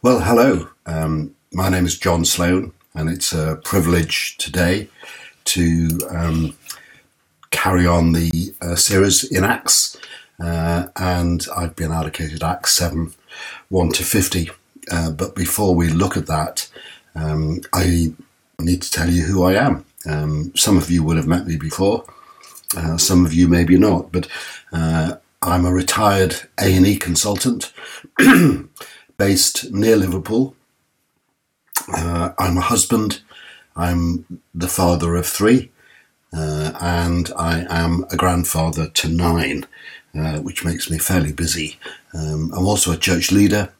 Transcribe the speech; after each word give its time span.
Well, 0.00 0.20
hello. 0.20 0.68
Um, 0.86 1.34
my 1.52 1.68
name 1.68 1.84
is 1.84 1.98
John 1.98 2.24
Sloan, 2.24 2.72
and 2.94 3.10
it's 3.10 3.34
a 3.34 3.60
privilege 3.62 4.38
today 4.38 4.88
to 5.44 6.00
um, 6.08 6.56
carry 7.50 7.86
on 7.86 8.12
the 8.12 8.54
uh, 8.62 8.76
series 8.76 9.24
in 9.30 9.44
Acts. 9.44 9.98
Uh, 10.40 10.86
and 10.96 11.46
I've 11.54 11.76
been 11.76 11.92
allocated 11.92 12.42
Acts 12.42 12.72
7 12.72 13.12
1 13.68 13.88
to 13.90 14.02
50. 14.02 14.50
Uh, 14.90 15.10
but 15.10 15.34
before 15.34 15.74
we 15.74 15.90
look 15.90 16.16
at 16.16 16.26
that, 16.26 16.70
um, 17.14 17.60
I 17.74 18.14
need 18.58 18.80
to 18.80 18.90
tell 18.90 19.10
you 19.10 19.24
who 19.24 19.42
I 19.44 19.54
am. 19.54 19.84
Um, 20.08 20.52
some 20.56 20.78
of 20.78 20.90
you 20.90 21.02
will 21.02 21.16
have 21.16 21.26
met 21.26 21.46
me 21.46 21.56
before, 21.56 22.04
uh, 22.74 22.96
some 22.96 23.26
of 23.26 23.34
you 23.34 23.46
maybe 23.46 23.76
not, 23.76 24.10
but 24.10 24.26
uh, 24.72 25.16
I'm 25.42 25.66
a 25.66 25.72
retired 25.72 26.48
A&E 26.58 26.96
consultant 26.96 27.72
based 29.16 29.72
near 29.72 29.96
Liverpool. 29.96 30.54
Uh, 31.88 32.32
I'm 32.38 32.58
a 32.58 32.62
husband. 32.62 33.22
I'm 33.76 34.40
the 34.54 34.68
father 34.68 35.14
of 35.16 35.26
three, 35.26 35.70
uh, 36.32 36.72
and 36.80 37.30
I 37.36 37.66
am 37.68 38.06
a 38.10 38.16
grandfather 38.16 38.88
to 38.88 39.08
nine, 39.08 39.66
uh, 40.18 40.38
which 40.38 40.64
makes 40.64 40.90
me 40.90 40.98
fairly 40.98 41.32
busy. 41.32 41.78
Um, 42.14 42.52
I'm 42.56 42.66
also 42.66 42.92
a 42.92 42.96
church 42.96 43.30
leader, 43.30 43.72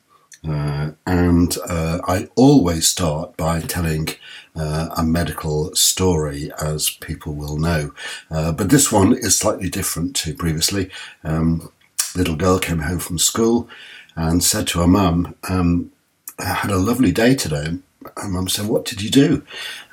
uh, 0.46 0.90
and 1.06 1.56
uh, 1.68 2.00
I 2.06 2.28
always 2.36 2.86
start 2.86 3.36
by 3.36 3.60
telling 3.60 4.08
uh, 4.54 4.90
a 4.96 5.02
medical 5.02 5.74
story, 5.74 6.50
as 6.62 6.90
people 6.90 7.34
will 7.34 7.58
know. 7.58 7.92
but 8.30 8.68
this 8.68 8.92
one 8.92 9.14
is 9.14 9.38
slightly 9.38 9.70
different 9.70 10.14
to 10.16 10.34
previously. 10.34 10.90
Um, 11.24 11.72
little 12.14 12.36
girl 12.36 12.58
came 12.58 12.78
home 12.80 12.98
from 12.98 13.18
school 13.18 13.68
and 14.16 14.42
said 14.42 14.66
to 14.68 14.80
her 14.80 14.86
mum, 14.86 15.34
um, 15.48 15.92
I 16.38 16.44
had 16.44 16.70
a 16.70 16.78
lovely 16.78 17.12
day 17.12 17.34
today. 17.34 17.78
And 18.16 18.32
mum 18.32 18.48
said, 18.48 18.66
What 18.66 18.84
did 18.84 19.02
you 19.02 19.10
do? 19.10 19.42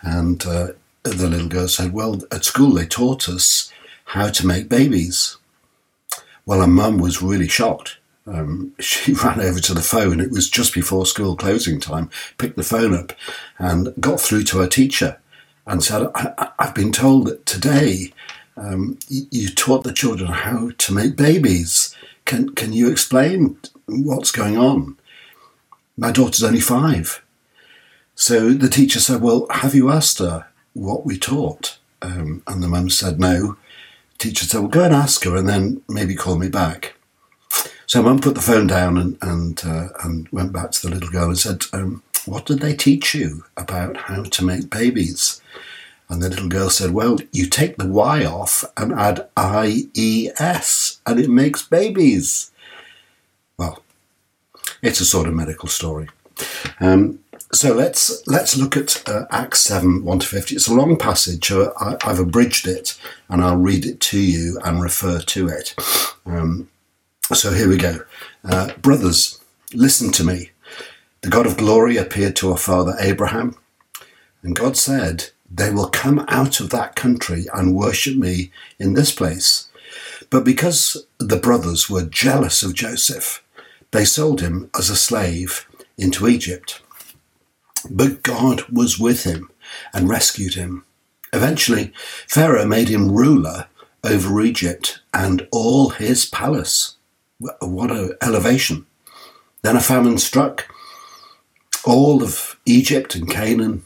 And 0.02 0.45
uh, 0.45 0.70
the 1.03 1.28
little 1.28 1.47
girl 1.47 1.67
said, 1.67 1.94
Well, 1.94 2.22
at 2.31 2.45
school 2.45 2.72
they 2.72 2.86
taught 2.86 3.30
us 3.30 3.72
how 4.06 4.30
to 4.30 4.47
make 4.47 4.70
babies. 4.70 5.38
Well, 6.45 6.62
her 6.62 6.67
mum 6.67 6.97
was 6.97 7.22
really 7.22 7.47
shocked. 7.47 7.97
Um, 8.25 8.73
she 8.80 9.14
ran 9.14 9.42
over 9.42 9.59
to 9.59 9.73
the 9.73 9.81
phone. 9.81 10.20
It 10.20 10.31
was 10.31 10.50
just 10.50 10.73
before 10.73 11.06
school 11.06 11.36
closing 11.36 11.80
time, 11.80 12.09
picked 12.38 12.58
the 12.58 12.64
phone 12.64 12.94
up 12.94 13.14
and 13.58 13.94
got 14.00 14.19
through 14.19 14.44
to 14.45 14.59
her 14.59 14.67
teacher 14.67 15.19
and 15.66 15.84
said, 15.84 16.08
I, 16.16 16.52
have 16.59 16.75
been 16.75 16.92
told 16.92 17.28
that 17.28 17.45
today 17.45 18.14
um, 18.58 19.00
you 19.08 19.50
taught 19.50 19.84
the 19.84 19.94
children 19.94 20.31
how 20.31 20.72
to 20.78 20.94
make 20.94 21.16
babies. 21.16 21.95
Can, 22.25 22.53
can 22.53 22.73
you 22.73 22.90
explain 22.90 23.58
what's 23.86 24.31
going 24.31 24.58
on? 24.58 24.98
My 25.98 26.12
daughter's 26.12 26.44
only 26.44 26.59
five. 26.59 27.23
So 28.16 28.53
the 28.53 28.70
teacher 28.70 29.00
said, 29.00 29.22
Well, 29.22 29.48
have 29.50 29.75
you 29.75 29.90
asked 29.90 30.20
her 30.20 30.48
what 30.73 31.06
we 31.06 31.17
taught? 31.17 31.78
Um, 32.02 32.44
and 32.48 32.62
the 32.62 32.67
mum 32.67 32.90
said, 32.90 33.20
No. 33.20 33.58
The 34.14 34.30
teacher 34.30 34.45
said, 34.45 34.59
Well, 34.59 34.70
go 34.70 34.84
and 34.86 34.94
ask 34.94 35.23
her 35.23 35.36
and 35.36 35.48
then 35.48 35.81
maybe 35.88 36.16
call 36.16 36.38
me 36.38 36.50
back. 36.50 36.95
So 37.86 38.02
mum 38.02 38.20
put 38.20 38.36
the 38.36 38.42
phone 38.42 38.67
down 38.67 38.98
and, 38.98 39.17
and, 39.22 39.62
uh, 39.66 39.90
and 40.03 40.28
went 40.30 40.53
back 40.53 40.72
to 40.72 40.81
the 40.88 40.94
little 40.94 41.09
girl 41.09 41.25
and 41.30 41.38
said, 41.38 41.64
um, 41.73 42.02
What 42.25 42.45
did 42.45 42.59
they 42.59 42.75
teach 42.75 43.14
you 43.14 43.45
about 43.58 43.97
how 43.97 44.23
to 44.23 44.45
make 44.45 44.70
babies? 44.70 45.42
And 46.09 46.22
the 46.22 46.30
little 46.30 46.50
girl 46.50 46.70
said, 46.70 46.92
Well, 46.92 47.18
you 47.31 47.47
take 47.47 47.78
the 47.78 47.88
Y 47.88 48.25
off 48.25 48.64
and 48.78 48.94
add 48.94 49.28
I 49.36 49.88
E 49.94 50.30
S, 50.38 51.00
and 51.06 51.20
it 51.20 51.30
makes 51.30 51.68
babies. 51.68 52.52
It's 54.84 55.00
a 55.00 55.06
sort 55.06 55.28
of 55.28 55.34
medical 55.34 55.70
story. 55.70 56.09
Um, 56.81 57.20
so 57.53 57.73
let's 57.73 58.28
let's 58.28 58.58
look 58.58 58.76
at 58.76 59.08
uh, 59.08 59.25
Acts 59.31 59.62
seven 59.62 60.03
one 60.03 60.20
to 60.20 60.28
fifty. 60.28 60.56
It's 60.56 60.67
a 60.67 60.73
long 60.73 60.98
passage. 60.98 61.48
So 61.48 61.73
I, 61.80 61.95
have 62.02 62.20
abridged 62.20 62.68
it, 62.68 63.00
and 63.30 63.41
I'll 63.41 63.57
read 63.57 63.85
it 63.85 64.02
to 64.02 64.19
you 64.19 64.59
and 64.66 64.81
refer 64.81 65.19
to 65.19 65.47
it. 65.47 65.74
Um, 66.25 66.69
so 67.34 67.53
here 67.53 67.69
we 67.69 67.78
go, 67.78 68.00
uh, 68.44 68.74
brothers. 68.81 69.40
Listen 69.74 70.12
to 70.12 70.24
me. 70.25 70.52
The 71.22 71.30
God 71.30 71.46
of 71.47 71.57
glory 71.57 71.96
appeared 71.96 72.36
to 72.38 72.52
our 72.52 72.57
father 72.57 72.96
Abraham, 73.00 73.56
and 74.41 74.53
God 74.53 74.75
said, 74.75 75.30
"They 75.50 75.72
will 75.72 75.90
come 75.90 76.25
out 76.28 76.59
of 76.59 76.72
that 76.72 76.97
country 76.97 77.46
and 77.53 77.74
worship 77.75 78.18
me 78.18 78.52
in 78.80 78.94
this 78.94 79.13
place." 79.13 79.69
But 80.30 80.44
because 80.44 81.06
the 81.19 81.38
brothers 81.38 81.90
were 81.90 82.03
jealous 82.03 82.63
of 82.63 82.74
Joseph, 82.74 83.43
they 83.94 84.04
sold 84.04 84.42
him 84.42 84.70
as 84.78 84.90
a 84.90 84.96
slave 84.96 85.68
into 85.98 86.28
Egypt. 86.28 86.81
But 87.90 88.24
God 88.24 88.64
was 88.64 89.00
with 89.00 89.24
him 89.24 89.50
and 89.94 90.09
rescued 90.09 90.56
him. 90.56 90.84
Eventually, 91.31 91.94
Pharaoh 92.28 92.66
made 92.66 92.90
him 92.90 93.12
ruler 93.12 93.68
over 94.04 94.42
Egypt 94.42 95.00
and 95.14 95.48
all 95.52 95.90
his 95.90 96.26
palace. 96.26 96.96
What 97.38 97.92
an 97.92 98.14
elevation. 98.22 98.86
Then 99.62 99.76
a 99.76 99.81
famine 99.81 100.18
struck 100.18 100.68
all 101.86 102.24
of 102.24 102.58
Egypt 102.66 103.16
and 103.16 103.30
Canaan, 103.30 103.84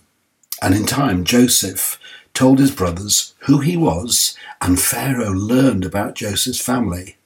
and 0.62 0.74
in 0.74 0.85
time 0.85 1.24
Joseph 1.24 2.00
told 2.34 2.59
his 2.59 2.72
brothers 2.72 3.34
who 3.39 3.59
he 3.59 3.75
was, 3.75 4.38
and 4.62 4.79
Pharaoh 4.79 5.31
learned 5.31 5.84
about 5.84 6.16
Joseph's 6.16 6.62
family. 6.62 7.18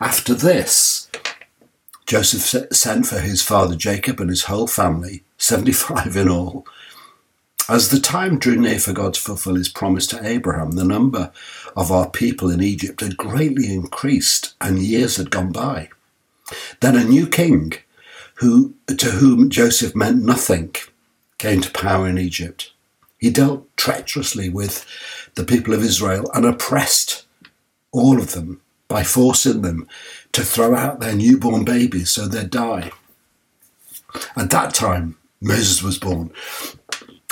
After 0.00 0.34
this, 0.34 0.97
Joseph 2.08 2.72
sent 2.74 3.06
for 3.06 3.18
his 3.18 3.42
father 3.42 3.76
Jacob 3.76 4.18
and 4.18 4.30
his 4.30 4.44
whole 4.44 4.66
family, 4.66 5.24
75 5.36 6.16
in 6.16 6.30
all. 6.30 6.66
As 7.68 7.90
the 7.90 8.00
time 8.00 8.38
drew 8.38 8.56
near 8.56 8.78
for 8.78 8.94
God 8.94 9.12
to 9.12 9.20
fulfill 9.20 9.56
his 9.56 9.68
promise 9.68 10.06
to 10.06 10.26
Abraham, 10.26 10.70
the 10.70 10.86
number 10.86 11.30
of 11.76 11.92
our 11.92 12.08
people 12.08 12.48
in 12.48 12.62
Egypt 12.62 13.02
had 13.02 13.18
greatly 13.18 13.70
increased 13.70 14.54
and 14.58 14.78
years 14.78 15.16
had 15.16 15.30
gone 15.30 15.52
by. 15.52 15.90
Then 16.80 16.96
a 16.96 17.04
new 17.04 17.26
king, 17.26 17.74
who, 18.36 18.72
to 18.86 19.10
whom 19.10 19.50
Joseph 19.50 19.94
meant 19.94 20.24
nothing, 20.24 20.74
came 21.36 21.60
to 21.60 21.70
power 21.70 22.08
in 22.08 22.16
Egypt. 22.16 22.72
He 23.18 23.28
dealt 23.28 23.68
treacherously 23.76 24.48
with 24.48 24.86
the 25.34 25.44
people 25.44 25.74
of 25.74 25.84
Israel 25.84 26.30
and 26.32 26.46
oppressed 26.46 27.26
all 27.92 28.18
of 28.18 28.32
them 28.32 28.62
by 28.88 29.04
forcing 29.04 29.62
them 29.62 29.86
to 30.32 30.42
throw 30.42 30.74
out 30.74 31.00
their 31.00 31.14
newborn 31.14 31.64
babies 31.64 32.10
so 32.10 32.26
they'd 32.26 32.50
die. 32.50 32.90
At 34.36 34.50
that 34.50 34.74
time, 34.74 35.16
Moses 35.40 35.82
was 35.82 35.98
born, 35.98 36.32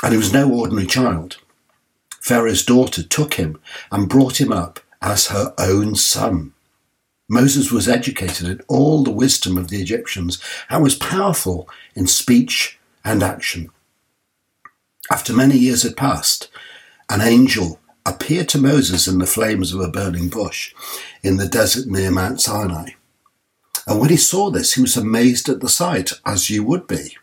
and 0.02 0.12
he 0.12 0.18
was 0.18 0.32
no 0.32 0.52
ordinary 0.52 0.86
child. 0.86 1.38
Pharaoh's 2.20 2.64
daughter 2.64 3.02
took 3.02 3.34
him 3.34 3.58
and 3.90 4.08
brought 4.08 4.40
him 4.40 4.52
up 4.52 4.80
as 5.00 5.28
her 5.28 5.54
own 5.58 5.94
son. 5.94 6.52
Moses 7.28 7.72
was 7.72 7.88
educated 7.88 8.46
in 8.46 8.60
all 8.68 9.02
the 9.02 9.10
wisdom 9.10 9.56
of 9.56 9.68
the 9.68 9.80
Egyptians 9.80 10.40
and 10.68 10.82
was 10.82 10.94
powerful 10.94 11.68
in 11.94 12.06
speech 12.06 12.78
and 13.04 13.22
action. 13.22 13.70
After 15.10 15.32
many 15.32 15.56
years 15.56 15.82
had 15.82 15.96
passed, 15.96 16.48
an 17.08 17.20
angel 17.20 17.80
appeared 18.06 18.48
to 18.50 18.58
Moses 18.58 19.06
in 19.06 19.18
the 19.18 19.26
flames 19.26 19.74
of 19.74 19.80
a 19.80 19.88
burning 19.88 20.28
bush 20.28 20.74
in 21.22 21.36
the 21.36 21.48
desert 21.48 21.86
near 21.86 22.10
Mount 22.10 22.40
Sinai. 22.40 22.90
And 23.86 24.00
when 24.00 24.10
he 24.10 24.16
saw 24.16 24.50
this, 24.50 24.74
he 24.74 24.80
was 24.80 24.96
amazed 24.96 25.48
at 25.48 25.60
the 25.60 25.68
sight, 25.68 26.12
as 26.24 26.48
you 26.48 26.64
would 26.64 26.86
be. 26.86 27.16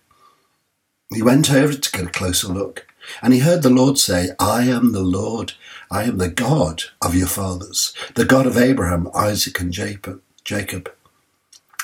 He 1.14 1.22
went 1.22 1.52
over 1.52 1.74
to 1.74 1.92
get 1.92 2.08
a 2.08 2.12
closer 2.12 2.48
look, 2.48 2.88
and 3.22 3.34
he 3.34 3.40
heard 3.40 3.64
the 3.64 3.70
Lord 3.70 3.98
say, 3.98 4.30
I 4.40 4.64
am 4.64 4.92
the 4.92 5.04
Lord, 5.04 5.54
I 5.92 6.04
am 6.04 6.18
the 6.18 6.30
God 6.30 6.84
of 7.02 7.16
your 7.16 7.28
fathers, 7.28 7.94
the 8.16 8.26
God 8.26 8.46
of 8.46 8.58
Abraham, 8.58 9.10
Isaac, 9.14 9.60
and 9.60 9.72
Jacob. 9.72 10.92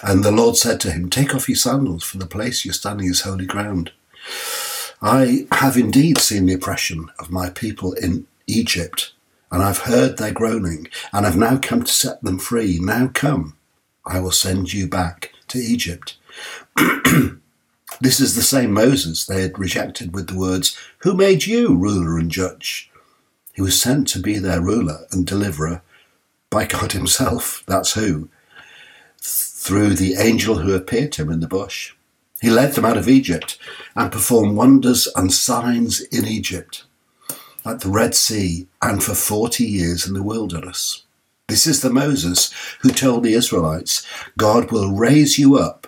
And 0.01 0.23
the 0.23 0.31
Lord 0.31 0.55
said 0.55 0.79
to 0.81 0.91
him, 0.91 1.09
Take 1.09 1.35
off 1.35 1.49
your 1.49 1.57
sandals, 1.57 2.03
for 2.03 2.17
the 2.17 2.25
place 2.25 2.63
you're 2.63 2.73
standing 2.73 3.07
is 3.07 3.21
holy 3.21 3.45
ground. 3.45 3.91
I 5.01 5.47
have 5.53 5.77
indeed 5.77 6.17
seen 6.17 6.45
the 6.45 6.53
oppression 6.53 7.09
of 7.19 7.31
my 7.31 7.49
people 7.49 7.93
in 7.93 8.27
Egypt, 8.49 9.13
and 9.51 9.63
I've 9.63 9.79
heard 9.79 10.17
their 10.17 10.31
groaning, 10.31 10.87
and 11.13 11.25
have 11.25 11.37
now 11.37 11.57
come 11.57 11.83
to 11.83 11.91
set 11.91 12.21
them 12.23 12.39
free. 12.39 12.79
Now 12.81 13.09
come, 13.13 13.55
I 14.05 14.19
will 14.19 14.31
send 14.31 14.73
you 14.73 14.87
back 14.87 15.31
to 15.49 15.59
Egypt. 15.59 16.17
this 18.01 18.19
is 18.19 18.35
the 18.35 18.41
same 18.41 18.71
Moses 18.71 19.25
they 19.25 19.41
had 19.41 19.59
rejected 19.59 20.13
with 20.13 20.27
the 20.27 20.37
words, 20.37 20.77
Who 20.99 21.13
made 21.13 21.45
you 21.45 21.75
ruler 21.75 22.17
and 22.17 22.31
judge? 22.31 22.91
He 23.53 23.61
was 23.61 23.81
sent 23.81 24.07
to 24.09 24.19
be 24.19 24.39
their 24.39 24.61
ruler 24.61 25.05
and 25.11 25.27
deliverer 25.27 25.81
by 26.49 26.65
God 26.65 26.93
Himself. 26.93 27.63
That's 27.67 27.93
who. 27.93 28.29
Through 29.19 29.95
the 29.95 30.15
angel 30.15 30.59
who 30.59 30.73
appeared 30.73 31.11
to 31.13 31.23
him 31.23 31.29
in 31.29 31.41
the 31.41 31.47
bush. 31.47 31.93
He 32.41 32.49
led 32.49 32.73
them 32.73 32.85
out 32.85 32.97
of 32.97 33.09
Egypt 33.09 33.57
and 33.95 34.11
performed 34.11 34.55
wonders 34.55 35.07
and 35.15 35.31
signs 35.33 35.99
in 35.99 36.25
Egypt, 36.25 36.85
at 37.65 37.81
the 37.81 37.89
Red 37.89 38.15
Sea, 38.15 38.67
and 38.81 39.03
for 39.03 39.15
40 39.15 39.65
years 39.65 40.07
in 40.07 40.13
the 40.13 40.23
wilderness. 40.23 41.03
This 41.47 41.65
is 41.65 41.81
the 41.81 41.89
Moses 41.89 42.53
who 42.81 42.89
told 42.89 43.23
the 43.23 43.33
Israelites, 43.33 44.05
God 44.37 44.71
will 44.71 44.91
raise 44.91 45.39
you 45.39 45.57
up 45.57 45.87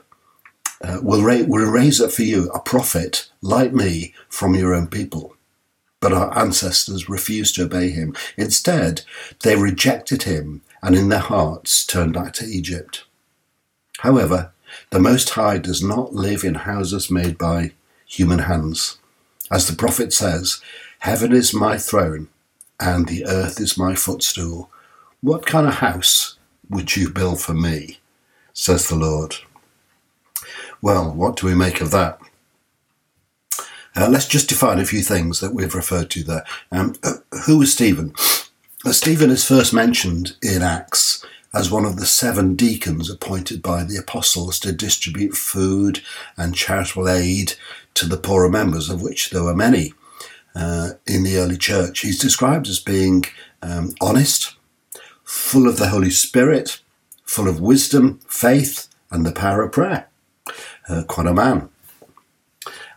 uh, 0.84 1.00
will, 1.02 1.22
ra- 1.22 1.44
will 1.48 1.70
raise 1.70 2.02
up 2.02 2.12
for 2.12 2.24
you 2.24 2.50
a 2.50 2.60
prophet 2.60 3.30
like 3.42 3.74
me 3.74 4.14
from 4.30 4.56
your 4.56 4.74
own 4.74 4.88
people. 4.88 5.36
But 6.00 6.14
our 6.14 6.36
ancestors 6.38 7.08
refused 7.10 7.56
to 7.56 7.66
obey 7.66 7.90
him. 7.92 8.16
Instead, 8.38 9.04
they 9.44 9.56
rejected 9.56 10.24
him 10.24 10.62
and 10.82 10.96
in 10.96 11.10
their 11.10 11.20
hearts 11.20 11.86
turned 11.86 12.14
back 12.14 12.34
to 12.34 12.46
Egypt. 12.46 13.04
However, 14.00 14.52
the 14.90 15.00
Most 15.00 15.32
High 15.32 15.60
does 15.60 15.84
not 15.84 16.14
live 16.14 16.44
in 16.44 16.56
houses 16.56 17.12
made 17.12 17.38
by 17.38 17.74
human 18.08 18.40
hands. 18.40 18.98
As 19.52 19.68
the 19.68 19.76
prophet 19.76 20.12
says, 20.14 20.60
Heaven 21.02 21.34
is 21.34 21.52
my 21.52 21.80
throne 21.80 22.28
and 22.80 23.08
the 23.08 23.26
earth 23.26 23.60
is 23.60 23.76
my 23.76 23.96
footstool. 23.96 24.70
What 25.22 25.48
kind 25.48 25.68
of 25.68 25.76
house 25.76 26.38
would 26.70 26.96
you 26.96 27.10
build 27.10 27.42
for 27.42 27.56
me? 27.56 27.98
says 28.54 28.88
the 28.88 28.96
Lord. 28.96 29.38
Well, 30.80 31.12
what 31.12 31.38
do 31.38 31.48
we 31.48 31.56
make 31.56 31.82
of 31.82 31.90
that? 31.90 32.20
Uh, 33.96 34.10
let's 34.12 34.28
just 34.28 34.48
define 34.48 34.78
a 34.78 34.86
few 34.86 35.02
things 35.02 35.40
that 35.40 35.56
we've 35.56 35.74
referred 35.74 36.12
to 36.12 36.24
there. 36.24 36.46
Um, 36.72 36.94
uh, 37.04 37.14
who 37.48 37.58
was 37.58 37.74
Stephen? 37.74 38.14
Uh, 38.86 38.92
Stephen 38.92 39.32
is 39.32 39.44
first 39.44 39.74
mentioned 39.74 40.36
in 40.44 40.62
Acts 40.62 41.26
as 41.52 41.72
one 41.72 41.84
of 41.84 41.96
the 41.96 42.06
seven 42.06 42.56
deacons 42.56 43.10
appointed 43.10 43.64
by 43.64 43.84
the 43.84 43.98
apostles 43.98 44.60
to 44.60 44.72
distribute 44.72 45.36
food 45.36 46.02
and 46.38 46.54
charitable 46.54 47.10
aid 47.10 47.54
to 47.96 48.06
the 48.06 48.18
poorer 48.18 48.50
members, 48.50 48.88
of 48.88 49.02
which 49.02 49.32
there 49.32 49.44
were 49.44 49.56
many 49.56 49.94
uh, 50.56 50.92
in 51.08 51.24
the 51.24 51.38
early 51.38 51.58
church. 51.58 52.00
He's 52.00 52.20
described 52.20 52.68
as 52.68 52.80
being 52.80 53.26
um, 53.62 53.94
honest, 54.02 54.56
full 55.24 55.68
of 55.68 55.78
the 55.78 55.90
Holy 55.90 56.10
Spirit, 56.10 56.82
full 57.24 57.48
of 57.48 57.62
wisdom, 57.62 58.20
faith, 58.28 58.88
and 59.10 59.26
the 59.26 59.32
power 59.32 59.64
of 59.64 59.72
prayer. 59.72 60.08
Uh, 60.90 61.04
quite 61.08 61.28
a 61.28 61.34
man. 61.34 61.70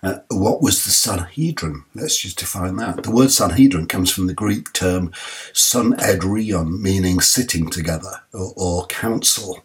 Uh, 0.02 0.18
what 0.28 0.60
was 0.60 0.84
the 0.84 0.90
Sanhedrin? 0.90 1.84
Let's 1.94 2.18
just 2.18 2.38
define 2.38 2.76
that. 2.76 3.04
The 3.04 3.10
word 3.10 3.30
Sanhedrin 3.30 3.86
comes 3.86 4.12
from 4.12 4.26
the 4.26 4.34
Greek 4.34 4.70
term 4.74 5.12
sunedrion, 5.54 6.82
meaning 6.82 7.20
sitting 7.20 7.70
together 7.70 8.20
or, 8.34 8.52
or 8.54 8.86
council. 8.86 9.64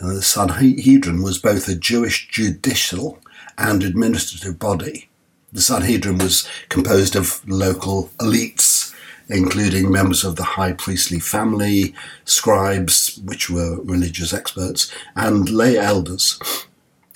The 0.00 0.22
Sanhedrin 0.22 1.22
was 1.22 1.38
both 1.38 1.66
a 1.66 1.74
Jewish 1.74 2.28
judicial 2.28 3.18
and 3.56 3.82
administrative 3.82 4.58
body. 4.58 5.07
The 5.52 5.62
Sanhedrin 5.62 6.18
was 6.18 6.46
composed 6.68 7.16
of 7.16 7.40
local 7.48 8.10
elites, 8.18 8.94
including 9.28 9.90
members 9.90 10.24
of 10.24 10.36
the 10.36 10.44
high 10.44 10.72
priestly 10.72 11.18
family, 11.18 11.94
scribes, 12.24 13.18
which 13.24 13.48
were 13.48 13.80
religious 13.82 14.34
experts, 14.34 14.92
and 15.16 15.48
lay 15.48 15.78
elders. 15.78 16.38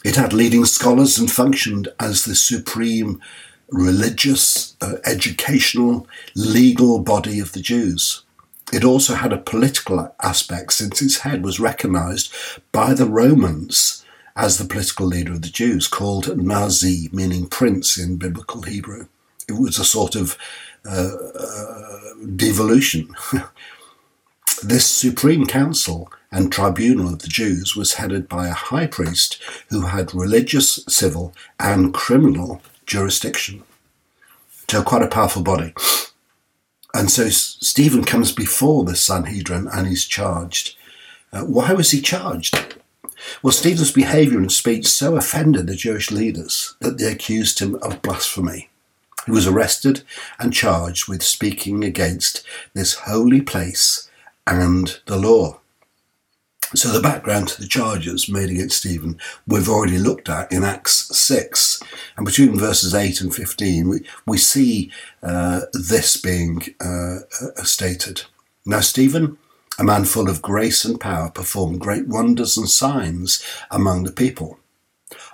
It 0.05 0.17
had 0.17 0.32
leading 0.32 0.64
scholars 0.64 1.19
and 1.19 1.31
functioned 1.31 1.88
as 2.00 2.25
the 2.25 2.34
supreme 2.34 3.20
religious, 3.69 4.76
uh, 4.81 4.96
educational, 5.05 6.06
legal 6.35 6.99
body 7.00 7.38
of 7.38 7.52
the 7.52 7.61
Jews. 7.61 8.25
It 8.73 8.85
also 8.85 9.14
had 9.14 9.32
a 9.32 9.38
political 9.38 10.14
aspect 10.23 10.73
since 10.73 11.02
its 11.02 11.19
head 11.19 11.44
was 11.44 11.61
recognized 11.61 12.32
by 12.73 12.94
the 12.94 13.06
Romans 13.06 14.01
as 14.37 14.58
the 14.58 14.64
political 14.64 15.06
leader 15.06 15.32
of 15.32 15.43
the 15.43 15.49
Jews, 15.49 15.88
called 15.88 16.37
Nasi, 16.37 17.08
meaning 17.12 17.46
prince 17.46 17.99
in 17.99 18.17
biblical 18.17 18.62
Hebrew. 18.62 19.06
It 19.49 19.55
was 19.55 19.79
a 19.79 19.84
sort 19.84 20.14
of 20.14 20.38
uh, 20.87 21.11
uh, 21.38 21.99
devolution. 22.37 23.14
this 24.62 24.87
Supreme 24.87 25.46
Council 25.46 26.11
and 26.31 26.50
tribunal 26.50 27.12
of 27.12 27.19
the 27.20 27.29
Jews 27.29 27.76
was 27.76 27.94
headed 27.94 28.29
by 28.29 28.49
a 28.49 28.55
high 28.55 28.87
priest 28.87 29.40
who 29.69 29.82
had 29.82 30.14
religious, 30.14 30.85
civil, 30.88 31.35
and 31.61 31.93
criminal 31.93 32.62
jurisdiction. 32.87 33.62
So, 34.70 34.82
quite 34.82 35.02
a 35.02 35.08
powerful 35.08 35.43
body. 35.43 35.75
And 36.94 37.11
so, 37.11 37.28
Stephen 37.28 38.05
comes 38.05 38.32
before 38.32 38.85
the 38.85 38.96
Sanhedrin 38.96 39.69
and 39.69 39.87
he's 39.87 40.06
charged. 40.06 40.76
Uh, 41.32 41.43
why 41.43 41.73
was 41.75 41.90
he 41.90 42.00
charged? 42.00 42.76
Well, 43.42 43.52
Stephen's 43.52 43.92
behaviour 43.92 44.38
and 44.38 44.50
speech 44.50 44.86
so 44.86 45.16
offended 45.16 45.66
the 45.66 45.74
Jewish 45.74 46.10
leaders 46.10 46.76
that 46.80 46.98
they 46.98 47.10
accused 47.10 47.58
him 47.58 47.76
of 47.76 48.02
blasphemy. 48.02 48.69
He 49.26 49.32
was 49.32 49.46
arrested 49.46 50.02
and 50.38 50.52
charged 50.52 51.08
with 51.08 51.22
speaking 51.22 51.84
against 51.84 52.44
this 52.74 52.94
holy 52.94 53.40
place 53.40 54.10
and 54.46 55.00
the 55.06 55.16
law. 55.16 55.60
So 56.74 56.88
the 56.90 57.02
background 57.02 57.48
to 57.48 57.60
the 57.60 57.69
charges 57.69 58.30
made 58.30 58.48
against 58.48 58.78
Stephen 58.78 59.19
we've 59.46 59.68
already 59.68 59.98
looked 59.98 60.30
at 60.30 60.50
in 60.50 60.64
Acts 60.64 61.16
6. 61.16 61.82
And 62.16 62.25
between 62.25 62.58
verses 62.58 62.94
8 62.94 63.20
and 63.20 63.34
15, 63.34 63.88
we, 63.88 64.00
we 64.26 64.38
see 64.38 64.90
uh, 65.22 65.62
this 65.72 66.16
being 66.16 66.62
uh, 66.80 67.18
stated. 67.62 68.22
Now, 68.64 68.80
Stephen, 68.80 69.36
a 69.78 69.84
man 69.84 70.04
full 70.04 70.28
of 70.28 70.42
grace 70.42 70.84
and 70.84 71.00
power, 71.00 71.30
performed 71.30 71.80
great 71.80 72.06
wonders 72.06 72.56
and 72.56 72.69
signs 72.69 73.42
among 73.70 74.04
the 74.04 74.12
people. 74.12 74.58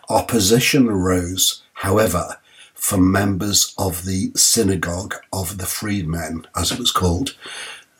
Opposition 0.08 0.88
arose, 0.88 1.62
however, 1.74 2.38
from 2.74 3.10
members 3.10 3.74
of 3.76 4.04
the 4.04 4.30
synagogue 4.36 5.14
of 5.32 5.58
the 5.58 5.66
freedmen, 5.66 6.46
as 6.56 6.70
it 6.70 6.78
was 6.78 6.92
called, 6.92 7.36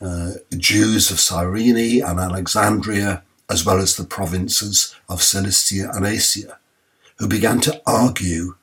uh, 0.01 0.33
Jews 0.57 1.11
of 1.11 1.19
Cyrene 1.19 2.03
and 2.03 2.21
Alexandria, 2.21 3.23
as 3.51 3.67
well 3.67 3.79
as 3.79 3.97
the 3.97 4.05
provinces 4.05 4.95
of 5.09 5.23
Cilicia 5.23 5.91
and 5.93 6.07
Asia, 6.07 6.59
who 7.19 7.27
began 7.27 7.61
to 7.61 7.83
argue 7.87 8.55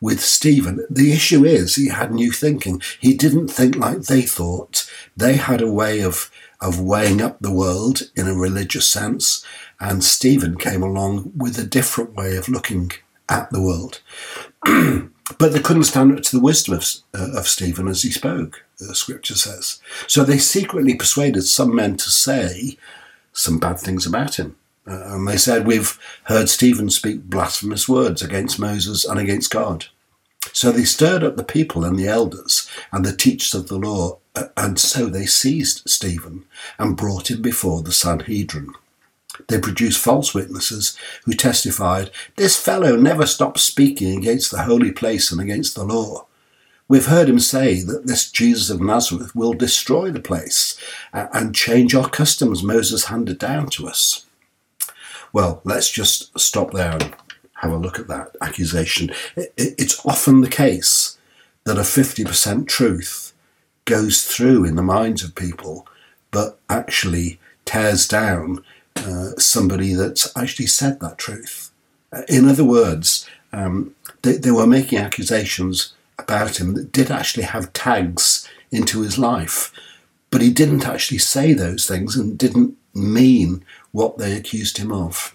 with 0.00 0.20
Stephen. 0.20 0.86
The 0.90 1.12
issue 1.12 1.44
is 1.44 1.74
he 1.74 1.88
had 1.88 2.12
new 2.12 2.30
thinking. 2.30 2.80
He 3.00 3.14
didn't 3.14 3.48
think 3.48 3.74
like 3.76 4.02
they 4.02 4.22
thought. 4.22 4.88
They 5.16 5.36
had 5.36 5.60
a 5.60 5.72
way 5.72 6.00
of, 6.00 6.30
of 6.64 6.80
weighing 6.80 7.20
up 7.20 7.38
the 7.38 7.52
world 7.52 8.10
in 8.16 8.26
a 8.26 8.34
religious 8.34 8.88
sense, 8.88 9.44
and 9.78 10.02
Stephen 10.02 10.56
came 10.56 10.82
along 10.82 11.30
with 11.36 11.58
a 11.58 11.64
different 11.64 12.14
way 12.14 12.36
of 12.36 12.48
looking 12.48 12.90
at 13.28 13.50
the 13.50 13.60
world. 13.60 14.00
but 15.38 15.52
they 15.52 15.60
couldn't 15.60 15.84
stand 15.84 16.16
up 16.16 16.22
to 16.22 16.36
the 16.36 16.42
wisdom 16.42 16.74
of, 16.74 16.86
uh, 17.14 17.38
of 17.38 17.46
Stephen 17.46 17.86
as 17.86 18.02
he 18.02 18.10
spoke, 18.10 18.64
the 18.78 18.94
scripture 18.94 19.34
says. 19.34 19.78
So 20.06 20.24
they 20.24 20.38
secretly 20.38 20.94
persuaded 20.94 21.42
some 21.42 21.74
men 21.74 21.96
to 21.98 22.10
say 22.10 22.78
some 23.34 23.58
bad 23.58 23.78
things 23.78 24.06
about 24.06 24.38
him. 24.38 24.56
Uh, 24.86 25.14
and 25.14 25.28
they 25.28 25.36
said, 25.36 25.66
We've 25.66 25.98
heard 26.24 26.48
Stephen 26.48 26.88
speak 26.88 27.24
blasphemous 27.24 27.88
words 27.88 28.22
against 28.22 28.58
Moses 28.58 29.04
and 29.04 29.18
against 29.18 29.50
God. 29.50 29.86
So 30.52 30.70
they 30.70 30.84
stirred 30.84 31.24
up 31.24 31.36
the 31.36 31.44
people 31.44 31.84
and 31.84 31.98
the 31.98 32.08
elders 32.08 32.70
and 32.92 33.04
the 33.04 33.16
teachers 33.16 33.54
of 33.54 33.68
the 33.68 33.78
law, 33.78 34.18
and 34.56 34.78
so 34.78 35.06
they 35.06 35.26
seized 35.26 35.82
Stephen 35.88 36.44
and 36.78 36.96
brought 36.96 37.30
him 37.30 37.42
before 37.42 37.82
the 37.82 37.92
Sanhedrin. 37.92 38.72
They 39.48 39.58
produced 39.58 40.02
false 40.02 40.34
witnesses 40.34 40.96
who 41.24 41.32
testified, 41.32 42.10
This 42.36 42.56
fellow 42.56 42.96
never 42.96 43.26
stops 43.26 43.62
speaking 43.62 44.16
against 44.16 44.50
the 44.50 44.62
holy 44.62 44.92
place 44.92 45.30
and 45.30 45.40
against 45.40 45.74
the 45.74 45.84
law. 45.84 46.26
We've 46.86 47.06
heard 47.06 47.28
him 47.28 47.40
say 47.40 47.80
that 47.82 48.06
this 48.06 48.30
Jesus 48.30 48.70
of 48.70 48.80
Nazareth 48.80 49.34
will 49.34 49.54
destroy 49.54 50.10
the 50.10 50.20
place 50.20 50.78
and 51.12 51.54
change 51.54 51.94
our 51.94 52.08
customs 52.08 52.62
Moses 52.62 53.06
handed 53.06 53.38
down 53.38 53.68
to 53.70 53.88
us. 53.88 54.26
Well, 55.32 55.62
let's 55.64 55.90
just 55.90 56.38
stop 56.38 56.72
there 56.72 56.92
and 56.92 57.14
have 57.54 57.72
a 57.72 57.76
look 57.76 57.98
at 57.98 58.08
that 58.08 58.36
accusation. 58.40 59.10
It's 59.36 60.04
often 60.04 60.42
the 60.42 60.48
case 60.48 61.18
that 61.64 61.78
a 61.78 61.80
50% 61.80 62.68
truth 62.68 63.23
goes 63.84 64.22
through 64.22 64.64
in 64.64 64.76
the 64.76 64.82
minds 64.82 65.22
of 65.22 65.34
people, 65.34 65.86
but 66.30 66.58
actually 66.68 67.38
tears 67.64 68.08
down 68.08 68.64
uh, 68.96 69.30
somebody 69.36 69.94
that's 69.94 70.34
actually 70.36 70.66
said 70.66 71.00
that 71.00 71.18
truth. 71.18 71.70
In 72.28 72.48
other 72.48 72.64
words, 72.64 73.28
um, 73.52 73.94
they, 74.22 74.36
they 74.36 74.50
were 74.50 74.66
making 74.66 74.98
accusations 74.98 75.94
about 76.18 76.60
him 76.60 76.74
that 76.74 76.92
did 76.92 77.10
actually 77.10 77.44
have 77.44 77.72
tags 77.72 78.48
into 78.70 79.00
his 79.02 79.18
life. 79.18 79.72
But 80.30 80.40
he 80.42 80.52
didn't 80.52 80.86
actually 80.86 81.18
say 81.18 81.52
those 81.52 81.86
things 81.86 82.16
and 82.16 82.38
didn't 82.38 82.76
mean 82.94 83.64
what 83.92 84.18
they 84.18 84.36
accused 84.36 84.78
him 84.78 84.92
of. 84.92 85.33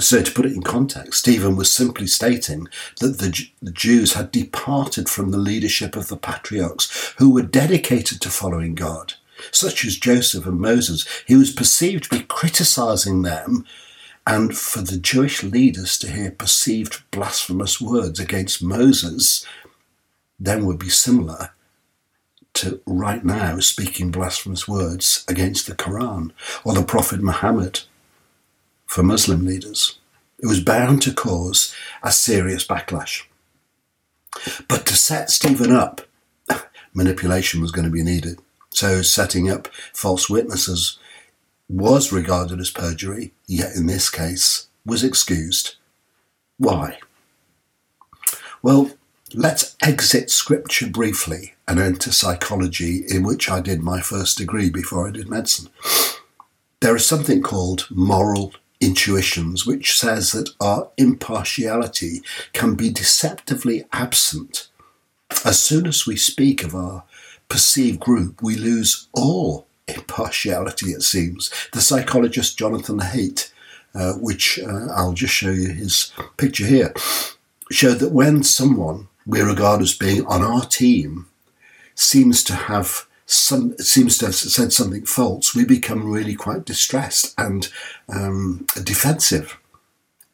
So, 0.00 0.22
to 0.22 0.32
put 0.32 0.46
it 0.46 0.52
in 0.52 0.62
context, 0.62 1.20
Stephen 1.20 1.56
was 1.56 1.72
simply 1.72 2.06
stating 2.06 2.68
that 3.00 3.18
the, 3.18 3.48
the, 3.60 3.72
Jews 3.72 4.14
had 4.14 4.30
departed 4.30 5.08
from 5.08 5.30
the 5.30 5.38
leadership 5.38 5.96
of 5.96 6.08
the 6.08 6.16
patriarchs 6.16 7.14
who 7.18 7.30
were 7.30 7.42
dedicated 7.42 8.20
to 8.20 8.30
following 8.30 8.74
God, 8.74 9.14
such 9.50 9.84
as 9.84 9.96
Joseph 9.96 10.46
and 10.46 10.60
Moses. 10.60 11.06
He 11.26 11.36
was 11.36 11.50
perceived 11.50 12.04
to 12.04 12.18
be 12.18 12.24
criticizing 12.24 13.22
them 13.22 13.64
and 14.28 14.56
for 14.56 14.82
the 14.82 14.98
Jewish 14.98 15.42
leaders 15.42 15.98
to 16.00 16.12
hear 16.12 16.30
perceived 16.30 17.02
blasphemous 17.10 17.80
words 17.80 18.20
against 18.20 18.62
Moses 18.62 19.46
then 20.38 20.66
would 20.66 20.78
be 20.78 20.90
similar 20.90 21.50
to 22.52 22.80
right 22.86 23.24
now 23.24 23.58
speaking 23.60 24.10
blasphemous 24.10 24.68
words 24.68 25.24
against 25.28 25.66
the 25.66 25.74
Quran 25.74 26.32
or 26.62 26.74
the 26.74 26.82
Prophet 26.82 27.22
Muhammad 27.22 27.80
for 28.88 29.02
Muslim 29.02 29.44
leaders. 29.44 29.98
it 30.40 30.46
was 30.46 30.60
bound 30.60 31.02
to 31.02 31.12
cause 31.12 31.74
a 32.02 32.10
serious 32.10 32.66
backlash. 32.66 33.24
But 34.68 34.86
to 34.86 34.94
set 34.94 35.30
Stephen 35.30 35.72
up, 35.72 36.00
manipulation 36.94 37.60
was 37.60 37.70
going 37.70 37.84
to 37.84 37.90
be 37.90 38.02
needed. 38.02 38.38
So 38.70 39.02
setting 39.02 39.50
up 39.50 39.68
false 39.92 40.30
witnesses 40.30 40.98
was 41.68 42.12
regarded 42.12 42.60
as 42.60 42.70
perjury, 42.70 43.32
yet 43.46 43.74
in 43.74 43.86
this 43.86 44.08
case 44.08 44.68
was 44.86 45.04
excused. 45.04 45.74
Why? 46.56 46.98
Well, 48.62 48.92
let's 49.34 49.76
exit 49.82 50.30
scripture 50.30 50.86
briefly 50.88 51.54
and 51.66 51.78
enter 51.78 52.10
psychology, 52.10 53.04
in 53.08 53.22
which 53.22 53.50
I 53.50 53.60
did 53.60 53.82
my 53.82 54.00
first 54.00 54.38
degree 54.38 54.70
before 54.70 55.06
I 55.06 55.10
did 55.10 55.28
medicine. 55.28 55.68
There 56.80 56.96
is 56.96 57.04
something 57.04 57.42
called 57.42 57.86
moral 57.90 58.54
intuitions, 58.80 59.66
which 59.66 59.98
says 59.98 60.32
that 60.32 60.50
our 60.60 60.90
impartiality 60.96 62.22
can 62.52 62.74
be 62.74 62.90
deceptively 62.90 63.84
absent. 63.92 64.68
As 65.44 65.58
soon 65.58 65.86
as 65.86 66.06
we 66.06 66.16
speak 66.16 66.62
of 66.62 66.74
our 66.74 67.04
perceived 67.48 68.00
group, 68.00 68.42
we 68.42 68.56
lose 68.56 69.08
all 69.12 69.66
impartiality, 69.86 70.90
it 70.90 71.02
seems. 71.02 71.50
The 71.72 71.80
psychologist 71.80 72.58
Jonathan 72.58 73.00
Haidt, 73.00 73.52
uh, 73.94 74.14
which 74.14 74.58
uh, 74.60 74.88
I'll 74.94 75.14
just 75.14 75.34
show 75.34 75.50
you 75.50 75.70
his 75.70 76.12
picture 76.36 76.66
here, 76.66 76.92
showed 77.70 77.98
that 77.98 78.12
when 78.12 78.42
someone 78.42 79.08
we 79.26 79.40
regard 79.40 79.82
as 79.82 79.94
being 79.94 80.24
on 80.26 80.42
our 80.42 80.64
team 80.64 81.26
seems 81.94 82.44
to 82.44 82.54
have 82.54 83.07
some 83.30 83.76
seems 83.76 84.16
to 84.18 84.26
have 84.26 84.34
said 84.34 84.72
something 84.72 85.04
false, 85.04 85.54
we 85.54 85.64
become 85.64 86.10
really 86.10 86.34
quite 86.34 86.64
distressed 86.64 87.34
and 87.36 87.68
um, 88.08 88.66
defensive. 88.82 89.58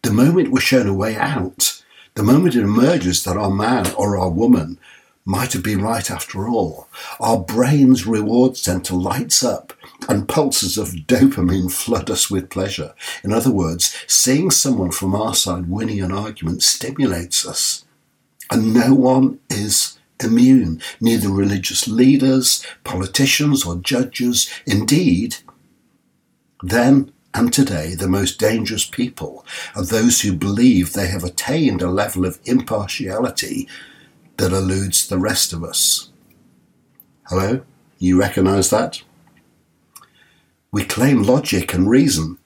The 0.03 0.13
moment 0.13 0.53
we're 0.53 0.61
shown 0.61 0.87
a 0.87 0.95
way 0.95 1.17
out, 1.17 1.83
the 2.15 2.23
moment 2.23 2.55
it 2.55 2.63
emerges 2.63 3.25
that 3.25 3.37
our 3.37 3.51
man 3.51 3.93
or 3.99 4.17
our 4.17 4.31
woman 4.31 4.79
might 5.25 5.53
have 5.55 5.63
been 5.65 5.83
right 5.83 6.09
after 6.09 6.47
all, 6.47 6.87
our 7.19 7.41
brain's 7.41 8.07
reward 8.07 8.57
center 8.57 8.95
lights 8.95 9.43
up 9.43 9.73
and 10.09 10.29
pulses 10.29 10.79
of 10.79 10.91
dopamine 11.09 11.73
flood 11.73 12.11
us 12.11 12.31
with 12.31 12.49
pleasure. 12.51 12.95
In 13.25 13.33
other 13.33 13.51
words, 13.51 13.97
seeing 14.07 14.53
someone 14.53 14.93
from 14.93 15.17
our 15.17 15.35
side 15.35 15.69
winning 15.69 16.01
an 16.01 16.13
argument 16.13 16.63
stimulates 16.63 17.45
us. 17.45 17.85
And 18.51 18.73
no 18.73 18.95
one 18.95 19.41
is 19.51 19.94
immune. 20.23 20.81
Neither 21.01 21.29
religious 21.29 21.89
leaders, 21.89 22.65
politicians, 22.85 23.65
or 23.65 23.77
judges. 23.77 24.51
Indeed, 24.67 25.37
then 26.63 27.13
and 27.37 27.53
today, 27.53 27.97
the 27.97 28.07
most 28.07 28.39
dangerous 28.39 28.87
people 28.87 29.45
are 29.75 29.85
those 29.85 30.21
who 30.21 30.33
believe 30.33 30.93
they 30.93 31.09
have 31.09 31.25
attained 31.25 31.83
a 31.83 31.91
level 31.91 32.25
of 32.25 32.39
impartiality 32.45 33.69
that 34.37 34.53
eludes 34.53 35.09
the 35.09 35.19
rest 35.19 35.53
of 35.53 35.65
us. 35.65 36.11
Hello? 37.25 37.63
You 37.99 38.21
recognize 38.21 38.71
that? 38.71 39.03
We 40.71 40.85
claim 40.85 41.23
logic 41.23 41.75
and 41.75 41.91
reason, 41.91 42.39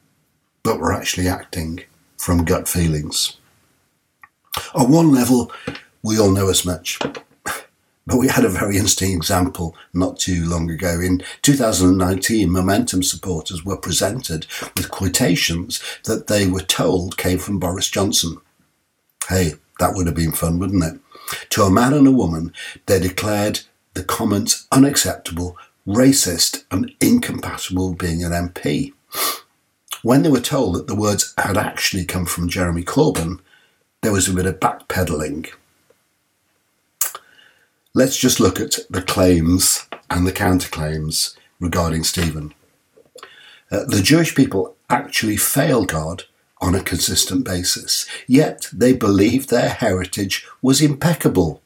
but 0.63 0.81
we're 0.81 0.93
actually 0.93 1.29
acting 1.29 1.81
from 2.17 2.45
gut 2.45 2.67
feelings. 2.67 3.37
On 4.75 4.91
one 4.91 5.13
level, 5.13 5.53
we 6.03 6.19
all 6.19 6.31
know 6.31 6.49
as 6.49 6.65
much. 6.65 6.99
But 8.09 8.17
we 8.17 8.29
had 8.29 8.47
a 8.47 8.49
very 8.49 8.77
interesting 8.77 9.13
example 9.13 9.77
not 9.93 10.19
too 10.19 10.49
long 10.49 10.71
ago. 10.71 10.99
In 10.99 11.23
2019, 11.43 12.51
Momentum 12.51 13.03
supporters 13.03 13.67
were 13.67 13.77
presented 13.77 14.47
with 14.79 14.91
quotations 14.91 15.83
that 16.05 16.27
they 16.27 16.47
were 16.47 16.63
told 16.63 17.19
came 17.19 17.37
from 17.37 17.59
Boris 17.59 17.91
Johnson. 17.91 18.39
Hey, 19.29 19.53
that 19.79 19.93
would 19.93 20.07
have 20.07 20.17
been 20.17 20.33
fun, 20.33 20.59
wouldn't 20.59 20.85
it? 20.85 20.99
To 21.51 21.65
a 21.65 21.71
man 21.71 21.93
and 21.93 22.09
a 22.09 22.11
woman, 22.11 22.55
they 22.87 22.99
declared 22.99 23.61
the 23.93 24.05
comments 24.05 24.67
unacceptable, 24.73 25.59
racist, 25.87 26.65
and 26.71 26.91
incompatible 27.03 27.91
with 27.91 27.99
being 27.99 28.25
an 28.25 28.33
MP. 28.33 28.95
When 30.03 30.23
they 30.23 30.31
were 30.31 30.41
told 30.41 30.77
that 30.77 30.87
the 30.87 30.97
words 30.97 31.35
had 31.37 31.59
actually 31.59 32.07
come 32.07 32.25
from 32.25 32.49
Jeremy 32.49 32.85
Corbyn, 32.85 33.41
there 34.01 34.13
was 34.13 34.29
a 34.29 34.33
bit 34.33 34.47
of 34.47 34.61
backpedaling. 34.61 35.51
Let's 37.99 38.17
just 38.17 38.39
look 38.39 38.61
at 38.61 38.79
the 38.89 39.03
claims 39.03 39.89
and 40.09 40.25
the 40.25 40.33
counterclaims 40.33 41.37
regarding 41.59 42.05
Stephen. 42.05 42.55
Uh, 43.73 43.87
the 43.87 44.03
Jewish 44.03 44.37
people 44.37 44.77
actually 44.89 45.37
fail 45.37 45.85
God 45.85 46.23
on 46.61 46.77
a 46.77 46.83
consistent 46.85 47.45
basis, 47.45 48.07
yet 48.29 48.69
they 48.73 48.93
believed 48.93 49.51
their 49.51 49.71
heritage 49.71 50.47
was 50.63 50.81
impeccable. 50.81 51.61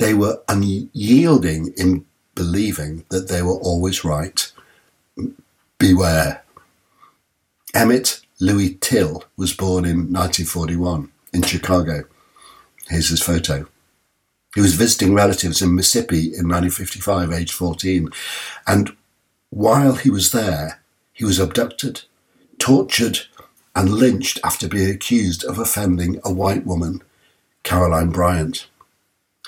They 0.00 0.12
were 0.12 0.42
unyielding 0.48 1.72
in 1.76 2.04
believing 2.34 3.04
that 3.10 3.28
they 3.28 3.42
were 3.42 3.60
always 3.60 4.04
right. 4.04 4.50
Beware. 5.78 6.42
Emmett 7.72 8.22
Louis 8.40 8.74
Till 8.80 9.22
was 9.36 9.52
born 9.52 9.84
in 9.84 10.12
1941 10.12 11.12
in 11.32 11.42
Chicago. 11.42 12.06
Here's 12.88 13.10
his 13.10 13.22
photo. 13.22 13.68
He 14.56 14.62
was 14.62 14.72
visiting 14.72 15.12
relatives 15.12 15.60
in 15.60 15.74
Mississippi 15.74 16.28
in 16.28 16.48
1955, 16.48 17.30
age 17.30 17.52
14. 17.52 18.08
And 18.66 18.96
while 19.50 19.96
he 19.96 20.08
was 20.08 20.32
there, 20.32 20.80
he 21.12 21.26
was 21.26 21.38
abducted, 21.38 22.04
tortured, 22.58 23.18
and 23.74 23.90
lynched 23.90 24.40
after 24.42 24.66
being 24.66 24.88
accused 24.88 25.44
of 25.44 25.58
offending 25.58 26.18
a 26.24 26.32
white 26.32 26.64
woman, 26.64 27.02
Carolyn 27.64 28.08
Bryant. 28.08 28.66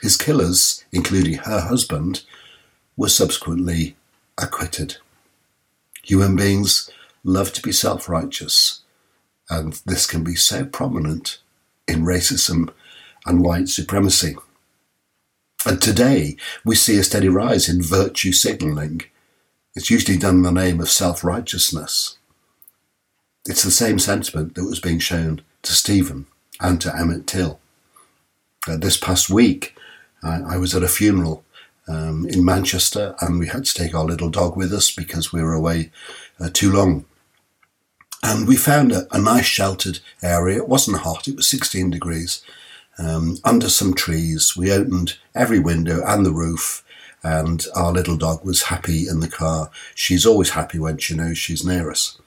His 0.02 0.18
killers, 0.18 0.84
including 0.92 1.38
her 1.38 1.60
husband, 1.60 2.24
were 2.94 3.08
subsequently 3.08 3.96
acquitted. 4.36 4.98
Human 6.02 6.36
beings 6.36 6.90
love 7.24 7.54
to 7.54 7.62
be 7.62 7.72
self 7.72 8.10
righteous, 8.10 8.82
and 9.48 9.80
this 9.86 10.06
can 10.06 10.22
be 10.22 10.34
so 10.34 10.66
prominent 10.66 11.38
in 11.88 12.02
racism 12.02 12.68
and 13.24 13.42
white 13.42 13.70
supremacy. 13.70 14.36
And 15.66 15.82
today 15.82 16.36
we 16.64 16.76
see 16.76 16.98
a 16.98 17.04
steady 17.04 17.28
rise 17.28 17.68
in 17.68 17.82
virtue 17.82 18.32
signalling. 18.32 19.02
It's 19.74 19.90
usually 19.90 20.16
done 20.16 20.36
in 20.36 20.42
the 20.42 20.52
name 20.52 20.80
of 20.80 20.88
self 20.88 21.24
righteousness. 21.24 22.16
It's 23.44 23.64
the 23.64 23.70
same 23.70 23.98
sentiment 23.98 24.54
that 24.54 24.64
was 24.64 24.80
being 24.80 24.98
shown 24.98 25.42
to 25.62 25.72
Stephen 25.72 26.26
and 26.60 26.80
to 26.80 26.94
Emmett 26.94 27.26
Till. 27.26 27.58
Uh, 28.68 28.76
this 28.76 28.96
past 28.96 29.30
week, 29.30 29.74
I, 30.22 30.40
I 30.40 30.56
was 30.58 30.74
at 30.74 30.82
a 30.82 30.88
funeral 30.88 31.44
um, 31.88 32.26
in 32.28 32.44
Manchester 32.44 33.16
and 33.20 33.38
we 33.38 33.48
had 33.48 33.64
to 33.64 33.74
take 33.74 33.94
our 33.94 34.04
little 34.04 34.30
dog 34.30 34.56
with 34.56 34.72
us 34.72 34.90
because 34.90 35.32
we 35.32 35.42
were 35.42 35.54
away 35.54 35.90
uh, 36.38 36.50
too 36.52 36.70
long. 36.70 37.04
And 38.22 38.46
we 38.46 38.56
found 38.56 38.92
a, 38.92 39.06
a 39.12 39.20
nice 39.20 39.46
sheltered 39.46 40.00
area. 40.22 40.58
It 40.58 40.68
wasn't 40.68 40.98
hot, 40.98 41.26
it 41.26 41.36
was 41.36 41.48
16 41.48 41.90
degrees 41.90 42.42
um, 42.98 43.38
under 43.44 43.68
some 43.68 43.94
trees. 43.94 44.56
We 44.56 44.72
opened 44.72 45.18
every 45.34 45.58
window 45.58 46.02
and 46.06 46.24
the 46.24 46.32
roof, 46.32 46.84
and 47.22 47.64
our 47.74 47.92
little 47.92 48.16
dog 48.16 48.44
was 48.44 48.64
happy 48.64 49.08
in 49.08 49.20
the 49.20 49.28
car. 49.28 49.70
She's 49.94 50.26
always 50.26 50.50
happy 50.50 50.78
when 50.78 50.98
she 50.98 51.14
knows 51.14 51.38
she's 51.38 51.64
near 51.64 51.90
us. 51.90 52.18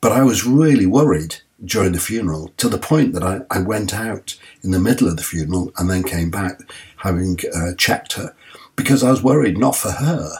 But 0.00 0.12
I 0.12 0.22
was 0.22 0.46
really 0.46 0.86
worried 0.86 1.36
during 1.62 1.92
the 1.92 2.00
funeral 2.00 2.48
to 2.56 2.68
the 2.68 2.78
point 2.78 3.12
that 3.12 3.22
I, 3.22 3.42
I 3.50 3.60
went 3.60 3.92
out 3.92 4.38
in 4.62 4.70
the 4.70 4.80
middle 4.80 5.08
of 5.08 5.16
the 5.16 5.22
funeral 5.22 5.72
and 5.76 5.90
then 5.90 6.02
came 6.02 6.30
back 6.30 6.60
having 6.96 7.38
uh, 7.54 7.74
checked 7.76 8.14
her 8.14 8.34
because 8.76 9.02
I 9.02 9.10
was 9.10 9.22
worried 9.22 9.58
not 9.58 9.76
for 9.76 9.90
her, 9.90 10.32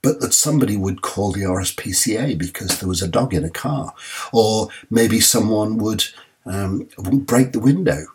but 0.00 0.20
that 0.20 0.32
somebody 0.32 0.76
would 0.76 1.02
call 1.02 1.32
the 1.32 1.42
RSPCA 1.42 2.38
because 2.38 2.78
there 2.78 2.88
was 2.88 3.02
a 3.02 3.08
dog 3.08 3.34
in 3.34 3.44
a 3.44 3.50
car, 3.50 3.92
or 4.32 4.68
maybe 4.88 5.20
someone 5.20 5.76
would 5.76 6.04
um, 6.46 6.88
break 6.96 7.52
the 7.52 7.60
window 7.60 8.06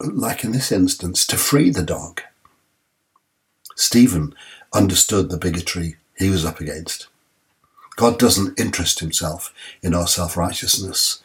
like 0.00 0.44
in 0.44 0.52
this 0.52 0.72
instance, 0.72 1.26
to 1.26 1.36
free 1.36 1.70
the 1.70 1.82
dog. 1.82 2.22
Stephen 3.74 4.34
understood 4.72 5.30
the 5.30 5.36
bigotry 5.36 5.96
he 6.16 6.30
was 6.30 6.44
up 6.44 6.60
against. 6.60 7.08
God 7.96 8.18
doesn't 8.18 8.58
interest 8.58 9.00
himself 9.00 9.52
in 9.82 9.94
our 9.94 10.06
self 10.06 10.36
righteousness, 10.36 11.22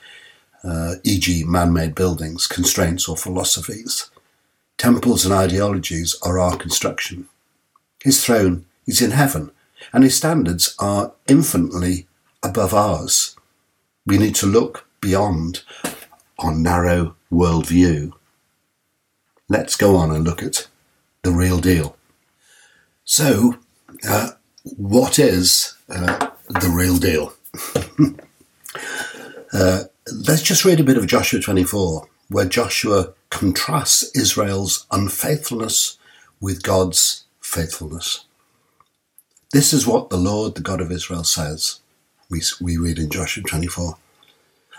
uh, 0.64 0.96
e.g., 1.04 1.44
man 1.46 1.74
made 1.74 1.96
buildings, 1.96 2.48
constraints, 2.48 3.08
or 3.08 3.18
philosophies. 3.18 4.10
Temples 4.78 5.26
and 5.26 5.34
ideologies 5.34 6.16
are 6.24 6.40
our 6.40 6.58
construction. 6.58 7.28
His 8.04 8.24
throne 8.24 8.66
is 8.88 9.02
in 9.02 9.12
heaven, 9.12 9.52
and 9.94 10.04
his 10.04 10.16
standards 10.16 10.76
are 10.80 11.14
infinitely 11.28 12.08
above 12.44 12.74
ours. 12.74 13.36
We 14.06 14.18
need 14.18 14.36
to 14.36 14.46
look 14.48 14.88
beyond 15.02 15.64
our 16.40 16.54
narrow 16.54 17.16
worldview 17.32 18.14
let's 19.52 19.76
go 19.76 19.98
on 19.98 20.12
and 20.12 20.24
look 20.24 20.42
at 20.42 20.68
the 21.24 21.32
real 21.32 21.60
deal. 21.60 21.98
So, 23.04 23.58
uh, 24.08 24.32
what 24.64 25.20
is 25.20 25.76
uh, 25.90 26.30
the 26.48 26.74
real 26.74 26.98
deal? 26.98 27.34
uh, 29.54 29.84
let's 30.26 30.42
just 30.42 30.64
read 30.64 30.80
a 30.80 30.86
bit 30.86 30.98
of 30.98 31.06
Joshua 31.06 31.42
24, 31.42 32.08
where 32.30 32.46
Joshua 32.46 33.14
contrasts 33.30 34.16
Israel's 34.16 34.88
unfaithfulness 34.90 35.98
with 36.40 36.64
God's 36.64 37.26
faithfulness. 37.42 38.24
This 39.52 39.74
is 39.74 39.86
what 39.86 40.10
the 40.10 40.18
Lord, 40.18 40.56
the 40.56 40.62
God 40.62 40.80
of 40.80 40.94
Israel, 40.94 41.26
says. 41.26 41.82
We, 42.30 42.42
we 42.62 42.78
read 42.78 42.98
in 42.98 43.10
Joshua 43.10 43.44
24. 43.44 43.98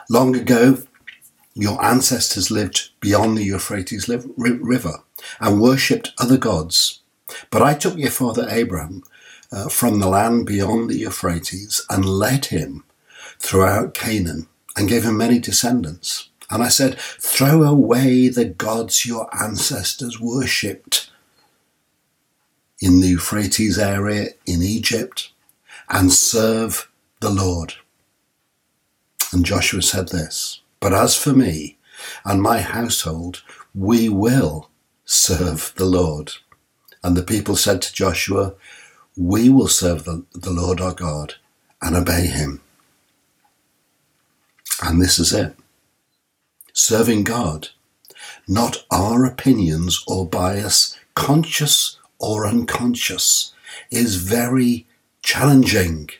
Long 0.08 0.34
ago, 0.34 0.78
your 1.54 1.82
ancestors 1.84 2.50
lived 2.50 2.90
beyond 3.00 3.36
the 3.36 3.44
Euphrates 3.44 4.08
River 4.08 5.02
and 5.40 5.60
worshipped 5.60 6.12
other 6.18 6.38
gods. 6.38 7.00
But 7.50 7.62
I 7.62 7.74
took 7.74 7.96
your 7.96 8.10
father 8.10 8.46
Abraham 8.50 9.02
uh, 9.50 9.68
from 9.68 9.98
the 9.98 10.08
land 10.08 10.46
beyond 10.46 10.88
the 10.88 10.98
Euphrates 10.98 11.84
and 11.90 12.04
led 12.04 12.46
him 12.46 12.84
throughout 13.38 13.94
Canaan 13.94 14.48
and 14.76 14.88
gave 14.88 15.04
him 15.04 15.16
many 15.16 15.38
descendants. 15.38 16.30
And 16.50 16.62
I 16.62 16.68
said, 16.68 16.98
Throw 16.98 17.62
away 17.62 18.28
the 18.28 18.46
gods 18.46 19.06
your 19.06 19.28
ancestors 19.42 20.20
worshipped 20.20 21.10
in 22.80 23.00
the 23.00 23.08
Euphrates 23.08 23.78
area 23.78 24.30
in 24.46 24.62
Egypt 24.62 25.32
and 25.88 26.12
serve 26.12 26.90
the 27.20 27.30
Lord. 27.30 27.74
And 29.32 29.44
Joshua 29.44 29.82
said 29.82 30.08
this 30.08 30.61
But 30.82 30.92
as 30.92 31.16
for 31.16 31.32
me 31.32 31.78
and 32.24 32.42
my 32.42 32.60
household, 32.60 33.42
we 33.72 34.08
will 34.08 34.68
serve 35.04 35.72
the 35.76 35.84
Lord. 35.84 36.32
And 37.04 37.16
the 37.16 37.22
people 37.22 37.54
said 37.54 37.80
to 37.82 37.94
Joshua, 37.94 38.54
We 39.16 39.48
will 39.48 39.68
serve 39.68 40.02
the, 40.02 40.24
the 40.32 40.50
Lord 40.50 40.80
our 40.80 40.92
God 40.92 41.34
and 41.80 41.94
obey 41.94 42.26
him. 42.26 42.62
And 44.82 45.00
this 45.00 45.20
is 45.20 45.32
it 45.32 45.54
serving 46.72 47.22
God, 47.22 47.68
not 48.48 48.84
our 48.90 49.24
opinions 49.24 50.02
or 50.08 50.26
bias, 50.26 50.98
conscious 51.14 51.98
or 52.18 52.44
unconscious, 52.44 53.52
is 53.92 54.16
very 54.16 54.86
challenging. 55.22 56.10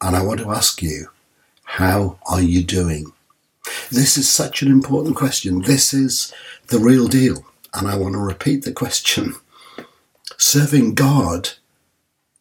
And 0.00 0.16
I 0.16 0.22
want 0.22 0.40
to 0.40 0.50
ask 0.50 0.82
you, 0.82 1.10
how 1.62 2.18
are 2.26 2.40
you 2.40 2.64
doing? 2.64 3.12
This 3.90 4.16
is 4.16 4.28
such 4.28 4.62
an 4.62 4.70
important 4.70 5.16
question. 5.16 5.62
This 5.62 5.94
is 5.94 6.32
the 6.68 6.78
real 6.78 7.08
deal. 7.08 7.44
And 7.72 7.88
I 7.88 7.96
want 7.96 8.14
to 8.14 8.18
repeat 8.20 8.64
the 8.64 8.72
question. 8.72 9.34
Serving 10.36 10.94
God, 10.94 11.50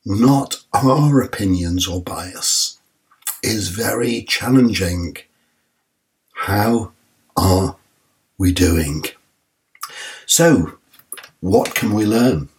not 0.06 0.64
our 0.74 1.22
opinions 1.22 1.88
or 1.88 2.02
bias, 2.02 2.80
is 3.42 3.70
very 3.70 4.24
challenging. 4.24 5.18
How 6.34 6.92
are 7.36 7.78
we 8.38 8.52
doing? 8.52 9.06
So, 10.26 10.78
what 11.40 11.76
can 11.76 11.94
we 11.94 12.06
learn? 12.06 12.50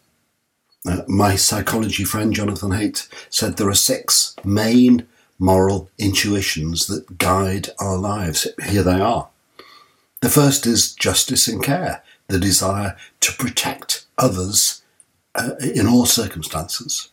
Uh, 0.86 1.02
my 1.08 1.36
psychology 1.36 2.04
friend 2.04 2.34
Jonathan 2.34 2.70
Haidt 2.70 3.08
said 3.30 3.56
there 3.56 3.70
are 3.70 3.74
six 3.74 4.36
main 4.44 5.06
moral 5.38 5.90
intuitions 5.98 6.86
that 6.86 7.18
guide 7.18 7.70
our 7.78 7.96
lives. 7.96 8.46
Here 8.68 8.82
they 8.82 9.00
are. 9.00 9.28
The 10.20 10.30
first 10.30 10.66
is 10.66 10.94
justice 10.94 11.48
and 11.48 11.62
care, 11.62 12.02
the 12.28 12.38
desire 12.38 12.96
to 13.20 13.32
protect 13.32 14.06
others 14.16 14.82
uh, 15.34 15.52
in 15.60 15.86
all 15.86 16.06
circumstances. 16.06 17.08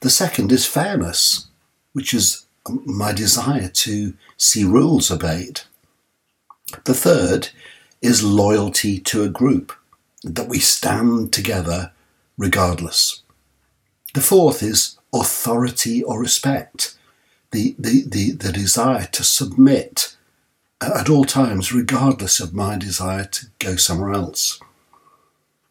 The 0.00 0.10
second 0.10 0.50
is 0.50 0.66
fairness, 0.66 1.46
which 1.92 2.12
is 2.12 2.46
my 2.84 3.12
desire 3.12 3.68
to 3.68 4.14
see 4.36 4.64
rules 4.64 5.10
obeyed. 5.10 5.60
The 6.84 6.94
third 6.94 7.50
is 8.02 8.22
loyalty 8.22 8.98
to 9.00 9.22
a 9.22 9.28
group, 9.28 9.72
that 10.22 10.48
we 10.48 10.58
stand 10.58 11.32
together 11.32 11.92
regardless. 12.36 13.22
The 14.14 14.20
fourth 14.20 14.62
is 14.62 14.98
authority 15.12 16.02
or 16.02 16.20
respect, 16.20 16.96
the, 17.50 17.74
the, 17.78 18.04
the, 18.06 18.32
the 18.32 18.52
desire 18.52 19.06
to 19.12 19.24
submit 19.24 20.16
at 20.80 21.08
all 21.08 21.24
times, 21.24 21.72
regardless 21.72 22.40
of 22.40 22.54
my 22.54 22.76
desire 22.76 23.24
to 23.24 23.46
go 23.58 23.76
somewhere 23.76 24.12
else. 24.12 24.60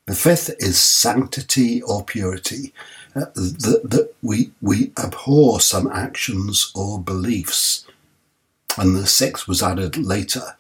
The 0.05 0.15
fifth 0.15 0.49
is 0.59 0.77
sanctity 0.77 1.81
or 1.81 2.03
purity, 2.03 2.73
uh, 3.15 3.25
that, 3.35 3.81
that 3.83 4.13
we, 4.21 4.51
we 4.61 4.91
abhor 4.97 5.59
some 5.59 5.87
actions 5.87 6.71
or 6.75 6.99
beliefs. 6.99 7.85
And 8.77 8.95
the 8.95 9.07
sixth 9.07 9.47
was 9.47 9.63
added 9.63 9.97
later, 9.97 10.55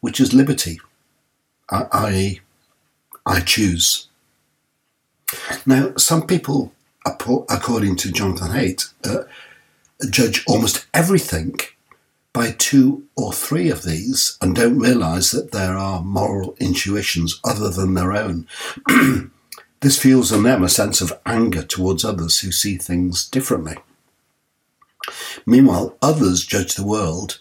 which 0.00 0.20
is 0.20 0.32
liberty, 0.32 0.80
i.e., 1.70 2.40
I 3.26 3.40
choose. 3.40 4.08
Now, 5.66 5.94
some 5.96 6.26
people, 6.26 6.72
according 7.04 7.96
to 7.96 8.10
Jonathan 8.10 8.52
Haidt, 8.52 8.92
uh, 9.04 9.24
judge 10.06 10.44
almost 10.46 10.86
everything 10.94 11.58
by 12.32 12.52
two 12.52 13.04
or 13.16 13.32
three 13.32 13.70
of 13.70 13.82
these 13.82 14.38
and 14.40 14.54
don't 14.54 14.78
realize 14.78 15.30
that 15.30 15.50
there 15.50 15.76
are 15.76 16.02
moral 16.02 16.54
intuitions 16.60 17.40
other 17.44 17.70
than 17.70 17.94
their 17.94 18.12
own. 18.12 18.46
this 19.80 19.98
fuels 20.00 20.30
in 20.30 20.42
them 20.42 20.62
a 20.62 20.68
sense 20.68 21.00
of 21.00 21.18
anger 21.26 21.62
towards 21.62 22.04
others 22.04 22.40
who 22.40 22.52
see 22.52 22.76
things 22.76 23.28
differently. 23.28 23.76
Meanwhile, 25.46 25.96
others 26.02 26.44
judge 26.44 26.74
the 26.74 26.86
world 26.86 27.40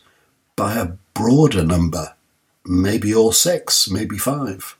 by 0.55 0.75
a 0.75 0.93
broader 1.13 1.63
number, 1.63 2.15
maybe 2.65 3.13
all 3.13 3.31
six, 3.31 3.89
maybe 3.89 4.17
five 4.17 4.77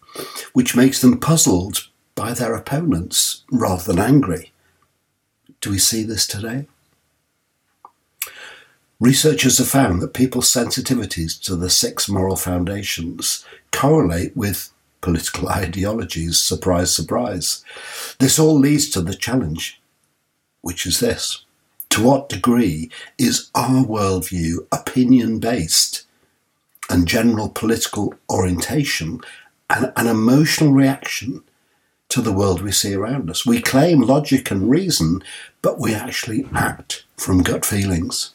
which 0.54 0.76
makes 0.76 1.02
them 1.02 1.20
puzzled 1.20 1.88
by 2.16 2.34
their 2.34 2.56
opponents 2.56 3.44
rather 3.52 3.84
than 3.84 4.00
angry. 4.00 4.52
Do 5.62 5.72
we 5.72 5.80
see 5.80 6.04
this 6.04 6.28
today? 6.28 6.68
Researchers 8.99 9.60
have 9.60 9.67
found 9.67 10.01
that 10.01 10.15
people's 10.15 10.51
sensitivities 10.51 11.39
to 11.43 11.55
the 11.55 11.69
six 11.69 12.10
moral 12.10 12.36
foundations 12.36 13.45
correlate 13.71 14.36
with 14.36 14.71
political 15.01 15.47
ideologies. 15.63 16.39
Surprise, 16.39 16.95
surprise. 16.95 17.63
This 18.19 18.39
all 18.39 18.57
leads 18.57 18.89
to 18.89 19.01
the 19.01 19.13
challenge, 19.13 19.79
which 20.62 20.86
is 20.88 20.99
this 20.99 21.43
To 21.91 22.03
what 22.03 22.29
degree 22.29 22.89
is 23.19 23.51
our 23.53 23.86
worldview 23.86 24.65
opinion 24.71 25.39
based 25.39 26.05
and 26.89 27.07
general 27.07 27.49
political 27.49 28.15
orientation 28.29 29.21
an, 29.69 29.91
an 29.95 30.07
emotional 30.07 30.71
reaction 30.71 31.43
to 32.10 32.21
the 32.21 32.31
world 32.31 32.62
we 32.62 32.71
see 32.71 32.93
around 32.93 33.29
us. 33.29 33.45
We 33.45 33.62
claim 33.62 34.01
logic 34.01 34.49
and 34.49 34.69
reason, 34.69 35.23
but 35.62 35.79
we 35.79 35.93
actually 35.93 36.47
act 36.53 37.03
from 37.17 37.43
gut 37.43 37.65
feelings. 37.65 38.33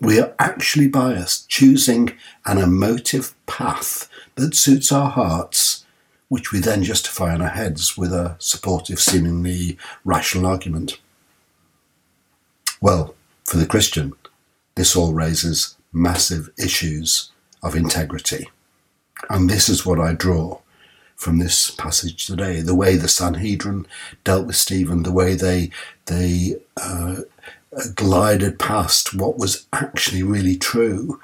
We 0.00 0.20
are 0.20 0.34
actually 0.38 0.88
biased, 0.88 1.48
choosing 1.48 2.12
an 2.46 2.58
emotive 2.58 3.34
path 3.46 4.08
that 4.34 4.54
suits 4.54 4.90
our 4.90 5.10
hearts, 5.10 5.84
which 6.28 6.52
we 6.52 6.58
then 6.58 6.82
justify 6.82 7.34
in 7.34 7.40
our 7.40 7.48
heads 7.48 7.96
with 7.96 8.12
a 8.12 8.36
supportive, 8.38 8.98
seemingly 8.98 9.78
rational 10.04 10.46
argument. 10.46 10.98
Well, 12.80 13.14
for 13.46 13.56
the 13.56 13.66
Christian, 13.66 14.14
this 14.74 14.96
all 14.96 15.14
raises 15.14 15.76
massive 15.92 16.50
issues 16.58 17.30
of 17.62 17.76
integrity. 17.76 18.50
And 19.30 19.48
this 19.48 19.68
is 19.68 19.86
what 19.86 20.00
I 20.00 20.12
draw 20.12 20.60
from 21.16 21.38
this 21.38 21.70
passage 21.70 22.26
today 22.26 22.60
the 22.60 22.74
way 22.74 22.96
the 22.96 23.08
Sanhedrin 23.08 23.86
dealt 24.24 24.46
with 24.46 24.56
Stephen, 24.56 25.04
the 25.04 25.12
way 25.12 25.34
they, 25.34 25.70
they 26.06 26.56
uh, 26.76 27.22
glided 27.94 28.58
past 28.58 29.14
what 29.14 29.38
was 29.38 29.66
actually 29.72 30.22
really 30.22 30.56
true 30.56 31.20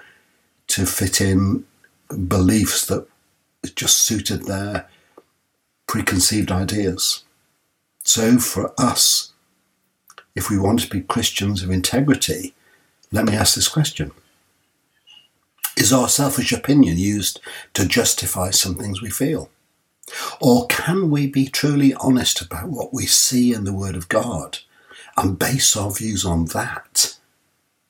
to 0.68 0.86
fit 0.86 1.20
in 1.20 1.64
beliefs 2.28 2.86
that 2.86 3.06
just 3.74 3.98
suited 3.98 4.44
their 4.44 4.88
preconceived 5.86 6.50
ideas. 6.50 7.24
So, 8.02 8.38
for 8.38 8.72
us, 8.78 9.32
if 10.34 10.50
we 10.50 10.58
want 10.58 10.80
to 10.80 10.88
be 10.88 11.00
Christians 11.00 11.62
of 11.62 11.70
integrity, 11.70 12.54
let 13.12 13.24
me 13.24 13.34
ask 13.34 13.54
this 13.54 13.68
question 13.68 14.12
is 15.76 15.92
our 15.92 16.08
selfish 16.08 16.52
opinion 16.52 16.98
used 16.98 17.40
to 17.72 17.86
justify 17.86 18.50
some 18.50 18.74
things 18.74 19.00
we 19.00 19.10
feel? 19.10 19.50
Or 20.40 20.66
can 20.66 21.10
we 21.10 21.26
be 21.26 21.46
truly 21.46 21.94
honest 21.94 22.42
about 22.42 22.68
what 22.68 22.92
we 22.92 23.06
see 23.06 23.54
in 23.54 23.64
the 23.64 23.72
Word 23.72 23.96
of 23.96 24.08
God 24.08 24.58
and 25.20 25.38
base 25.38 25.76
our 25.76 25.90
views 25.90 26.24
on 26.24 26.46
that, 26.46 27.16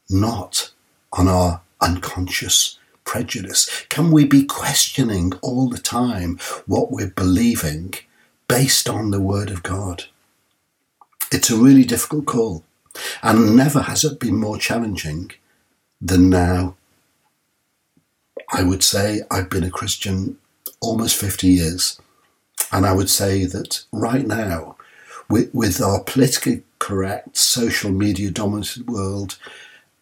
not 0.09 0.73
on 1.13 1.29
our 1.29 1.63
unconscious 1.81 2.79
prejudice? 3.05 3.87
Can 3.89 4.11
we 4.11 4.25
be 4.25 4.45
questioning 4.45 5.33
all 5.43 5.69
the 5.69 5.79
time 5.79 6.39
what 6.67 6.91
we're 6.91 7.11
believing 7.11 7.95
based 8.49 8.89
on 8.89 9.11
the 9.11 9.21
Word 9.21 9.51
of 9.51 9.63
God? 9.63 10.05
It's 11.33 11.51
a 11.51 11.57
really 11.57 11.85
difficult 11.85 12.27
call, 12.27 12.65
and 13.23 13.57
never 13.57 13.83
has 13.83 14.05
it 14.05 14.19
been 14.19 14.37
more 14.37 14.59
challenging 14.59 15.31
than 16.01 16.29
now 16.29 16.77
I 18.53 18.63
would 18.65 18.83
say 18.83 19.23
I've 19.31 19.49
been 19.49 19.65
a 19.65 19.71
Christian 19.71 20.37
almost 20.81 21.17
50 21.17 21.47
years. 21.47 22.01
And 22.73 22.85
I 22.85 22.93
would 22.93 23.11
say 23.11 23.45
that 23.47 23.85
right 23.93 24.27
now, 24.27 24.77
with, 25.29 25.55
with 25.55 25.81
our 25.81 26.03
politically 26.03 26.63
correct, 26.81 27.37
social 27.37 27.93
media 27.93 28.33
dominated 28.33 28.89
world, 28.89 29.39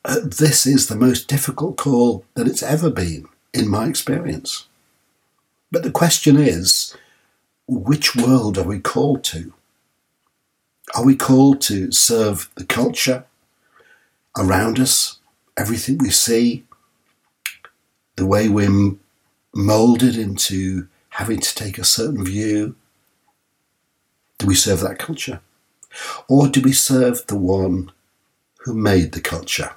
uh, 0.07 0.21
this 0.25 0.67
is 0.67 0.87
the 0.87 0.97
most 0.97 1.29
difficult 1.29 1.77
call 1.77 2.25
that 2.35 2.47
it's 2.47 2.62
ever 2.62 2.88
been 2.88 3.29
in 3.53 3.69
my 3.69 3.87
experience. 3.87 4.67
But 5.71 5.83
the 5.83 5.91
question 5.91 6.38
is 6.38 6.97
which 7.67 8.17
world 8.17 8.57
are 8.57 8.64
we 8.64 8.81
called 8.81 9.23
to? 9.25 9.53
Are 10.95 11.05
we 11.05 11.14
called 11.14 11.61
to 11.62 11.93
serve 11.93 12.49
the 12.55 12.64
culture 12.64 13.27
around 14.38 14.81
us, 14.81 15.19
everything 15.59 15.99
we 15.99 16.11
see, 16.11 16.64
the 18.17 18.25
way 18.25 18.49
we're 18.49 18.93
molded 19.55 20.17
into 20.17 20.88
having 21.11 21.41
to 21.41 21.55
take 21.55 21.77
a 21.77 21.85
certain 21.85 22.25
view? 22.25 22.75
Do 24.38 24.47
we 24.47 24.55
serve 24.55 24.81
that 24.81 24.99
culture? 24.99 25.41
Or 26.29 26.49
do 26.49 26.61
we 26.61 26.73
serve 26.73 27.27
the 27.27 27.37
one 27.37 27.93
who 28.61 28.75
made 28.75 29.13
the 29.13 29.21
culture? 29.21 29.73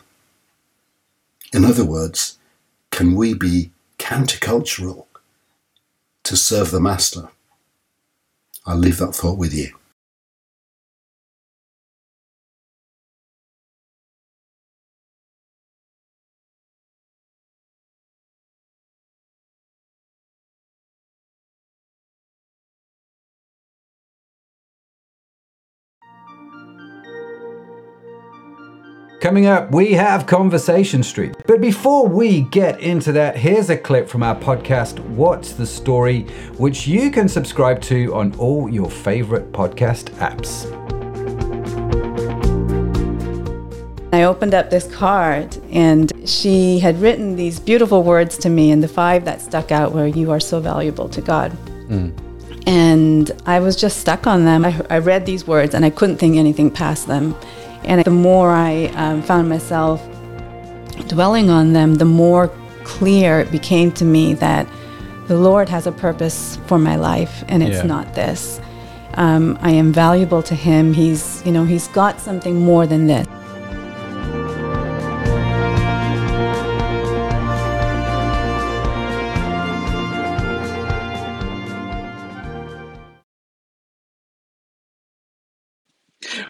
In 1.54 1.66
other 1.66 1.86
words, 1.86 2.38
can 2.92 3.16
we 3.16 3.34
be 3.34 3.72
countercultural 4.00 5.06
to 6.24 6.38
serve 6.38 6.72
the 6.72 6.80
master? 6.80 7.30
I'll 8.66 8.78
leave 8.78 8.98
that 8.98 9.16
thought 9.16 9.38
with 9.38 9.54
you. 9.54 9.76
Coming 29.22 29.46
up, 29.46 29.72
we 29.72 29.94
have 29.94 30.26
Conversation 30.26 31.04
Street. 31.04 31.36
But 31.46 31.62
before 31.62 32.08
we 32.08 32.42
get 32.42 32.80
into 32.80 33.12
that, 33.12 33.38
here's 33.38 33.70
a 33.70 33.78
clip 33.78 34.10
from 34.10 34.24
our 34.24 34.36
podcast, 34.36 34.98
What's 35.10 35.52
the 35.52 35.68
Story, 35.68 36.24
which 36.58 36.88
you 36.88 37.12
can 37.12 37.30
subscribe 37.30 37.82
to 37.82 38.16
on 38.16 38.34
all 38.40 38.68
your 38.68 38.90
favorite 38.90 39.52
podcast 39.52 40.06
apps. 40.16 40.66
I 44.12 44.24
opened 44.24 44.56
up 44.56 44.72
this 44.72 44.92
card 44.92 45.56
and 45.70 46.12
she 46.28 46.80
had 46.80 47.00
written 47.00 47.36
these 47.36 47.60
beautiful 47.60 48.02
words 48.02 48.40
to 48.40 48.50
me, 48.50 48.72
and 48.72 48.82
the 48.82 48.88
five 48.88 49.24
that 49.26 49.40
stuck 49.40 49.72
out 49.72 49.94
were, 49.94 50.08
You 50.08 50.32
are 50.32 50.40
so 50.40 50.60
valuable 50.60 51.08
to 51.10 51.22
God. 51.22 51.52
Mm. 51.90 52.12
And 52.66 53.32
I 53.46 53.60
was 53.60 53.76
just 53.76 54.00
stuck 54.00 54.26
on 54.26 54.46
them. 54.46 54.66
I, 54.66 54.84
I 54.90 54.98
read 54.98 55.28
these 55.28 55.46
words 55.46 55.76
and 55.76 55.86
I 55.86 55.92
couldn't 55.92 56.18
think 56.18 56.38
anything 56.38 56.72
past 56.72 57.06
them. 57.06 57.36
And 57.84 58.04
the 58.04 58.12
more 58.12 58.52
I 58.52 58.86
um, 58.96 59.22
found 59.22 59.50
myself 59.50 60.02
dwelling 61.08 61.50
on 61.50 61.74
them, 61.74 61.96
the 61.96 62.06
more 62.06 62.50
clear 62.84 63.40
it 63.40 63.52
became 63.52 63.92
to 63.94 64.06
me 64.06 64.34
that 64.36 64.68
the 65.28 65.38
Lord 65.38 65.70
has 65.70 65.88
a 65.88 65.92
purpose 65.92 66.58
for 66.68 66.78
my 66.78 66.96
life, 66.96 67.44
and 67.48 67.64
it's 67.64 67.78
yeah. 67.78 67.84
not 67.84 68.14
this. 68.14 68.60
Um, 69.16 69.58
I 69.62 69.72
am 69.72 69.92
valuable 69.92 70.44
to 70.44 70.56
Him. 70.56 70.94
He's, 70.94 71.42
you 71.46 71.52
know, 71.52 71.64
He's 71.64 71.88
got 71.90 72.20
something 72.20 72.60
more 72.60 72.86
than 72.86 73.08
this. 73.08 73.28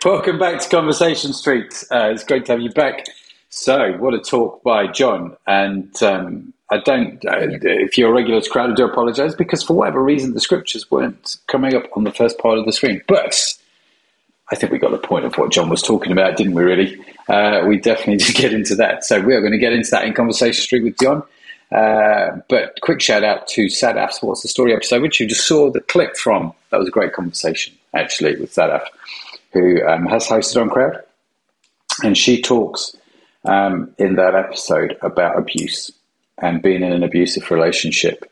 Welcome 0.06 0.40
back 0.40 0.60
to 0.60 0.68
Conversation 0.68 1.32
Street. 1.32 1.84
Uh, 1.92 2.10
it's 2.10 2.24
great 2.24 2.46
to 2.48 2.54
have 2.54 2.62
you 2.62 2.72
back. 2.72 3.06
So, 3.50 3.92
what 4.00 4.16
a 4.16 4.20
talk 4.20 4.64
by 4.64 4.88
John. 4.88 5.38
And 5.46 5.94
um, 6.02 6.54
I 6.72 6.80
don't, 6.80 7.24
uh, 7.24 7.38
if 7.62 8.00
you're 8.00 8.10
a 8.10 8.14
regular 8.14 8.42
crowd, 8.42 8.72
I 8.72 8.74
do 8.74 8.86
apologize 8.86 9.36
because 9.36 9.62
for 9.62 9.76
whatever 9.76 10.04
reason, 10.04 10.34
the 10.34 10.40
scriptures 10.40 10.90
weren't 10.90 11.38
coming 11.46 11.76
up 11.76 11.86
on 11.96 12.04
the 12.04 12.12
first 12.12 12.40
part 12.40 12.58
of 12.58 12.66
the 12.66 12.74
screen. 12.74 13.04
But 13.08 13.54
I 14.52 14.56
think 14.56 14.72
we 14.72 14.80
got 14.80 14.90
the 14.90 14.98
point 14.98 15.26
of 15.26 15.38
what 15.38 15.52
John 15.52 15.70
was 15.70 15.84
talking 15.84 16.12
about, 16.12 16.36
didn't 16.36 16.56
we, 16.56 16.64
really? 16.64 17.00
Uh, 17.30 17.62
we 17.68 17.78
definitely 17.78 18.18
did 18.26 18.36
get 18.36 18.54
into 18.54 18.74
that. 18.78 19.04
So, 19.04 19.22
we 19.22 19.36
are 19.36 19.42
going 19.42 19.54
to 19.54 19.60
get 19.60 19.74
into 19.74 19.92
that 19.92 20.06
in 20.06 20.16
Conversation 20.16 20.64
Street 20.64 20.84
with 20.84 20.98
John. 21.00 21.22
Uh, 21.72 22.42
but 22.50 22.74
quick 22.82 23.02
shout 23.02 23.24
out 23.24 23.48
to 23.50 23.68
Sadaf's 23.68 24.24
What's 24.24 24.42
the 24.42 24.48
Story 24.48 24.74
episode, 24.74 25.04
which 25.04 25.20
you 25.20 25.28
just 25.28 25.46
saw 25.46 25.70
the 25.70 25.80
clip 25.80 26.18
from. 26.18 26.54
That 26.72 26.80
was 26.80 26.88
a 26.88 26.92
great 26.92 27.14
conversation, 27.14 27.76
actually, 27.94 28.36
with 28.38 28.52
Sadaf 28.52 28.82
who 29.54 29.86
um, 29.86 30.06
has 30.06 30.28
hosted 30.28 30.62
on 30.62 30.70
Crowd, 30.70 31.04
and 32.04 32.18
she 32.18 32.42
talks 32.42 32.96
um, 33.46 33.94
in 33.98 34.16
that 34.16 34.36
episode 34.36 34.98
about 35.02 35.38
abuse 35.38 35.92
and 36.38 36.62
being 36.62 36.84
in 36.84 36.92
an 36.92 37.04
abusive 37.04 37.52
relationship. 37.52 38.26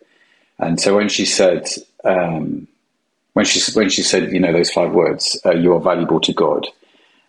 And 0.58 0.80
so 0.80 0.96
when 0.96 1.10
she 1.10 1.26
said, 1.26 1.68
um, 2.04 2.68
when 3.34 3.46
she 3.46 3.72
when 3.74 3.90
she 3.90 4.02
said, 4.02 4.32
you 4.32 4.40
know, 4.40 4.52
those 4.52 4.72
five 4.72 4.92
words, 4.92 5.40
uh, 5.46 5.54
"You 5.54 5.74
are 5.74 5.80
valuable 5.80 6.20
to 6.22 6.34
God," 6.34 6.68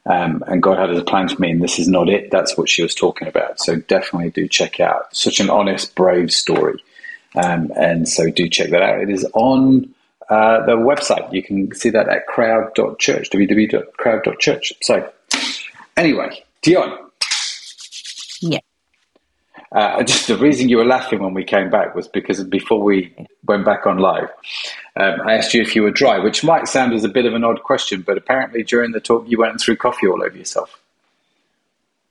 um, 0.07 0.43
and 0.47 0.63
God 0.63 0.79
had 0.79 0.91
a 0.91 1.05
plan 1.05 1.29
for 1.29 1.41
me, 1.41 1.51
and 1.51 1.63
this 1.63 1.79
is 1.79 1.89
not 1.89 2.09
it. 2.09 2.31
That's 2.31 2.57
what 2.57 2.69
she 2.69 2.83
was 2.83 2.95
talking 2.95 3.29
about. 3.29 3.61
So 3.61 3.77
definitely 3.77 4.31
do 4.31 4.49
check 4.49 4.81
out 4.81 5.15
such 5.15 5.41
an 5.41 5.51
honest, 5.51 5.95
brave 5.95 6.33
story. 6.33 6.83
Um, 7.37 7.71
and 7.77 8.09
so 8.09 8.29
do 8.29 8.49
check 8.49 8.71
that 8.71 8.83
out. 8.83 9.01
It 9.01 9.11
is 9.11 9.25
on 9.35 9.95
uh, 10.31 10.65
the 10.65 10.77
website. 10.77 11.33
You 11.33 11.43
can 11.43 11.75
see 11.75 11.91
that 11.91 12.09
at 12.09 12.27
crowd.church, 12.27 13.31
www.crowd.church. 13.31 14.73
So, 14.81 15.11
anyway, 15.97 16.45
Dion. 16.63 17.11
Yeah. 18.41 18.61
Uh, 19.73 20.03
just 20.03 20.27
the 20.27 20.37
reason 20.37 20.69
you 20.69 20.77
were 20.79 20.85
laughing 20.85 21.23
when 21.23 21.35
we 21.35 21.45
came 21.45 21.71
back 21.71 21.95
was 21.95 22.09
because 22.09 22.43
before 22.45 22.83
we 22.83 23.15
went 23.45 23.65
back 23.65 23.87
on 23.87 23.99
live, 23.99 24.29
um, 24.97 25.21
I 25.25 25.35
asked 25.35 25.55
you 25.55 25.63
if 25.63 25.77
you 25.77 25.83
were 25.83 25.93
dry, 25.93 26.19
which 26.19 26.43
might 26.43 26.67
sound 26.67 26.93
as 26.93 27.05
a 27.05 27.09
bit 27.09 27.27
of 27.27 27.35
an 27.35 27.45
odd 27.45 27.63
question, 27.63 28.03
but 28.03 28.17
apparently 28.17 28.65
during 28.65 28.93
the 28.93 29.01
talk 29.01 29.25
you 29.29 29.39
went 29.39 29.53
and 29.53 29.61
threw 29.61 29.77
coffee 29.77 30.09
all 30.09 30.23
over 30.23 30.37
yourself. 30.37 30.81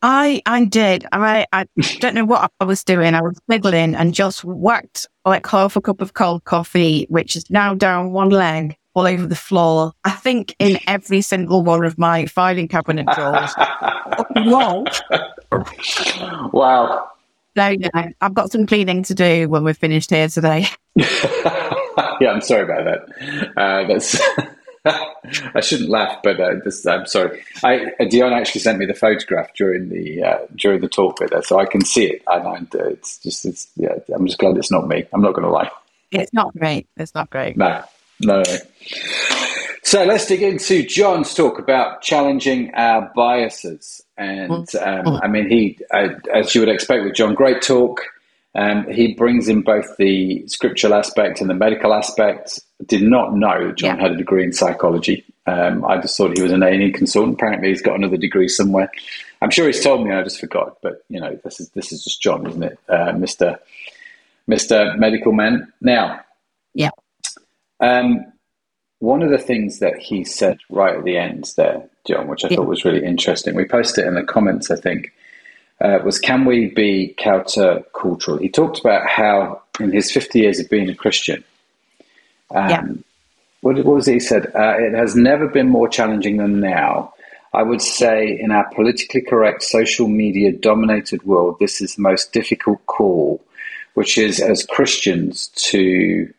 I 0.01 0.41
I 0.45 0.65
did. 0.65 1.05
I 1.11 1.45
I 1.51 1.65
don't 1.99 2.15
know 2.15 2.25
what 2.25 2.51
I 2.59 2.63
was 2.63 2.83
doing. 2.83 3.13
I 3.15 3.21
was 3.21 3.39
fiddling 3.49 3.95
and 3.95 4.13
just 4.13 4.43
whacked 4.43 5.07
like 5.25 5.45
half 5.45 5.75
a 5.75 5.81
cup 5.81 6.01
of 6.01 6.13
cold 6.13 6.43
coffee, 6.45 7.05
which 7.09 7.35
is 7.35 7.49
now 7.49 7.73
down 7.73 8.11
one 8.11 8.29
leg 8.29 8.77
all 8.93 9.07
over 9.07 9.25
the 9.25 9.35
floor. 9.35 9.93
I 10.03 10.11
think 10.11 10.55
in 10.59 10.79
every 10.87 11.21
single 11.21 11.63
one 11.63 11.83
of 11.85 11.97
my 11.97 12.25
filing 12.25 12.67
cabinet 12.67 13.07
drawers. 13.13 13.53
Wrong. 14.47 14.87
wow. 16.53 17.09
So 17.57 17.67
yeah, 17.67 18.09
I've 18.21 18.33
got 18.33 18.51
some 18.51 18.65
cleaning 18.65 19.03
to 19.03 19.13
do 19.13 19.49
when 19.49 19.63
we're 19.63 19.73
finished 19.73 20.11
here 20.11 20.29
today. 20.29 20.67
yeah, 20.95 22.31
I'm 22.31 22.41
sorry 22.41 22.63
about 22.63 22.85
that. 22.85 23.57
Uh, 23.57 23.87
that's. 23.87 24.21
I 24.85 25.59
shouldn't 25.61 25.89
laugh, 25.89 26.19
but 26.23 26.39
uh, 26.39 26.55
this, 26.63 26.85
I'm 26.85 27.05
sorry. 27.05 27.41
I, 27.63 27.91
uh, 27.99 28.05
Dion 28.09 28.33
actually 28.33 28.61
sent 28.61 28.77
me 28.77 28.85
the 28.85 28.93
photograph 28.93 29.53
during 29.55 29.89
the 29.89 30.23
uh, 30.23 30.37
during 30.55 30.81
the 30.81 30.87
talk 30.87 31.19
with 31.19 31.31
her, 31.31 31.41
so 31.41 31.59
I 31.59 31.65
can 31.65 31.83
see 31.83 32.05
it. 32.05 32.23
And 32.27 32.73
uh, 32.75 32.85
it's 32.85 33.17
just, 33.17 33.45
it's 33.45 33.67
yeah. 33.75 33.95
I'm 34.13 34.25
just 34.25 34.39
glad 34.39 34.57
it's 34.57 34.71
not 34.71 34.87
me. 34.87 35.05
I'm 35.13 35.21
not 35.21 35.33
going 35.33 35.45
to 35.45 35.51
lie. 35.51 35.69
It's 36.11 36.33
not 36.33 36.53
great. 36.57 36.87
It's 36.97 37.13
not 37.13 37.29
great. 37.29 37.57
No, 37.57 37.83
no. 38.21 38.43
So 39.83 40.05
let's 40.05 40.27
dig 40.27 40.43
into 40.43 40.83
John's 40.83 41.33
talk 41.33 41.57
about 41.57 42.01
challenging 42.01 42.73
our 42.75 43.11
biases. 43.15 44.03
And 44.17 44.67
mm. 44.67 45.07
um, 45.07 45.19
I 45.23 45.27
mean, 45.27 45.49
he, 45.49 45.79
uh, 45.91 46.09
as 46.33 46.53
you 46.53 46.61
would 46.61 46.69
expect 46.69 47.03
with 47.03 47.15
John, 47.15 47.33
great 47.33 47.61
talk. 47.61 48.01
Um, 48.55 48.89
he 48.89 49.13
brings 49.13 49.47
in 49.47 49.61
both 49.61 49.97
the 49.97 50.47
scriptural 50.47 50.95
aspect 50.95 51.39
and 51.39 51.49
the 51.49 51.53
medical 51.53 51.93
aspect. 51.93 52.59
Did 52.85 53.03
not 53.03 53.35
know 53.35 53.67
that 53.67 53.77
John 53.77 53.97
yeah. 53.97 54.03
had 54.03 54.11
a 54.11 54.17
degree 54.17 54.43
in 54.43 54.53
psychology. 54.53 55.23
Um, 55.45 55.85
I 55.85 55.99
just 56.01 56.17
thought 56.17 56.35
he 56.35 56.41
was 56.41 56.51
an 56.51 56.63
A&E 56.63 56.91
consultant. 56.91 57.35
Apparently, 57.35 57.69
he's 57.69 57.81
got 57.81 57.95
another 57.95 58.17
degree 58.17 58.47
somewhere. 58.47 58.89
I'm 59.41 59.49
sure 59.49 59.67
he's 59.67 59.83
told 59.83 60.05
me. 60.05 60.13
I 60.13 60.23
just 60.23 60.39
forgot. 60.39 60.77
But 60.81 61.03
you 61.09 61.19
know, 61.19 61.39
this 61.43 61.59
is 61.59 61.69
this 61.69 61.91
is 61.91 62.03
just 62.03 62.21
John, 62.21 62.47
isn't 62.47 62.63
it, 62.63 62.79
uh, 62.89 63.13
Mister 63.13 63.59
Mister 64.47 64.95
Medical 64.97 65.33
Man? 65.33 65.71
Now, 65.81 66.21
yeah. 66.73 66.91
Um, 67.79 68.31
one 68.99 69.21
of 69.21 69.29
the 69.29 69.37
things 69.37 69.79
that 69.79 69.97
he 69.97 70.23
said 70.23 70.57
right 70.69 70.97
at 70.97 71.03
the 71.03 71.17
end 71.17 71.51
there, 71.55 71.89
John, 72.07 72.27
which 72.27 72.43
I 72.43 72.49
yeah. 72.49 72.57
thought 72.57 72.67
was 72.67 72.83
really 72.83 73.05
interesting. 73.05 73.55
We 73.55 73.65
posted 73.65 74.05
it 74.05 74.07
in 74.07 74.15
the 74.15 74.23
comments, 74.23 74.71
I 74.71 74.75
think 74.75 75.13
uh, 75.81 75.99
was 76.03 76.19
can 76.19 76.45
we 76.45 76.67
be 76.67 77.15
countercultural? 77.17 78.39
He 78.39 78.49
talked 78.49 78.79
about 78.79 79.07
how 79.07 79.61
in 79.79 79.91
his 79.91 80.11
50 80.11 80.39
years 80.39 80.59
of 80.59 80.69
being 80.69 80.89
a 80.89 80.95
Christian, 80.95 81.43
um, 82.53 82.69
yeah. 82.69 82.83
what, 83.61 83.75
what, 83.77 83.95
was 83.95 84.07
it 84.07 84.13
he 84.13 84.19
said? 84.19 84.47
Uh, 84.47 84.75
it 84.77 84.93
has 84.93 85.15
never 85.15 85.47
been 85.47 85.69
more 85.69 85.87
challenging 85.87 86.37
than 86.37 86.59
now. 86.59 87.13
I 87.53 87.63
would 87.63 87.81
say 87.81 88.39
in 88.39 88.51
our 88.51 88.69
politically 88.75 89.21
correct 89.21 89.63
social 89.63 90.07
media 90.07 90.51
dominated 90.51 91.23
world, 91.23 91.57
this 91.59 91.81
is 91.81 91.95
the 91.95 92.01
most 92.01 92.31
difficult 92.31 92.85
call 92.85 93.41
which 93.99 94.17
is 94.17 94.39
as 94.39 94.65
Christians 94.65 95.49
to 95.55 96.33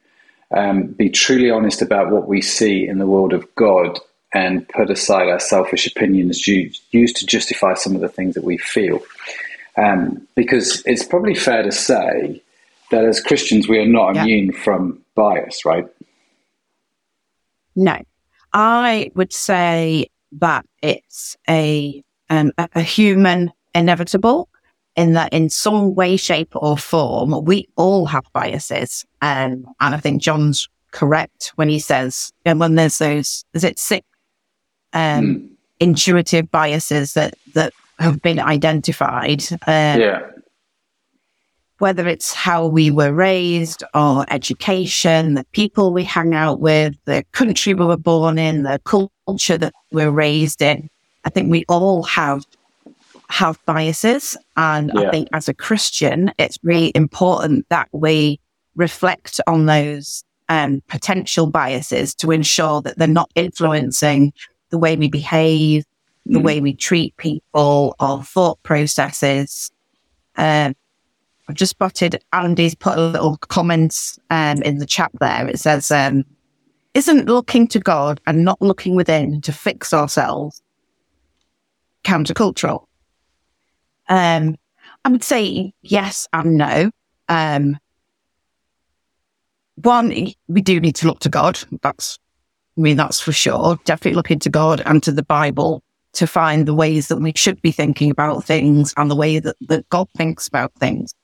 um, 0.50 0.86
be 0.86 1.10
truly 1.10 1.50
honest 1.50 1.82
about 1.82 2.10
what 2.10 2.26
we 2.26 2.40
see 2.40 2.88
in 2.88 2.98
the 2.98 3.06
world 3.06 3.34
of 3.34 3.54
God 3.54 3.98
and 4.32 4.68
put 4.68 4.90
aside 4.90 5.28
our 5.28 5.40
selfish 5.40 5.86
opinions 5.86 6.46
used 6.46 7.16
to 7.16 7.26
justify 7.26 7.74
some 7.74 7.94
of 7.94 8.00
the 8.00 8.08
things 8.08 8.34
that 8.34 8.44
we 8.44 8.56
feel. 8.58 9.00
Um, 9.76 10.26
because 10.36 10.82
it's 10.86 11.04
probably 11.04 11.34
fair 11.34 11.62
to 11.62 11.72
say 11.72 12.42
that 12.90 13.04
as 13.04 13.20
Christians, 13.20 13.68
we 13.68 13.78
are 13.78 13.86
not 13.86 14.14
yeah. 14.14 14.22
immune 14.22 14.52
from 14.52 15.00
bias, 15.14 15.64
right? 15.64 15.86
No. 17.74 17.98
I 18.52 19.10
would 19.14 19.32
say 19.32 20.06
that 20.32 20.66
it's 20.82 21.36
a, 21.48 22.02
um, 22.28 22.52
a 22.58 22.82
human 22.82 23.52
inevitable 23.74 24.48
in 24.96 25.12
that 25.14 25.32
in 25.32 25.48
some 25.48 25.94
way, 25.94 26.16
shape 26.16 26.52
or 26.54 26.76
form, 26.76 27.44
we 27.44 27.68
all 27.76 28.06
have 28.06 28.24
biases. 28.32 29.04
Um, 29.22 29.64
and 29.80 29.94
I 29.94 29.98
think 29.98 30.20
John's 30.20 30.68
correct 30.90 31.52
when 31.54 31.68
he 31.68 31.78
says, 31.78 32.32
and 32.44 32.58
when 32.58 32.74
there's 32.74 32.98
those, 32.98 33.44
is 33.54 33.64
it 33.64 33.78
six 33.78 34.06
um, 34.92 35.24
mm. 35.24 35.48
intuitive 35.80 36.50
biases 36.50 37.14
that, 37.14 37.34
that 37.54 37.72
have 37.98 38.20
been 38.22 38.38
identified? 38.38 39.42
Uh, 39.66 39.96
yeah. 39.98 40.30
Whether 41.78 42.06
it's 42.06 42.34
how 42.34 42.66
we 42.66 42.90
were 42.90 43.12
raised 43.12 43.82
or 43.94 44.26
education, 44.30 45.34
the 45.34 45.44
people 45.52 45.92
we 45.92 46.04
hang 46.04 46.34
out 46.34 46.60
with, 46.60 46.94
the 47.06 47.24
country 47.32 47.72
we 47.72 47.86
were 47.86 47.96
born 47.96 48.38
in, 48.38 48.64
the 48.64 48.80
culture 48.84 49.56
that 49.56 49.72
we're 49.90 50.10
raised 50.10 50.60
in. 50.60 50.90
I 51.24 51.30
think 51.30 51.50
we 51.50 51.64
all 51.68 52.02
have 52.02 52.44
have 53.30 53.58
biases. 53.64 54.36
And 54.56 54.90
yeah. 54.94 55.02
I 55.02 55.10
think 55.10 55.28
as 55.32 55.48
a 55.48 55.54
Christian, 55.54 56.32
it's 56.38 56.58
really 56.62 56.92
important 56.94 57.66
that 57.68 57.88
we 57.92 58.40
reflect 58.76 59.40
on 59.46 59.66
those 59.66 60.24
um, 60.48 60.82
potential 60.88 61.46
biases 61.46 62.14
to 62.16 62.32
ensure 62.32 62.82
that 62.82 62.98
they're 62.98 63.06
not 63.06 63.30
influencing 63.36 64.32
the 64.70 64.78
way 64.78 64.96
we 64.96 65.08
behave, 65.08 65.84
mm. 66.28 66.32
the 66.32 66.40
way 66.40 66.60
we 66.60 66.74
treat 66.74 67.16
people, 67.16 67.94
our 68.00 68.22
thought 68.22 68.62
processes. 68.62 69.70
Um, 70.36 70.74
I've 71.48 71.56
just 71.56 71.70
spotted 71.70 72.22
Andy's 72.32 72.74
put 72.74 72.96
a 72.96 73.02
little 73.02 73.36
comment 73.48 74.18
um, 74.30 74.62
in 74.62 74.78
the 74.78 74.86
chat 74.86 75.10
there. 75.20 75.48
It 75.48 75.58
says, 75.58 75.90
um, 75.90 76.24
isn't 76.94 77.26
looking 77.26 77.66
to 77.68 77.80
God 77.80 78.20
and 78.26 78.44
not 78.44 78.60
looking 78.62 78.94
within 78.94 79.40
to 79.42 79.52
fix 79.52 79.92
ourselves 79.92 80.62
countercultural? 82.04 82.86
Um, 84.08 84.56
I 85.04 85.08
would 85.08 85.24
say 85.24 85.72
yes 85.82 86.28
and 86.32 86.56
no. 86.56 86.90
Um, 87.28 87.78
one, 89.76 90.08
we 90.48 90.60
do 90.60 90.80
need 90.80 90.96
to 90.96 91.06
look 91.06 91.20
to 91.20 91.28
God. 91.28 91.58
That's, 91.82 92.18
I 92.76 92.80
mean, 92.80 92.96
that's 92.96 93.20
for 93.20 93.32
sure. 93.32 93.78
Definitely 93.84 94.16
looking 94.16 94.38
to 94.40 94.50
God 94.50 94.82
and 94.86 95.02
to 95.02 95.12
the 95.12 95.22
Bible 95.22 95.82
to 96.12 96.26
find 96.26 96.66
the 96.66 96.74
ways 96.74 97.08
that 97.08 97.18
we 97.18 97.32
should 97.36 97.60
be 97.62 97.72
thinking 97.72 98.10
about 98.10 98.44
things 98.44 98.92
and 98.96 99.10
the 99.10 99.16
way 99.16 99.38
that, 99.38 99.56
that 99.68 99.88
God 99.90 100.08
thinks 100.16 100.48
about 100.48 100.72
things. 100.74 101.14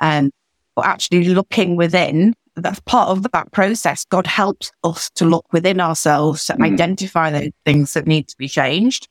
And 0.00 0.26
um, 0.26 0.30
but 0.74 0.84
actually 0.84 1.24
looking 1.24 1.74
within, 1.74 2.34
that's 2.54 2.80
part 2.80 3.08
of 3.08 3.26
that 3.32 3.50
process. 3.52 4.04
God 4.04 4.26
helps 4.26 4.70
us 4.84 5.10
to 5.14 5.24
look 5.24 5.50
within 5.52 5.80
ourselves 5.80 6.44
to 6.46 6.54
mm. 6.54 6.64
identify 6.64 7.30
those 7.30 7.50
things 7.64 7.94
that 7.94 8.06
need 8.06 8.28
to 8.28 8.36
be 8.36 8.46
changed. 8.48 9.08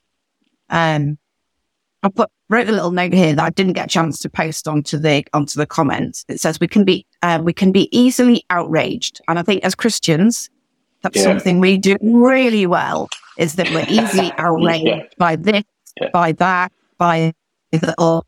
Um, 0.70 1.18
I 2.02 2.08
put 2.08 2.30
wrote 2.48 2.68
a 2.68 2.72
little 2.72 2.92
note 2.92 3.12
here 3.12 3.34
that 3.34 3.44
I 3.44 3.50
didn't 3.50 3.72
get 3.72 3.86
a 3.86 3.88
chance 3.88 4.20
to 4.20 4.30
post 4.30 4.68
onto 4.68 4.96
the 4.98 5.24
onto 5.32 5.58
the 5.58 5.66
comments. 5.66 6.24
It 6.28 6.40
says 6.40 6.60
we 6.60 6.68
can 6.68 6.84
be 6.84 7.04
uh, 7.22 7.40
we 7.42 7.52
can 7.52 7.72
be 7.72 7.88
easily 7.96 8.44
outraged, 8.50 9.20
and 9.26 9.38
I 9.38 9.42
think 9.42 9.64
as 9.64 9.74
Christians, 9.74 10.48
that's 11.06 11.24
yeah. 11.24 11.30
something 11.32 11.60
we 11.60 11.78
do 11.78 11.96
really 12.02 12.66
well. 12.66 13.08
Is 13.38 13.54
that 13.54 13.70
we're 13.70 13.86
easily 13.88 14.32
outraged 14.38 14.86
yeah. 14.86 15.02
by 15.18 15.36
this, 15.36 15.64
yeah. 16.00 16.10
by 16.12 16.32
that, 16.32 16.72
by 16.98 17.32
the 17.70 17.94
or, 17.98 18.22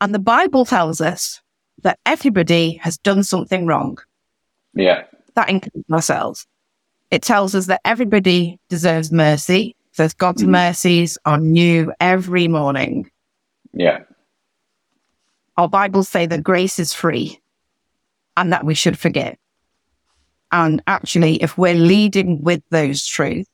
and 0.00 0.14
the 0.14 0.18
Bible 0.18 0.64
tells 0.64 1.00
us 1.00 1.40
that 1.82 1.98
everybody 2.04 2.72
has 2.82 2.98
done 2.98 3.22
something 3.22 3.66
wrong. 3.66 3.98
Yeah, 4.74 5.04
that 5.34 5.48
includes 5.48 5.90
ourselves. 5.90 6.46
It 7.10 7.22
tells 7.22 7.54
us 7.54 7.66
that 7.66 7.80
everybody 7.84 8.58
deserves 8.68 9.10
mercy 9.10 9.74
says 9.92 10.14
God's 10.14 10.42
mm-hmm. 10.42 10.52
mercies 10.52 11.18
are 11.24 11.38
new 11.38 11.92
every 12.00 12.48
morning. 12.48 13.10
Yeah. 13.72 14.00
Our 15.56 15.68
Bibles 15.68 16.08
say 16.08 16.26
that 16.26 16.42
grace 16.42 16.78
is 16.78 16.94
free 16.94 17.40
and 18.36 18.52
that 18.52 18.64
we 18.64 18.74
should 18.74 18.98
forgive. 18.98 19.36
And 20.52 20.82
actually, 20.86 21.36
if 21.42 21.56
we're 21.56 21.74
leading 21.74 22.42
with 22.42 22.62
those 22.70 23.06
truths, 23.06 23.48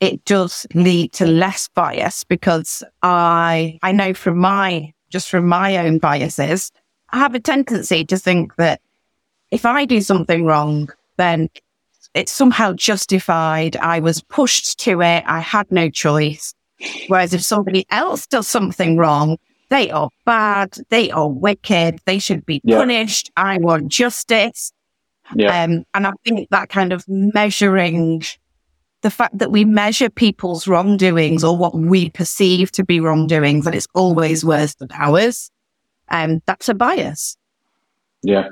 it 0.00 0.24
does 0.24 0.66
lead 0.74 1.12
to 1.14 1.26
less 1.26 1.68
bias 1.68 2.24
because 2.24 2.82
I, 3.02 3.78
I 3.82 3.92
know 3.92 4.12
from 4.14 4.38
my, 4.38 4.92
just 5.10 5.30
from 5.30 5.46
my 5.46 5.76
own 5.78 5.98
biases, 5.98 6.72
I 7.10 7.18
have 7.18 7.34
a 7.34 7.40
tendency 7.40 8.04
to 8.06 8.18
think 8.18 8.56
that 8.56 8.80
if 9.50 9.64
I 9.64 9.84
do 9.84 10.00
something 10.00 10.44
wrong, 10.44 10.90
then 11.16 11.48
it's 12.14 12.32
somehow 12.32 12.72
justified. 12.72 13.76
I 13.76 14.00
was 14.00 14.20
pushed 14.22 14.78
to 14.80 15.00
it. 15.02 15.24
I 15.26 15.40
had 15.40 15.70
no 15.70 15.90
choice. 15.90 16.54
Whereas 17.08 17.32
if 17.32 17.42
somebody 17.42 17.86
else 17.90 18.26
does 18.26 18.48
something 18.48 18.96
wrong, 18.96 19.38
they 19.70 19.90
are 19.90 20.10
bad. 20.24 20.76
They 20.90 21.10
are 21.10 21.28
wicked. 21.28 22.00
They 22.04 22.18
should 22.18 22.44
be 22.44 22.60
yeah. 22.64 22.78
punished. 22.78 23.30
I 23.36 23.58
want 23.58 23.88
justice. 23.88 24.72
Yeah. 25.34 25.64
Um, 25.64 25.84
and 25.94 26.06
I 26.06 26.12
think 26.24 26.48
that 26.50 26.68
kind 26.68 26.92
of 26.92 27.04
measuring 27.08 28.22
the 29.02 29.10
fact 29.10 29.38
that 29.38 29.52
we 29.52 29.64
measure 29.64 30.08
people's 30.08 30.66
wrongdoings 30.66 31.44
or 31.44 31.56
what 31.56 31.74
we 31.74 32.10
perceive 32.10 32.72
to 32.72 32.84
be 32.84 33.00
wrongdoings, 33.00 33.66
and 33.66 33.74
it's 33.74 33.86
always 33.94 34.44
worse 34.44 34.74
than 34.76 34.88
ours. 34.92 35.50
Um, 36.08 36.40
that's 36.46 36.68
a 36.68 36.74
bias. 36.74 37.36
Yeah. 38.22 38.48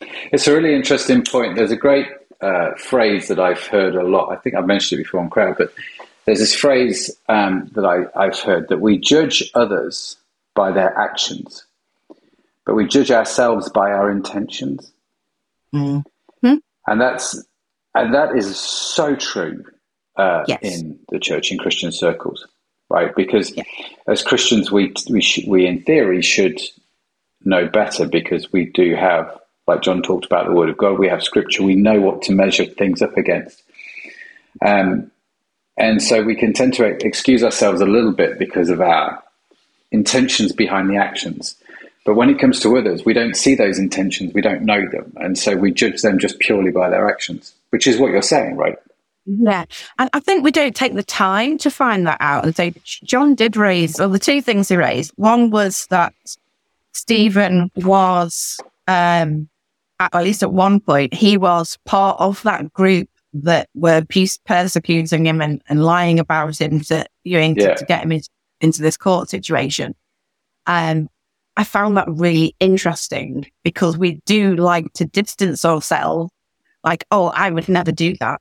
It's 0.00 0.46
a 0.46 0.54
really 0.54 0.74
interesting 0.74 1.24
point. 1.24 1.56
There's 1.56 1.72
a 1.72 1.76
great 1.76 2.06
uh, 2.40 2.70
phrase 2.76 3.26
that 3.28 3.40
I've 3.40 3.66
heard 3.66 3.96
a 3.96 4.04
lot. 4.04 4.30
I 4.30 4.36
think 4.36 4.54
I've 4.54 4.66
mentioned 4.66 5.00
it 5.00 5.04
before 5.04 5.20
on 5.20 5.30
crowd, 5.30 5.56
but 5.58 5.72
there's 6.24 6.38
this 6.38 6.54
phrase 6.54 7.10
um, 7.28 7.68
that 7.74 7.84
I, 7.84 8.04
I've 8.14 8.38
heard 8.38 8.68
that 8.68 8.80
we 8.80 8.98
judge 8.98 9.50
others 9.54 10.16
by 10.54 10.70
their 10.70 10.96
actions, 10.96 11.64
but 12.64 12.74
we 12.74 12.86
judge 12.86 13.10
ourselves 13.10 13.68
by 13.70 13.90
our 13.90 14.10
intentions. 14.10 14.92
Mm-hmm. 15.74 16.54
And 16.86 17.00
that's 17.00 17.44
and 17.94 18.14
that 18.14 18.36
is 18.36 18.58
so 18.58 19.14
true 19.16 19.64
uh, 20.16 20.44
yes. 20.46 20.60
in 20.62 20.98
the 21.10 21.18
church 21.18 21.52
in 21.52 21.58
Christian 21.58 21.92
circles, 21.92 22.46
right? 22.88 23.14
Because 23.14 23.54
yeah. 23.56 23.64
as 24.06 24.22
Christians, 24.22 24.70
we 24.70 24.94
we 25.10 25.20
sh- 25.20 25.46
we 25.46 25.66
in 25.66 25.82
theory 25.82 26.22
should 26.22 26.60
know 27.44 27.68
better 27.68 28.06
because 28.06 28.52
we 28.52 28.66
do 28.66 28.94
have 28.94 29.38
like 29.66 29.82
John 29.82 30.02
talked 30.02 30.24
about 30.24 30.46
the 30.46 30.52
Word 30.52 30.70
of 30.70 30.78
God, 30.78 30.98
we 30.98 31.08
have 31.08 31.22
Scripture, 31.22 31.62
we 31.62 31.74
know 31.74 32.00
what 32.00 32.22
to 32.22 32.32
measure 32.32 32.64
things 32.64 33.02
up 33.02 33.16
against. 33.16 33.62
Um, 34.64 35.10
and 35.76 36.02
so 36.02 36.22
we 36.22 36.34
can 36.34 36.54
tend 36.54 36.74
to 36.74 36.84
excuse 36.84 37.44
ourselves 37.44 37.80
a 37.80 37.86
little 37.86 38.12
bit 38.12 38.38
because 38.38 38.70
of 38.70 38.80
our 38.80 39.22
intentions 39.92 40.52
behind 40.52 40.90
the 40.90 40.96
actions. 40.96 41.54
But 42.08 42.14
when 42.14 42.30
it 42.30 42.38
comes 42.38 42.58
to 42.60 42.74
others, 42.78 43.04
we 43.04 43.12
don't 43.12 43.34
see 43.34 43.54
those 43.54 43.78
intentions, 43.78 44.32
we 44.32 44.40
don't 44.40 44.62
know 44.62 44.88
them. 44.90 45.12
And 45.16 45.38
so 45.38 45.54
we 45.54 45.70
judge 45.70 46.00
them 46.00 46.18
just 46.18 46.38
purely 46.38 46.70
by 46.70 46.88
their 46.88 47.06
actions, 47.06 47.54
which 47.68 47.86
is 47.86 47.98
what 47.98 48.10
you're 48.10 48.22
saying, 48.22 48.56
right? 48.56 48.78
Yeah. 49.26 49.66
And 49.98 50.08
I 50.14 50.20
think 50.20 50.42
we 50.42 50.50
don't 50.50 50.74
take 50.74 50.94
the 50.94 51.02
time 51.02 51.58
to 51.58 51.70
find 51.70 52.06
that 52.06 52.16
out. 52.18 52.46
And 52.46 52.56
so 52.56 52.70
John 53.04 53.34
did 53.34 53.58
raise, 53.58 53.98
well, 53.98 54.08
the 54.08 54.18
two 54.18 54.40
things 54.40 54.70
he 54.70 54.76
raised. 54.76 55.12
One 55.16 55.50
was 55.50 55.86
that 55.88 56.14
Stephen 56.94 57.70
was 57.76 58.58
um, 58.86 59.50
at 60.00 60.24
least 60.24 60.42
at 60.42 60.50
one 60.50 60.80
point, 60.80 61.12
he 61.12 61.36
was 61.36 61.76
part 61.84 62.18
of 62.18 62.42
that 62.44 62.72
group 62.72 63.10
that 63.34 63.68
were 63.74 64.02
persecuting 64.46 65.26
him 65.26 65.42
and, 65.42 65.60
and 65.68 65.84
lying 65.84 66.18
about 66.18 66.58
him 66.58 66.80
to, 66.80 67.04
you 67.24 67.38
know, 67.38 67.54
yeah. 67.54 67.68
to, 67.68 67.74
to, 67.74 67.84
get 67.84 68.02
him 68.02 68.12
in, 68.12 68.22
into 68.62 68.80
this 68.80 68.96
court 68.96 69.28
situation. 69.28 69.94
And 70.66 71.10
I 71.58 71.64
found 71.64 71.96
that 71.96 72.06
really 72.08 72.54
interesting 72.60 73.44
because 73.64 73.98
we 73.98 74.20
do 74.24 74.54
like 74.54 74.92
to 74.92 75.04
distance 75.04 75.64
ourselves, 75.64 76.30
like, 76.84 77.04
oh, 77.10 77.32
I 77.34 77.50
would 77.50 77.68
never 77.68 77.90
do 77.90 78.14
that. 78.20 78.40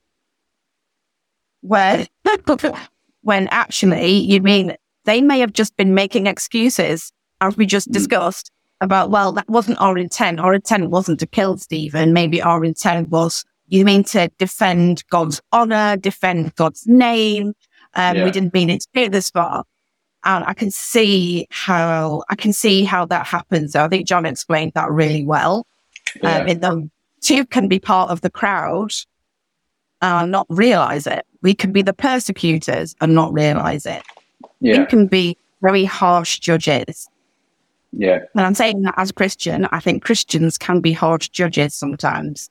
Where, 1.61 2.05
when 3.21 3.47
actually, 3.47 4.11
you 4.11 4.39
mean 4.39 4.75
they 5.05 5.21
may 5.21 5.39
have 5.39 5.51
just 5.51 5.75
been 5.75 5.95
making 5.95 6.27
excuses, 6.27 7.11
as 7.41 7.57
we 7.57 7.65
just 7.65 7.89
mm. 7.89 7.93
discussed, 7.93 8.51
about, 8.81 9.09
well, 9.09 9.31
that 9.31 9.49
wasn't 9.49 9.81
our 9.81 9.97
intent. 9.97 10.39
Our 10.39 10.53
intent 10.53 10.91
wasn't 10.91 11.19
to 11.21 11.25
kill 11.25 11.57
Stephen. 11.57 12.13
Maybe 12.13 12.39
our 12.39 12.63
intent 12.63 13.09
was, 13.09 13.43
you 13.67 13.83
mean 13.83 14.03
to 14.05 14.29
defend 14.37 15.03
God's 15.09 15.41
honor, 15.51 15.97
defend 15.97 16.53
God's 16.53 16.85
name. 16.85 17.53
Um, 17.95 18.17
yeah. 18.17 18.25
We 18.25 18.29
didn't 18.29 18.53
mean 18.53 18.69
it 18.69 18.81
to 18.81 18.87
go 18.93 19.09
this 19.09 19.31
far. 19.31 19.63
And 20.23 20.43
I 20.45 20.53
can 20.53 20.71
see 20.71 21.47
how, 21.51 22.23
I 22.29 22.35
can 22.35 22.51
see 22.51 22.83
how 22.83 23.05
that 23.05 23.27
happens. 23.27 23.75
I 23.75 23.87
think 23.87 24.07
John 24.07 24.25
explained 24.25 24.73
that 24.75 24.89
really 24.91 25.23
well. 25.23 25.65
Yeah. 26.21 26.37
Um, 26.37 26.47
in 26.47 26.59
the 26.59 26.89
two 27.21 27.45
can 27.45 27.67
be 27.67 27.79
part 27.79 28.09
of 28.09 28.21
the 28.21 28.29
crowd 28.29 28.91
and 30.01 30.31
not 30.31 30.45
realize 30.49 31.07
it. 31.07 31.25
We 31.41 31.53
can 31.53 31.71
be 31.71 31.81
the 31.81 31.93
persecutors 31.93 32.95
and 32.99 33.13
not 33.15 33.33
realize 33.33 33.85
it. 33.85 34.03
Yeah. 34.59 34.79
We 34.79 34.85
can 34.85 35.07
be 35.07 35.37
very 35.61 35.85
harsh 35.85 36.39
judges. 36.39 37.09
Yeah. 37.93 38.19
And 38.35 38.45
I'm 38.45 38.55
saying 38.55 38.81
that 38.83 38.95
as 38.97 39.11
a 39.11 39.13
Christian, 39.13 39.67
I 39.71 39.79
think 39.79 40.03
Christians 40.03 40.57
can 40.57 40.81
be 40.81 40.91
harsh 40.91 41.29
judges 41.29 41.73
sometimes 41.73 42.49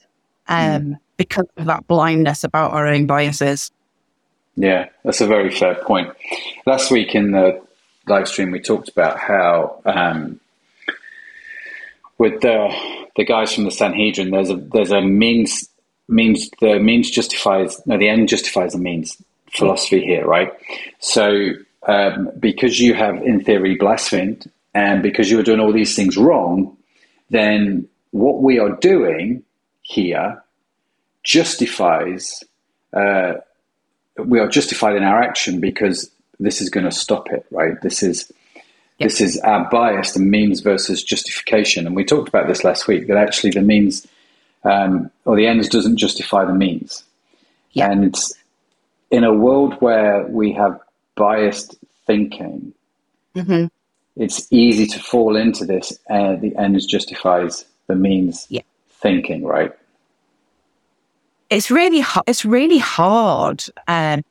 um, 0.49 0.83
mm. 0.83 0.99
because 1.17 1.47
of 1.57 1.67
that 1.67 1.87
blindness 1.87 2.43
about 2.43 2.73
our 2.73 2.87
own 2.87 3.07
biases. 3.07 3.71
Yeah, 4.57 4.89
that's 5.05 5.21
a 5.21 5.27
very 5.27 5.51
fair 5.51 5.75
point. 5.75 6.15
Last 6.65 6.91
week 6.91 7.15
in 7.15 7.33
the 7.33 7.63
live 8.09 8.27
stream, 8.27 8.51
we 8.51 8.61
talked 8.61 8.89
about 8.89 9.19
how 9.19 9.81
um, 9.85 10.41
with 12.19 12.41
the 12.41 12.75
the 13.17 13.25
guys 13.25 13.55
from 13.55 13.65
the 13.65 13.71
Sanhedrin, 13.71 14.31
there's 14.31 14.51
a 14.51 14.57
there's 14.57 14.91
a 14.91 15.03
means 15.03 15.69
means 16.09 16.51
the 16.61 16.79
means 16.79 17.11
justifies 17.11 17.81
no 17.87 17.99
the 17.99 18.09
end 18.09 18.29
justifies 18.29 18.73
the 18.73 18.79
means 18.79 19.21
philosophy 19.51 20.01
here, 20.03 20.25
right? 20.25 20.53
So 21.01 21.51
um, 21.87 22.31
because 22.39 22.81
you 22.81 22.95
have 22.95 23.23
in 23.23 23.45
theory 23.45 23.77
blasphemed 23.77 24.51
and 24.75 25.03
because 25.03 25.31
you 25.31 25.39
are 25.39 25.43
doing 25.43 25.61
all 25.61 25.73
these 25.73 25.95
things 25.95 26.17
wrong, 26.17 26.77
then 27.31 27.89
what 28.11 28.43
we 28.43 28.59
are 28.59 28.77
doing 28.77 29.43
here 29.83 30.43
justifies. 31.23 32.43
Uh, 32.93 33.35
we 34.19 34.39
are 34.39 34.49
justified 34.49 34.97
in 34.97 35.03
our 35.03 35.21
action 35.23 35.61
because 35.61 36.11
this 36.39 36.61
is 36.61 36.71
going 36.71 36.85
to 36.85 36.93
stop 36.93 37.31
it, 37.31 37.47
right? 37.51 37.81
This 37.83 38.03
is 38.03 38.33
yep. 38.55 38.65
this 39.09 39.21
is 39.21 39.39
our 39.41 39.69
bias, 39.71 40.13
the 40.13 40.21
means 40.21 40.61
versus 40.61 41.03
justification, 41.03 41.87
and 41.87 41.97
we 41.97 42.05
talked 42.05 42.29
about 42.29 42.49
this 42.49 42.65
last 42.65 42.87
week. 42.89 43.07
That 43.09 43.17
actually 43.17 43.51
the 43.51 43.63
means 43.63 44.07
um, 44.65 45.11
or 45.25 45.37
the 45.37 45.47
ends 45.47 45.69
doesn't 45.69 45.97
justify 45.97 46.45
the 46.45 46.55
means, 46.55 47.05
yep. 47.73 47.91
and 47.91 48.17
in 49.11 49.25
a 49.25 49.33
world 49.33 49.75
where 49.81 50.27
we 50.27 50.53
have 50.53 50.81
biased 51.15 51.77
thinking, 52.07 52.73
mm-hmm. 53.35 53.67
it's 54.17 54.47
easy 54.51 54.87
to 54.87 54.99
fall 54.99 55.37
into 55.37 55.65
this. 55.65 55.99
Uh, 56.11 56.37
the 56.37 56.55
ends 56.57 56.87
justifies 56.87 57.65
the 57.87 57.95
means 57.95 58.47
yep. 58.51 58.65
thinking, 58.89 59.45
right? 59.45 59.73
It's 61.51 61.71
really 61.71 62.01
hard. 62.01 62.25
it's 62.27 62.45
really 62.45 62.79
hard, 62.79 63.65
um, 63.89 64.25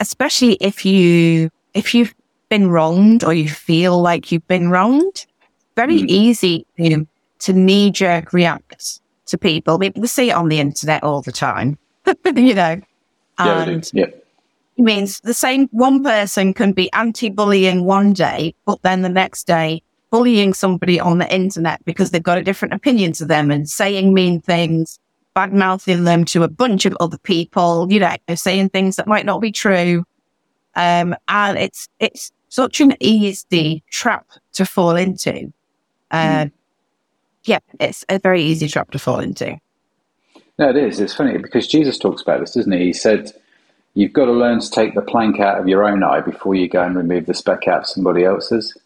especially 0.00 0.54
if 0.60 0.84
you 0.84 1.50
if 1.74 1.94
you've 1.94 2.14
been 2.48 2.68
wronged 2.68 3.24
or 3.24 3.32
you 3.34 3.48
feel 3.48 4.00
like 4.00 4.30
you've 4.30 4.46
been 4.48 4.70
wronged. 4.70 5.26
Very 5.76 6.02
mm. 6.02 6.08
easy 6.08 6.66
you 6.76 6.96
know, 6.96 7.06
to 7.40 7.52
knee 7.52 7.90
jerk 7.90 8.32
react 8.32 9.00
to 9.26 9.36
people. 9.36 9.78
We, 9.78 9.90
we 9.96 10.06
see 10.06 10.30
it 10.30 10.34
on 10.34 10.48
the 10.48 10.60
internet 10.60 11.02
all 11.02 11.22
the 11.22 11.32
time, 11.32 11.78
you 12.36 12.54
know. 12.54 12.80
And 13.38 13.90
yeah, 13.92 14.04
it 14.04 14.82
means 14.82 15.20
the 15.20 15.34
same 15.34 15.68
one 15.72 16.04
person 16.04 16.54
can 16.54 16.72
be 16.72 16.92
anti 16.92 17.28
bullying 17.30 17.84
one 17.84 18.12
day, 18.12 18.54
but 18.64 18.82
then 18.82 19.02
the 19.02 19.08
next 19.08 19.46
day 19.46 19.82
bullying 20.10 20.54
somebody 20.54 21.00
on 21.00 21.18
the 21.18 21.34
internet 21.34 21.84
because 21.84 22.12
they've 22.12 22.22
got 22.22 22.38
a 22.38 22.44
different 22.44 22.72
opinion 22.72 23.10
to 23.10 23.24
them 23.24 23.50
and 23.50 23.68
saying 23.68 24.14
mean 24.14 24.40
things 24.40 25.00
bad 25.34 25.52
mouthing 25.52 26.04
them 26.04 26.24
to 26.26 26.42
a 26.42 26.48
bunch 26.48 26.86
of 26.86 26.96
other 27.00 27.18
people, 27.18 27.92
you 27.92 28.00
know, 28.00 28.16
saying 28.34 28.70
things 28.70 28.96
that 28.96 29.06
might 29.06 29.26
not 29.26 29.40
be 29.40 29.52
true. 29.52 30.04
Um, 30.76 31.14
and 31.28 31.58
it's, 31.58 31.88
it's 32.00 32.32
such 32.48 32.80
an 32.80 32.94
easy 33.00 33.82
trap 33.90 34.26
to 34.52 34.64
fall 34.64 34.96
into. 34.96 35.52
Uh, 36.10 36.44
mm. 36.44 36.52
Yeah, 37.44 37.58
it's 37.80 38.04
a 38.08 38.18
very 38.18 38.42
easy 38.42 38.68
trap 38.68 38.90
to 38.92 38.98
fall 38.98 39.20
into. 39.20 39.58
No, 40.58 40.70
it 40.70 40.76
is. 40.76 41.00
It's 41.00 41.14
funny 41.14 41.36
because 41.38 41.66
Jesus 41.66 41.98
talks 41.98 42.22
about 42.22 42.40
this, 42.40 42.54
doesn't 42.54 42.72
he? 42.72 42.84
He 42.84 42.92
said, 42.92 43.32
You've 43.94 44.12
got 44.12 44.24
to 44.24 44.32
learn 44.32 44.60
to 44.60 44.70
take 44.70 44.94
the 44.94 45.02
plank 45.02 45.38
out 45.38 45.60
of 45.60 45.68
your 45.68 45.84
own 45.84 46.02
eye 46.02 46.20
before 46.20 46.56
you 46.56 46.68
go 46.68 46.82
and 46.82 46.96
remove 46.96 47.26
the 47.26 47.34
speck 47.34 47.68
out 47.68 47.82
of 47.82 47.86
somebody 47.86 48.24
else's. 48.24 48.76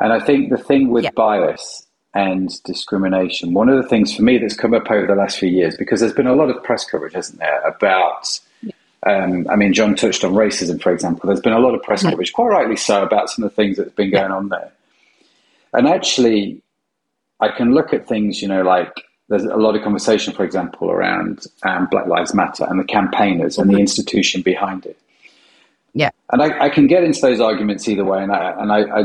And 0.00 0.12
I 0.12 0.18
think 0.18 0.50
the 0.50 0.58
thing 0.58 0.90
with 0.90 1.14
bias 1.14 1.83
and 2.14 2.62
discrimination. 2.62 3.54
One 3.54 3.68
of 3.68 3.82
the 3.82 3.88
things 3.88 4.14
for 4.14 4.22
me 4.22 4.38
that's 4.38 4.54
come 4.54 4.72
up 4.72 4.90
over 4.90 5.06
the 5.06 5.16
last 5.16 5.38
few 5.38 5.48
years, 5.48 5.76
because 5.76 6.00
there's 6.00 6.12
been 6.12 6.28
a 6.28 6.34
lot 6.34 6.48
of 6.48 6.62
press 6.62 6.84
coverage, 6.84 7.14
hasn't 7.14 7.40
there, 7.40 7.60
about, 7.62 8.38
um, 9.04 9.46
I 9.50 9.56
mean, 9.56 9.72
John 9.72 9.96
touched 9.96 10.24
on 10.24 10.32
racism, 10.32 10.80
for 10.80 10.92
example. 10.92 11.26
There's 11.26 11.40
been 11.40 11.52
a 11.52 11.58
lot 11.58 11.74
of 11.74 11.82
press 11.82 12.02
coverage, 12.02 12.32
quite 12.32 12.46
rightly 12.46 12.76
so, 12.76 13.02
about 13.02 13.30
some 13.30 13.44
of 13.44 13.50
the 13.50 13.56
things 13.56 13.76
that's 13.76 13.92
been 13.92 14.12
going 14.12 14.30
on 14.30 14.48
there. 14.48 14.70
And 15.72 15.88
actually, 15.88 16.62
I 17.40 17.48
can 17.48 17.74
look 17.74 17.92
at 17.92 18.06
things, 18.06 18.40
you 18.40 18.46
know, 18.46 18.62
like 18.62 18.92
there's 19.28 19.44
a 19.44 19.56
lot 19.56 19.74
of 19.74 19.82
conversation, 19.82 20.32
for 20.32 20.44
example, 20.44 20.90
around 20.90 21.46
um, 21.64 21.88
Black 21.90 22.06
Lives 22.06 22.32
Matter 22.32 22.64
and 22.68 22.78
the 22.78 22.84
campaigners 22.84 23.58
and 23.58 23.70
the 23.70 23.78
institution 23.78 24.40
behind 24.42 24.86
it. 24.86 24.96
Yeah. 25.94 26.10
And 26.30 26.42
I, 26.42 26.66
I, 26.66 26.70
can 26.70 26.86
get 26.86 27.04
into 27.04 27.20
those 27.20 27.40
arguments 27.40 27.88
either 27.88 28.04
way. 28.04 28.22
And 28.22 28.32
I, 28.32 28.50
and 28.60 28.72
I, 28.72 28.80
I, 28.80 29.04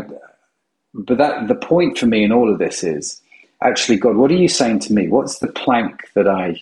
but 0.94 1.18
that 1.18 1.48
the 1.48 1.56
point 1.56 1.98
for 1.98 2.06
me 2.06 2.24
in 2.24 2.32
all 2.32 2.52
of 2.52 2.60
this 2.60 2.84
is 2.84 3.22
actually, 3.62 3.98
God, 3.98 4.16
what 4.16 4.32
are 4.32 4.36
you 4.36 4.48
saying 4.48 4.80
to 4.80 4.94
me? 4.94 5.08
What's 5.08 5.40
the 5.40 5.48
plank 5.48 6.10
that 6.14 6.28
I 6.28 6.62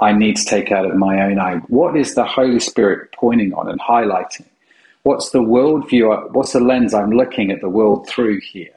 I 0.00 0.12
need 0.12 0.36
to 0.36 0.44
take 0.44 0.72
out 0.72 0.84
of 0.84 0.96
my 0.96 1.22
own 1.22 1.38
eye? 1.38 1.56
What 1.68 1.96
is 1.96 2.14
the 2.14 2.24
Holy 2.24 2.60
Spirit 2.60 3.12
pointing 3.12 3.54
on 3.54 3.68
and 3.68 3.80
highlighting? 3.80 4.46
What's 5.04 5.30
the 5.30 5.40
worldview? 5.40 6.32
What's 6.32 6.52
the 6.52 6.60
lens 6.60 6.94
I'm 6.94 7.10
looking 7.10 7.50
at 7.50 7.60
the 7.60 7.68
world 7.68 8.08
through 8.08 8.40
here? 8.40 8.74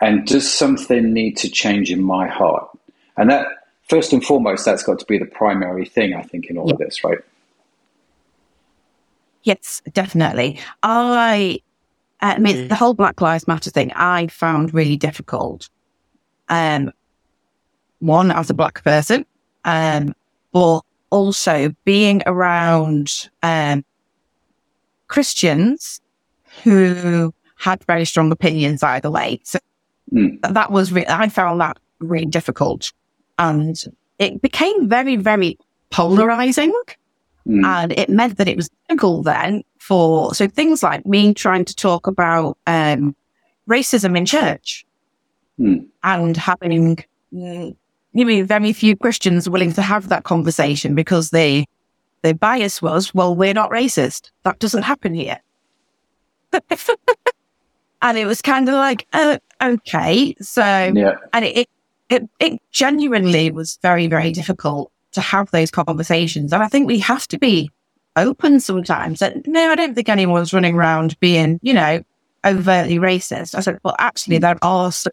And 0.00 0.26
does 0.26 0.50
something 0.50 1.12
need 1.12 1.36
to 1.38 1.50
change 1.50 1.90
in 1.90 2.02
my 2.02 2.26
heart? 2.26 2.68
And 3.16 3.30
that, 3.30 3.46
first 3.88 4.12
and 4.12 4.24
foremost, 4.24 4.64
that's 4.64 4.82
got 4.82 4.98
to 4.98 5.04
be 5.04 5.18
the 5.18 5.26
primary 5.26 5.84
thing, 5.84 6.14
I 6.14 6.22
think, 6.22 6.46
in 6.46 6.56
all 6.56 6.68
yeah. 6.68 6.74
of 6.74 6.78
this, 6.78 7.04
right? 7.04 7.18
Yes, 9.42 9.82
definitely. 9.92 10.58
I 10.82 11.60
I 12.20 12.38
mean, 12.38 12.56
mm. 12.56 12.68
the 12.68 12.74
whole 12.74 12.94
Black 12.94 13.20
Lives 13.20 13.48
Matter 13.48 13.70
thing 13.70 13.92
I 13.94 14.26
found 14.26 14.74
really 14.74 14.96
difficult. 14.96 15.68
Um, 16.48 16.92
one, 18.00 18.30
as 18.30 18.50
a 18.50 18.54
black 18.54 18.82
person, 18.84 19.24
um, 19.64 20.14
but 20.52 20.80
also 21.10 21.74
being 21.84 22.22
around 22.26 23.28
um, 23.42 23.84
Christians 25.08 26.00
who 26.62 27.32
had 27.56 27.84
very 27.84 28.04
strong 28.04 28.32
opinions 28.32 28.82
either 28.82 29.10
way. 29.10 29.40
So 29.44 29.58
mm. 30.12 30.38
that 30.42 30.70
was, 30.70 30.92
re- 30.92 31.06
I 31.08 31.28
found 31.28 31.60
that 31.60 31.78
really 32.00 32.26
difficult. 32.26 32.92
And 33.38 33.82
it 34.18 34.42
became 34.42 34.88
very, 34.88 35.16
very 35.16 35.58
polarizing. 35.90 36.72
Mm. 37.46 37.64
And 37.64 37.92
it 37.92 38.08
meant 38.08 38.38
that 38.38 38.48
it 38.48 38.56
was 38.56 38.68
difficult 38.88 39.24
then 39.24 39.62
for, 39.80 40.34
so 40.34 40.46
things 40.46 40.82
like 40.82 41.04
me 41.06 41.34
trying 41.34 41.64
to 41.64 41.74
talk 41.74 42.06
about 42.06 42.58
um, 42.66 43.16
racism 43.68 44.16
in 44.16 44.26
church 44.26 44.84
mm. 45.58 45.84
and 46.04 46.36
having, 46.36 46.96
mm, 47.32 47.74
you 48.12 48.26
mean, 48.26 48.46
very 48.46 48.72
few 48.74 48.94
Christians 48.94 49.48
willing 49.48 49.72
to 49.72 49.82
have 49.82 50.10
that 50.10 50.24
conversation 50.24 50.94
because 50.94 51.30
they, 51.30 51.66
their 52.22 52.34
bias 52.34 52.82
was, 52.82 53.14
well, 53.14 53.34
we're 53.34 53.54
not 53.54 53.70
racist. 53.70 54.30
That 54.42 54.58
doesn't 54.58 54.82
happen 54.82 55.14
here. 55.14 55.40
and 58.02 58.18
it 58.18 58.26
was 58.26 58.42
kind 58.42 58.68
of 58.68 58.74
like, 58.74 59.06
uh, 59.14 59.38
okay. 59.62 60.34
So, 60.42 60.62
yeah. 60.62 61.14
and 61.32 61.46
it, 61.46 61.68
it, 62.10 62.28
it 62.38 62.60
genuinely 62.70 63.50
was 63.50 63.78
very, 63.80 64.08
very 64.08 64.30
difficult 64.30 64.92
to 65.12 65.22
have 65.22 65.50
those 65.52 65.70
conversations. 65.70 66.52
And 66.52 66.62
I 66.62 66.68
think 66.68 66.86
we 66.86 66.98
have 66.98 67.26
to 67.28 67.38
be 67.38 67.70
open 68.16 68.60
sometimes. 68.60 69.22
And 69.22 69.44
no, 69.46 69.70
I 69.70 69.74
don't 69.74 69.94
think 69.94 70.08
anyone's 70.08 70.52
running 70.52 70.74
around 70.74 71.18
being, 71.20 71.58
you 71.62 71.74
know, 71.74 72.02
overtly 72.44 72.98
racist. 72.98 73.54
I 73.54 73.60
said, 73.60 73.78
well, 73.82 73.96
actually, 73.98 74.38
there 74.38 74.58
are 74.62 74.92
some, 74.92 75.12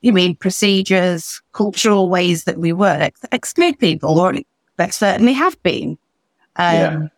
you 0.00 0.12
mean, 0.12 0.36
procedures, 0.36 1.42
cultural 1.52 2.08
ways 2.08 2.44
that 2.44 2.58
we 2.58 2.72
work 2.72 3.18
that 3.20 3.34
exclude 3.34 3.78
people, 3.78 4.18
or 4.18 4.34
there 4.76 4.90
certainly 4.90 5.32
have 5.32 5.60
been. 5.62 5.98
Um, 6.56 6.74
yeah. 6.74 7.08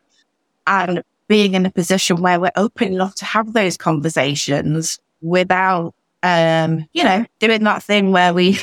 And 0.67 1.03
being 1.29 1.55
in 1.55 1.67
a 1.67 1.71
position 1.71 2.21
where 2.21 2.39
we're 2.41 2.53
open 2.57 2.93
enough 2.93 3.15
to 3.17 3.25
have 3.25 3.53
those 3.53 3.77
conversations 3.77 4.99
without, 5.23 5.95
um, 6.23 6.87
you 6.93 7.03
know, 7.03 7.25
doing 7.39 7.65
that 7.65 7.83
thing 7.83 8.13
where 8.13 8.35
we 8.35 8.59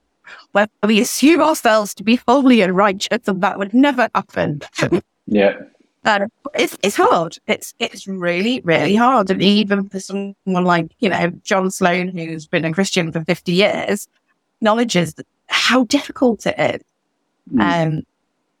where 0.52 0.68
we 0.86 1.00
assume 1.00 1.40
ourselves 1.40 1.94
to 1.94 2.04
be 2.04 2.20
holy 2.26 2.60
and 2.60 2.76
righteous, 2.76 3.26
and 3.26 3.40
that 3.42 3.58
would 3.58 3.74
never 3.74 4.08
happen. 4.14 4.60
yeah. 5.26 5.54
And 6.04 6.30
it's 6.54 6.78
it's 6.82 6.96
hard. 6.96 7.38
It's 7.46 7.74
it's 7.78 8.06
really 8.06 8.62
really 8.64 8.94
hard, 8.94 9.30
and 9.30 9.42
even 9.42 9.88
for 9.88 10.00
someone 10.00 10.34
like 10.46 10.90
you 11.00 11.10
know 11.10 11.30
John 11.44 11.70
Sloan, 11.70 12.08
who's 12.08 12.46
been 12.46 12.64
a 12.64 12.72
Christian 12.72 13.12
for 13.12 13.22
fifty 13.24 13.52
years, 13.52 14.08
acknowledges 14.60 15.14
how 15.48 15.84
difficult 15.84 16.46
it 16.46 16.58
is. 16.58 16.82
Mm. 17.52 17.60
Um, 17.60 18.02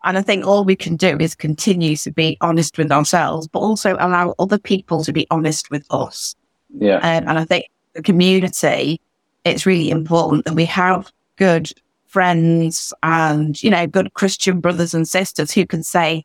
and 0.02 0.18
I 0.18 0.22
think 0.22 0.46
all 0.46 0.64
we 0.64 0.76
can 0.76 0.96
do 0.96 1.16
is 1.18 1.34
continue 1.34 1.96
to 1.96 2.10
be 2.10 2.36
honest 2.40 2.78
with 2.78 2.90
ourselves, 2.90 3.48
but 3.48 3.60
also 3.60 3.96
allow 4.00 4.34
other 4.38 4.58
people 4.58 5.04
to 5.04 5.12
be 5.12 5.26
honest 5.30 5.70
with 5.70 5.84
us. 5.90 6.34
Yeah. 6.78 6.96
Um, 6.96 7.28
and 7.28 7.38
I 7.38 7.44
think 7.44 7.66
the 7.94 8.02
community, 8.02 9.00
it's 9.44 9.66
really 9.66 9.90
important 9.90 10.46
that 10.46 10.54
we 10.54 10.64
have 10.66 11.12
good 11.36 11.70
friends 12.06 12.92
and, 13.02 13.62
you 13.62 13.70
know, 13.70 13.86
good 13.86 14.14
Christian 14.14 14.60
brothers 14.60 14.94
and 14.94 15.06
sisters 15.06 15.52
who 15.52 15.66
can 15.66 15.82
say, 15.82 16.24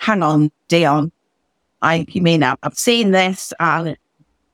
hang 0.00 0.22
on, 0.22 0.50
Dion, 0.68 1.12
I, 1.82 2.06
you 2.08 2.22
mean, 2.22 2.42
I've 2.42 2.56
seen 2.74 3.10
this 3.10 3.52
and 3.60 3.96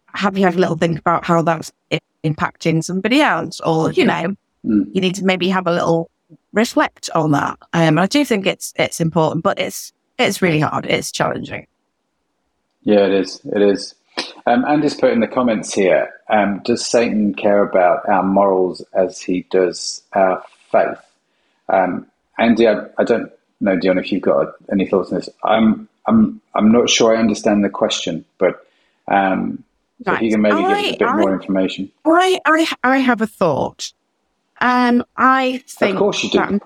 have 0.09 0.37
you 0.37 0.45
had 0.45 0.57
a 0.57 0.59
little 0.59 0.77
think 0.77 0.99
about 0.99 1.25
how 1.25 1.43
that's 1.43 1.73
impacting 2.25 2.83
somebody 2.83 3.21
else? 3.21 3.61
Or, 3.61 3.93
you 3.93 4.05
know, 4.05 4.37
mm. 4.65 4.87
you 4.93 5.01
need 5.01 5.15
to 5.17 5.25
maybe 5.25 5.49
have 5.49 5.67
a 5.67 5.73
little 5.73 6.11
reflect 6.53 7.11
on 7.15 7.31
that. 7.33 7.59
Um, 7.73 7.99
I 7.99 8.07
do 8.07 8.25
think 8.25 8.47
it's, 8.47 8.73
it's 8.77 9.01
important, 9.01 9.45
but 9.45 9.59
it's, 9.59 9.93
it's 10.19 10.43
really 10.43 10.61
hard. 10.61 10.87
It's 10.87 11.13
challenging. 11.13 11.67
Yeah, 12.83 13.07
it 13.07 13.13
is. 13.13 13.41
It 13.45 13.63
is. 13.63 13.95
Um, 14.47 14.65
Andy's 14.65 14.95
put 14.95 15.13
in 15.13 15.21
the 15.21 15.29
comments 15.29 15.75
here 15.75 16.09
um, 16.29 16.61
Does 16.65 16.87
Satan 16.87 17.35
care 17.35 17.63
about 17.63 18.09
our 18.09 18.23
morals 18.23 18.85
as 18.95 19.21
he 19.21 19.47
does 19.51 20.03
our 20.13 20.43
faith? 20.73 20.99
Um, 21.69 22.07
Andy, 22.39 22.69
I, 22.69 22.87
I, 22.99 23.05
don't 23.05 23.31
know, 23.61 23.79
Dion, 23.79 23.99
if 23.99 24.13
you've 24.13 24.23
got 24.23 24.55
any 24.71 24.87
thoughts 24.87 25.11
on 25.11 25.19
this. 25.19 25.29
I'm, 25.45 25.89
I'm, 26.07 26.41
I'm 26.55 26.73
not 26.73 26.91
sure 26.91 27.17
I 27.17 27.21
understand 27.21 27.65
the 27.65 27.71
question, 27.71 28.25
but 28.39 28.67
um, 29.09 29.65
so 30.05 30.13
right. 30.13 30.19
if 30.19 30.23
you 30.23 30.31
can 30.33 30.43
maybe 30.43 30.57
I, 30.57 30.61
give 30.61 30.71
us 30.71 30.95
a 30.95 30.99
bit 30.99 31.09
I, 31.09 31.17
more 31.17 31.33
information. 31.33 31.91
I, 32.05 32.39
I, 32.45 32.73
I 32.85 32.99
have 32.99 33.21
a 33.21 33.27
thought. 33.27 33.93
Um, 34.61 35.05
I 35.17 35.63
think. 35.67 35.95
Of 35.95 35.99
course 35.99 36.23
you 36.23 36.31
do. 36.31 36.61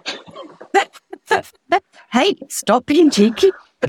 That, 1.28 1.53
hey, 2.12 2.34
stop 2.49 2.86
being 2.86 3.11
cheeky. 3.11 3.51
uh, 3.82 3.88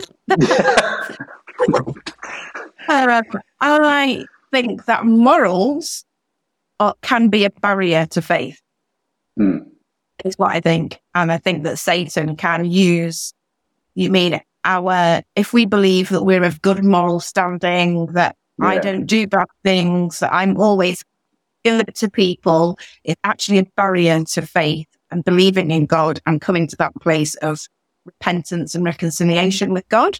I 3.60 4.26
think 4.52 4.86
that 4.86 5.06
morals 5.06 6.06
are, 6.80 6.96
can 7.02 7.30
be 7.30 7.46
a 7.46 7.50
barrier 7.50 8.06
to 8.08 8.22
faith. 8.22 8.62
Mm. 9.40 9.71
Is 10.24 10.38
what 10.38 10.52
I 10.52 10.60
think, 10.60 11.02
and 11.16 11.32
I 11.32 11.38
think 11.38 11.64
that 11.64 11.80
Satan 11.80 12.36
can 12.36 12.66
use. 12.66 13.34
You 13.96 14.10
mean 14.10 14.40
our 14.64 15.22
if 15.36 15.54
we 15.54 15.66
believe 15.66 16.10
that 16.10 16.24
we're 16.24 16.44
of 16.44 16.62
good 16.62 16.84
moral 16.84 17.20
standing, 17.20 18.08
that 18.08 18.36
yeah. 18.60 18.68
I 18.68 18.78
don't 18.78 19.06
do 19.06 19.28
bad 19.28 19.48
things, 19.64 20.20
that 20.20 20.34
I'm 20.34 20.58
always 20.58 21.04
good 21.64 21.94
to 21.96 22.10
people, 22.10 22.78
it's 23.04 23.20
actually 23.24 23.60
a 23.60 23.66
barrier 23.76 24.24
to 24.24 24.42
faith 24.42 24.88
and 25.12 25.24
believing 25.24 25.72
in 25.72 25.86
God 25.86 26.22
and 26.26 26.42
coming 26.42 26.68
to 26.68 26.76
that 26.78 26.96
place 26.96 27.36
of 27.36 27.68
repentance 28.06 28.76
and 28.76 28.84
reconciliation 28.84 29.74
with 29.74 29.88
God. 29.90 30.20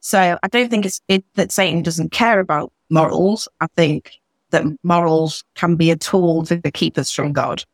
So 0.00 0.38
I 0.42 0.48
don't 0.48 0.70
think 0.70 0.84
it's 0.84 1.00
it, 1.08 1.24
that 1.34 1.52
Satan 1.52 1.82
doesn't 1.82 2.12
care 2.12 2.40
about 2.40 2.72
morals. 2.90 3.48
I 3.60 3.68
think 3.76 4.20
that 4.50 4.64
morals 4.82 5.44
can 5.54 5.76
be 5.76 5.90
a 5.90 5.96
tool 5.96 6.44
to 6.46 6.60
keep 6.72 6.98
us 6.98 7.10
from 7.10 7.32
God. 7.32 7.64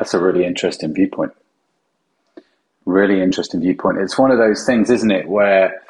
That's 0.00 0.14
a 0.14 0.18
really 0.18 0.46
interesting 0.46 0.94
viewpoint. 0.94 1.32
Really 2.86 3.20
interesting 3.20 3.60
viewpoint. 3.60 3.98
It's 3.98 4.18
one 4.18 4.30
of 4.30 4.38
those 4.38 4.64
things, 4.64 4.88
isn't 4.88 5.10
it, 5.10 5.28
where 5.28 5.82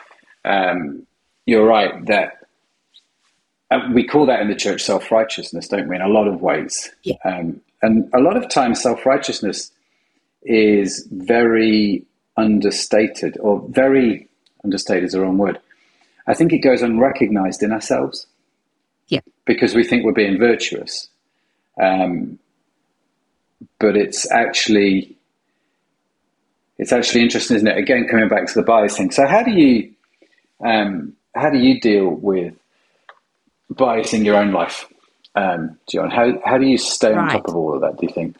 um, 0.44 1.06
you're 1.46 1.64
right 1.64 2.04
that 2.06 2.44
uh, 3.70 3.88
we 3.94 4.04
call 4.04 4.26
that 4.26 4.40
in 4.40 4.48
the 4.48 4.56
church 4.56 4.82
self 4.82 5.12
righteousness, 5.12 5.68
don't 5.68 5.86
we? 5.86 5.94
In 5.94 6.02
a 6.02 6.08
lot 6.08 6.26
of 6.26 6.42
ways, 6.42 6.90
yeah. 7.04 7.14
um, 7.24 7.60
and 7.82 8.10
a 8.12 8.18
lot 8.18 8.36
of 8.36 8.48
times 8.48 8.82
self 8.82 9.06
righteousness 9.06 9.70
is 10.42 11.06
very 11.12 12.04
understated 12.36 13.38
or 13.38 13.64
very 13.68 14.26
understated 14.64 15.04
is 15.04 15.12
the 15.12 15.20
wrong 15.20 15.38
word. 15.38 15.60
I 16.26 16.34
think 16.34 16.52
it 16.52 16.58
goes 16.58 16.82
unrecognized 16.82 17.62
in 17.62 17.70
ourselves. 17.70 18.26
Yeah. 19.06 19.20
Because 19.44 19.76
we 19.76 19.84
think 19.84 20.04
we're 20.04 20.12
being 20.12 20.36
virtuous. 20.36 21.06
Um, 21.80 22.40
but 23.78 23.96
it's 23.96 24.30
actually 24.30 25.16
it's 26.78 26.92
actually 26.92 27.22
interesting, 27.22 27.56
isn't 27.56 27.68
it? 27.68 27.76
Again, 27.76 28.06
coming 28.08 28.28
back 28.28 28.46
to 28.46 28.54
the 28.54 28.62
bias 28.62 28.96
thing. 28.96 29.10
So 29.10 29.26
how 29.26 29.42
do 29.42 29.50
you 29.50 29.92
um, 30.64 31.14
how 31.34 31.50
do 31.50 31.58
you 31.58 31.80
deal 31.80 32.08
with 32.08 32.54
bias 33.70 34.12
in 34.12 34.24
your 34.24 34.36
own 34.36 34.52
life, 34.52 34.86
um, 35.34 35.78
John? 35.88 36.10
How 36.10 36.40
how 36.44 36.58
do 36.58 36.66
you 36.66 36.78
stay 36.78 37.12
right. 37.12 37.18
on 37.18 37.28
top 37.30 37.48
of 37.48 37.56
all 37.56 37.74
of 37.74 37.80
that? 37.82 37.98
Do 37.98 38.06
you 38.06 38.12
think? 38.12 38.36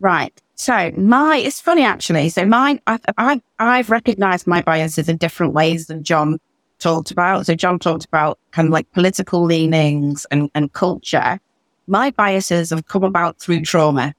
Right. 0.00 0.40
So 0.54 0.90
my, 0.96 1.36
it's 1.36 1.60
funny 1.60 1.82
actually. 1.84 2.28
So 2.30 2.44
mine, 2.44 2.80
I've, 2.86 3.00
I've, 3.16 3.40
I've 3.58 3.90
recognized 3.90 4.46
my 4.46 4.62
biases 4.62 5.08
in 5.08 5.16
different 5.16 5.54
ways 5.54 5.86
than 5.86 6.02
John 6.02 6.38
talked 6.78 7.10
about. 7.10 7.46
So 7.46 7.54
John 7.54 7.78
talked 7.78 8.04
about 8.04 8.38
kind 8.50 8.66
of 8.66 8.72
like 8.72 8.90
political 8.92 9.44
leanings 9.44 10.26
and, 10.30 10.50
and 10.54 10.72
culture. 10.72 11.40
My 11.88 12.10
biases 12.10 12.70
have 12.70 12.86
come 12.86 13.02
about 13.02 13.38
through 13.38 13.62
trauma. 13.62 14.14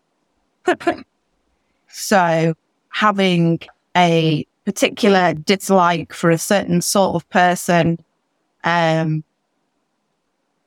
so 1.88 2.54
having 2.90 3.60
a 3.96 4.46
particular 4.66 5.34
dislike 5.34 6.14
for 6.14 6.30
a 6.32 6.38
certain 6.38 6.82
sort 6.82 7.16
of 7.16 7.30
person, 7.30 8.04
um, 8.64 9.24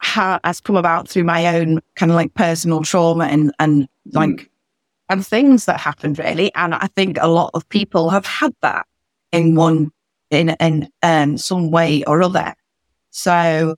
has 0.00 0.61
come 0.61 0.76
about 0.76 1.09
through 1.09 1.24
my 1.24 1.55
own 1.57 1.80
kind 1.94 2.11
of 2.11 2.16
like 2.16 2.34
personal 2.34 2.82
trauma 2.82 3.24
and, 3.24 3.53
and 3.59 3.88
like 4.12 4.28
mm 4.30 4.46
and 5.12 5.26
things 5.26 5.66
that 5.66 5.78
happened 5.78 6.18
really. 6.18 6.50
And 6.55 6.74
I 6.74 6.88
think 6.96 7.18
a 7.20 7.28
lot 7.28 7.50
of 7.53 7.68
people 7.68 8.09
have 8.09 8.24
had 8.24 8.55
that 8.62 8.86
in 9.30 9.55
one, 9.55 9.92
in, 10.30 10.57
in 10.59 10.88
um, 11.03 11.36
some 11.36 11.70
way 11.70 12.03
or 12.05 12.22
other. 12.22 12.55
So 13.11 13.76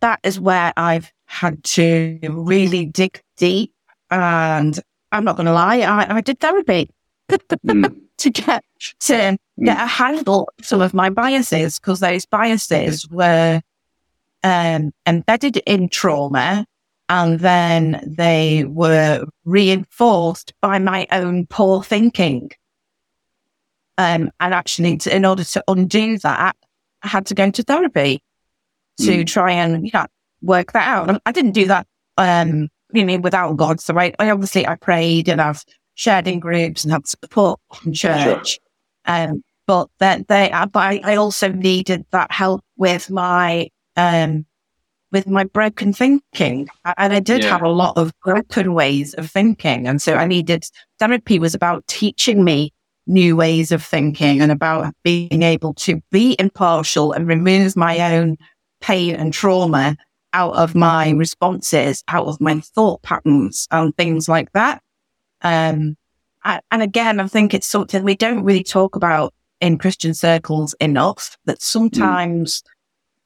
that 0.00 0.20
is 0.22 0.38
where 0.38 0.74
I've 0.76 1.10
had 1.32 1.64
to 1.64 2.18
really 2.28 2.84
dig 2.84 3.20
deep. 3.38 3.72
And 4.10 4.78
I'm 5.10 5.24
not 5.24 5.36
going 5.36 5.46
to 5.46 5.52
lie, 5.52 5.80
I, 5.80 6.16
I 6.16 6.20
did 6.20 6.38
therapy 6.40 6.90
mm. 7.30 8.00
to 8.18 8.30
get 8.30 8.62
to 9.00 9.12
mm. 9.14 9.38
get 9.64 9.78
a 9.78 9.86
handle 9.86 10.50
some 10.60 10.82
of 10.82 10.92
my 10.92 11.08
biases 11.08 11.78
because 11.78 12.00
those 12.00 12.26
biases 12.26 13.08
were 13.08 13.62
um, 14.44 14.92
embedded 15.06 15.56
in 15.58 15.88
trauma 15.88 16.66
and 17.08 17.40
then 17.40 18.02
they 18.06 18.64
were 18.64 19.24
reinforced 19.44 20.52
by 20.60 20.78
my 20.78 21.06
own 21.10 21.46
poor 21.46 21.82
thinking. 21.82 22.50
Um, 23.98 24.30
and 24.38 24.54
actually, 24.54 24.98
to, 24.98 25.14
in 25.14 25.24
order 25.24 25.44
to 25.44 25.64
undo 25.66 26.18
that, 26.18 26.56
I 27.02 27.08
had 27.08 27.26
to 27.26 27.34
go 27.34 27.50
to 27.50 27.62
therapy 27.62 28.22
to 28.98 29.24
mm. 29.24 29.26
try 29.26 29.52
and 29.52 29.84
you 29.86 29.90
know, 29.94 30.06
work 30.42 30.72
that 30.72 30.86
out. 30.86 31.20
I 31.24 31.32
didn't 31.32 31.52
do 31.52 31.66
that, 31.66 31.86
um, 32.18 32.68
you 32.92 33.04
know, 33.04 33.18
without 33.18 33.56
God. 33.56 33.80
So 33.80 33.98
I, 33.98 34.12
I, 34.18 34.30
obviously 34.30 34.66
I 34.66 34.74
prayed 34.74 35.28
and 35.28 35.40
I've 35.40 35.64
shared 35.94 36.26
in 36.26 36.40
groups 36.40 36.84
and 36.84 36.92
had 36.92 37.06
support 37.06 37.60
from 37.74 37.92
church. 37.92 38.48
Sure. 38.48 38.58
Um, 39.06 39.42
but 39.66 39.88
then 39.98 40.24
they, 40.28 40.50
but 40.72 40.80
I, 40.80 41.00
I 41.04 41.16
also 41.16 41.48
needed 41.48 42.04
that 42.10 42.32
help 42.32 42.62
with 42.76 43.10
my 43.10 43.68
um, 43.96 44.44
with 45.12 45.28
my 45.28 45.44
broken 45.44 45.92
thinking. 45.92 46.68
And 46.96 47.12
I 47.12 47.20
did 47.20 47.42
yeah. 47.42 47.50
have 47.50 47.62
a 47.62 47.68
lot 47.68 47.96
of 47.96 48.12
broken 48.24 48.74
ways 48.74 49.14
of 49.14 49.30
thinking. 49.30 49.86
And 49.86 50.00
so 50.00 50.14
I 50.14 50.26
needed 50.26 50.64
therapy 50.98 51.38
was 51.38 51.54
about 51.54 51.86
teaching 51.86 52.42
me 52.42 52.72
new 53.06 53.36
ways 53.36 53.72
of 53.72 53.84
thinking 53.84 54.40
and 54.40 54.50
about 54.50 54.94
being 55.02 55.42
able 55.42 55.74
to 55.74 56.00
be 56.10 56.34
impartial 56.38 57.12
and 57.12 57.28
remove 57.28 57.76
my 57.76 58.16
own 58.16 58.36
pain 58.80 59.14
and 59.14 59.32
trauma 59.32 59.96
out 60.32 60.54
of 60.54 60.74
my 60.74 61.10
responses, 61.10 62.02
out 62.08 62.26
of 62.26 62.40
my 62.40 62.60
thought 62.60 63.02
patterns 63.02 63.68
and 63.70 63.96
things 63.96 64.28
like 64.28 64.52
that. 64.52 64.82
Um, 65.42 65.96
and 66.44 66.82
again, 66.82 67.20
I 67.20 67.26
think 67.28 67.54
it's 67.54 67.66
something 67.66 68.02
we 68.02 68.16
don't 68.16 68.44
really 68.44 68.64
talk 68.64 68.96
about 68.96 69.32
in 69.60 69.78
Christian 69.78 70.12
circles 70.12 70.74
enough 70.80 71.38
that 71.44 71.62
sometimes 71.62 72.62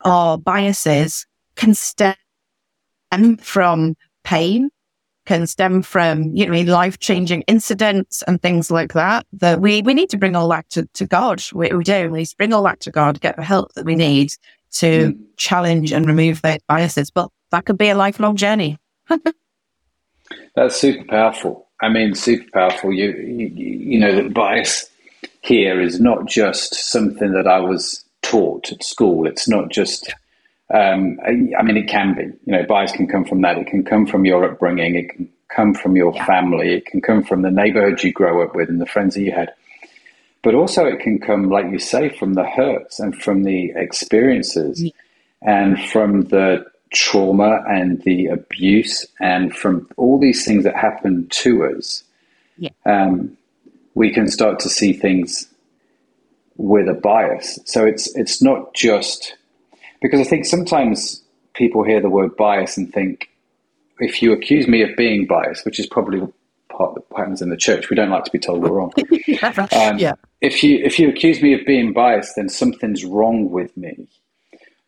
mm. 0.04 0.10
our 0.10 0.36
biases 0.36 1.26
can 1.54 1.74
stem 1.74 2.16
from 3.40 3.96
pain, 4.22 4.68
can 5.24 5.46
stem 5.46 5.80
from, 5.80 6.24
you 6.36 6.46
know, 6.46 6.60
life 6.72 6.98
changing 6.98 7.40
incidents 7.42 8.22
and 8.26 8.42
things 8.42 8.70
like 8.70 8.92
that, 8.92 9.26
that 9.32 9.60
we, 9.62 9.80
we 9.80 9.94
need 9.94 10.10
to 10.10 10.18
bring 10.18 10.36
all 10.36 10.48
that 10.50 10.68
to, 10.70 10.86
to 10.92 11.06
God. 11.06 11.42
We, 11.54 11.70
we 11.70 11.84
do. 11.84 12.10
We 12.10 12.26
bring 12.36 12.52
all 12.52 12.64
that 12.64 12.80
to 12.80 12.90
God, 12.90 13.20
get 13.20 13.36
the 13.36 13.42
help 13.42 13.72
that 13.74 13.86
we 13.86 13.94
need 13.94 14.32
to 14.72 15.12
mm. 15.12 15.18
challenge 15.36 15.92
and 15.92 16.06
remove 16.06 16.42
those 16.42 16.58
biases. 16.68 17.10
But 17.10 17.30
that 17.50 17.64
could 17.64 17.78
be 17.78 17.88
a 17.88 17.94
lifelong 17.94 18.36
journey. 18.36 18.78
That's 20.54 20.76
super 20.76 21.04
powerful. 21.04 21.68
I 21.80 21.88
mean, 21.88 22.14
super 22.14 22.50
powerful. 22.52 22.92
You, 22.92 23.10
you, 23.12 23.46
you 23.48 24.00
know, 24.00 24.14
that 24.14 24.34
bias 24.34 24.88
here 25.42 25.80
is 25.80 26.00
not 26.00 26.26
just 26.26 26.74
something 26.74 27.32
that 27.32 27.46
I 27.46 27.60
was 27.60 28.04
taught 28.22 28.72
at 28.72 28.82
school. 28.82 29.26
It's 29.26 29.48
not 29.48 29.70
just 29.70 30.12
um, 30.74 31.20
I, 31.24 31.62
mean, 31.62 31.76
it 31.76 31.88
can 31.88 32.14
be. 32.14 32.24
You 32.44 32.58
know, 32.58 32.64
bias 32.64 32.92
can 32.92 33.06
come 33.06 33.24
from 33.24 33.42
that. 33.42 33.58
It 33.58 33.68
can 33.68 33.84
come 33.84 34.06
from 34.06 34.24
your 34.24 34.44
upbringing. 34.44 34.96
It 34.96 35.10
can 35.10 35.28
come 35.48 35.74
from 35.74 35.96
your 35.96 36.12
yeah. 36.14 36.26
family. 36.26 36.74
It 36.74 36.86
can 36.86 37.00
come 37.00 37.22
from 37.22 37.42
the 37.42 37.50
neighborhood 37.50 38.02
you 38.02 38.12
grow 38.12 38.42
up 38.42 38.54
with 38.54 38.68
and 38.68 38.80
the 38.80 38.86
friends 38.86 39.14
that 39.14 39.22
you 39.22 39.32
had. 39.32 39.54
But 40.46 40.54
also, 40.54 40.86
it 40.86 41.00
can 41.00 41.18
come, 41.18 41.50
like 41.50 41.68
you 41.72 41.80
say, 41.80 42.08
from 42.08 42.34
the 42.34 42.44
hurts 42.44 43.00
and 43.00 43.20
from 43.20 43.42
the 43.42 43.72
experiences 43.74 44.92
and 45.42 45.76
from 45.90 46.20
the 46.26 46.64
trauma 46.92 47.64
and 47.68 48.00
the 48.02 48.26
abuse 48.26 49.04
and 49.18 49.52
from 49.52 49.88
all 49.96 50.20
these 50.20 50.44
things 50.44 50.62
that 50.62 50.76
happen 50.76 51.26
to 51.30 51.64
us, 51.64 52.04
Yeah. 52.58 52.68
um, 52.84 53.36
we 53.96 54.12
can 54.12 54.28
start 54.28 54.60
to 54.60 54.68
see 54.68 54.92
things 54.92 55.48
with 56.56 56.88
a 56.88 56.94
bias. 56.94 57.58
So 57.64 57.84
it's 57.84 58.14
it's 58.14 58.40
not 58.40 58.72
just 58.72 59.34
because 60.00 60.20
I 60.20 60.24
think 60.30 60.44
sometimes 60.44 61.24
people 61.54 61.82
hear 61.82 62.00
the 62.00 62.08
word 62.08 62.36
bias 62.36 62.76
and 62.76 62.92
think 62.92 63.30
if 63.98 64.22
you 64.22 64.32
accuse 64.32 64.68
me 64.68 64.82
of 64.82 64.94
being 64.96 65.26
biased, 65.26 65.64
which 65.64 65.80
is 65.80 65.86
probably 65.86 66.20
happens 67.16 67.42
in 67.42 67.50
the 67.50 67.56
church, 67.56 67.90
we 67.90 67.96
don't 67.96 68.10
like 68.10 68.24
to 68.24 68.30
be 68.30 68.38
told 68.38 68.62
we're 68.62 68.70
wrong. 68.72 68.92
Um, 69.72 69.98
yeah. 69.98 70.12
If 70.40 70.62
you 70.62 70.78
if 70.84 70.98
you 70.98 71.08
accuse 71.08 71.40
me 71.42 71.54
of 71.54 71.66
being 71.66 71.92
biased, 71.92 72.36
then 72.36 72.48
something's 72.48 73.04
wrong 73.04 73.50
with 73.50 73.76
me. 73.76 74.06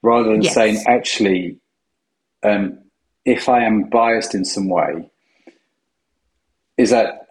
Rather 0.02 0.30
than 0.30 0.42
Yes. 0.42 0.54
saying, 0.54 0.84
actually, 0.86 1.58
um, 2.42 2.78
if 3.24 3.48
I 3.48 3.64
am 3.64 3.84
biased 3.84 4.34
in 4.34 4.44
some 4.44 4.68
way, 4.68 5.10
is 6.76 6.90
that 6.90 7.26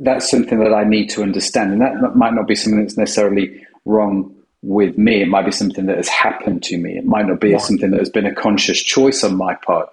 that's 0.00 0.28
something 0.28 0.58
that 0.58 0.72
I 0.74 0.84
need 0.84 1.08
to 1.10 1.22
understand, 1.22 1.72
and 1.72 1.80
that 1.80 2.16
might 2.16 2.34
not 2.34 2.48
be 2.48 2.54
something 2.54 2.80
that's 2.80 2.96
necessarily 2.98 3.64
wrong 3.84 4.34
with 4.62 4.98
me. 4.98 5.22
It 5.22 5.28
might 5.28 5.44
be 5.44 5.52
something 5.52 5.86
that 5.86 5.96
has 5.98 6.08
happened 6.08 6.62
to 6.64 6.78
me. 6.78 6.96
It 6.96 7.04
might 7.04 7.26
not 7.26 7.40
be 7.40 7.56
something 7.58 7.90
that 7.90 8.00
has 8.00 8.10
been 8.10 8.26
a 8.26 8.34
conscious 8.34 8.82
choice 8.82 9.22
on 9.22 9.36
my 9.36 9.54
part, 9.54 9.88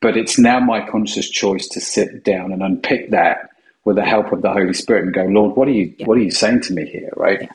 but 0.00 0.16
it's 0.16 0.38
now 0.38 0.60
my 0.60 0.86
conscious 0.86 1.28
choice 1.28 1.68
to 1.68 1.80
sit 1.80 2.24
down 2.24 2.52
and 2.52 2.62
unpick 2.62 3.10
that 3.10 3.50
with 3.84 3.96
the 3.96 4.04
help 4.04 4.32
of 4.32 4.42
the 4.42 4.52
Holy 4.52 4.74
Spirit 4.74 5.04
and 5.04 5.14
go, 5.14 5.24
Lord, 5.24 5.56
what 5.56 5.68
are 5.68 5.72
you 5.72 5.94
what 6.04 6.16
are 6.16 6.22
you 6.22 6.30
saying 6.30 6.62
to 6.62 6.72
me 6.72 6.86
here? 6.86 7.12
Right? 7.16 7.48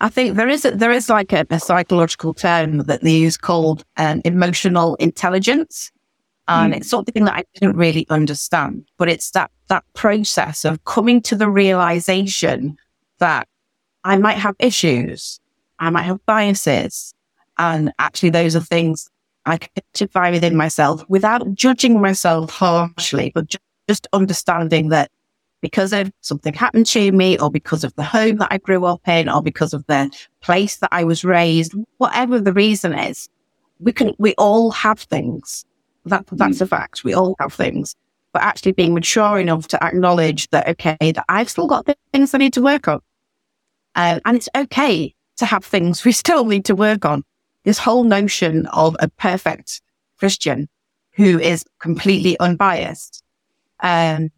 I 0.00 0.08
think 0.10 0.36
there 0.36 0.48
is 0.48 0.64
a, 0.64 0.72
there 0.72 0.92
is 0.92 1.08
like 1.08 1.32
a, 1.32 1.46
a 1.48 1.58
psychological 1.58 2.34
term 2.34 2.78
that 2.78 3.02
they 3.02 3.12
use 3.12 3.36
called 3.36 3.84
um, 3.96 4.20
emotional 4.24 4.94
intelligence, 4.96 5.90
and 6.48 6.74
it's 6.74 6.90
something 6.90 7.24
that 7.24 7.34
I 7.34 7.44
didn't 7.54 7.76
really 7.76 8.06
understand. 8.10 8.84
But 8.98 9.08
it's 9.08 9.30
that 9.30 9.50
that 9.68 9.84
process 9.94 10.64
of 10.64 10.84
coming 10.84 11.22
to 11.22 11.34
the 11.34 11.50
realization 11.50 12.76
that 13.18 13.48
I 14.04 14.16
might 14.18 14.36
have 14.36 14.54
issues, 14.58 15.40
I 15.78 15.90
might 15.90 16.02
have 16.02 16.24
biases, 16.26 17.14
and 17.58 17.92
actually 17.98 18.30
those 18.30 18.54
are 18.54 18.60
things 18.60 19.10
I 19.46 19.58
can 19.58 19.70
identify 19.78 20.30
within 20.30 20.56
myself 20.56 21.04
without 21.08 21.54
judging 21.54 22.00
myself 22.00 22.50
harshly, 22.50 23.32
but 23.34 23.46
ju- 23.46 23.58
just 23.88 24.06
understanding 24.12 24.88
that 24.90 25.10
because 25.62 25.92
of 25.92 26.12
something 26.20 26.52
happened 26.52 26.86
to 26.86 27.12
me 27.12 27.38
or 27.38 27.50
because 27.50 27.84
of 27.84 27.94
the 27.94 28.02
home 28.02 28.36
that 28.36 28.48
I 28.50 28.58
grew 28.58 28.84
up 28.84 29.06
in 29.08 29.28
or 29.28 29.42
because 29.42 29.72
of 29.72 29.86
the 29.86 30.10
place 30.40 30.76
that 30.76 30.90
I 30.92 31.04
was 31.04 31.24
raised, 31.24 31.74
whatever 31.98 32.38
the 32.38 32.52
reason 32.52 32.92
is, 32.92 33.28
we 33.80 33.92
can, 33.92 34.14
we 34.18 34.34
all 34.34 34.70
have 34.72 35.00
things. 35.00 35.64
That, 36.04 36.24
that's 36.30 36.60
a 36.60 36.66
fact. 36.66 37.02
We 37.02 37.14
all 37.14 37.34
have 37.40 37.52
things, 37.52 37.96
but 38.32 38.42
actually 38.42 38.72
being 38.72 38.94
mature 38.94 39.40
enough 39.40 39.66
to 39.68 39.82
acknowledge 39.82 40.48
that, 40.50 40.68
okay, 40.68 40.96
that 41.00 41.24
I've 41.28 41.50
still 41.50 41.66
got 41.66 41.88
things 42.12 42.32
I 42.32 42.38
need 42.38 42.52
to 42.52 42.62
work 42.62 42.86
on. 42.86 43.00
Um, 43.96 44.20
and 44.24 44.36
it's 44.36 44.48
okay 44.54 45.14
to 45.38 45.46
have 45.46 45.64
things 45.64 46.04
we 46.04 46.12
still 46.12 46.44
need 46.44 46.64
to 46.66 46.74
work 46.74 47.04
on. 47.04 47.24
This 47.66 47.78
whole 47.78 48.04
notion 48.04 48.66
of 48.68 48.96
a 49.00 49.08
perfect 49.08 49.82
Christian 50.18 50.68
who 51.12 51.38
is 51.38 51.64
completely 51.80 52.38
unbiased. 52.38 53.22
Um, 53.80 54.30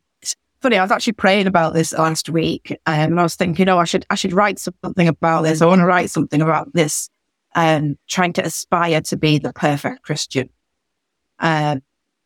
funny, 0.60 0.76
I 0.76 0.82
was 0.82 0.90
actually 0.90 1.12
praying 1.12 1.46
about 1.46 1.74
this 1.74 1.92
last 1.92 2.28
week, 2.28 2.76
um, 2.86 3.12
and 3.12 3.20
I 3.20 3.22
was 3.22 3.36
thinking, 3.36 3.68
oh, 3.68 3.78
I 3.78 3.84
should 3.84 4.04
I 4.10 4.16
should 4.16 4.32
write 4.32 4.58
something 4.58 5.06
about 5.06 5.42
this. 5.42 5.62
I 5.62 5.66
want 5.66 5.80
to 5.80 5.86
write 5.86 6.10
something 6.10 6.42
about 6.42 6.72
this, 6.72 7.08
um, 7.54 7.96
trying 8.08 8.32
to 8.32 8.44
aspire 8.44 9.00
to 9.02 9.16
be 9.16 9.38
the 9.38 9.52
perfect 9.52 10.02
Christian. 10.02 10.48
Um, 11.38 11.82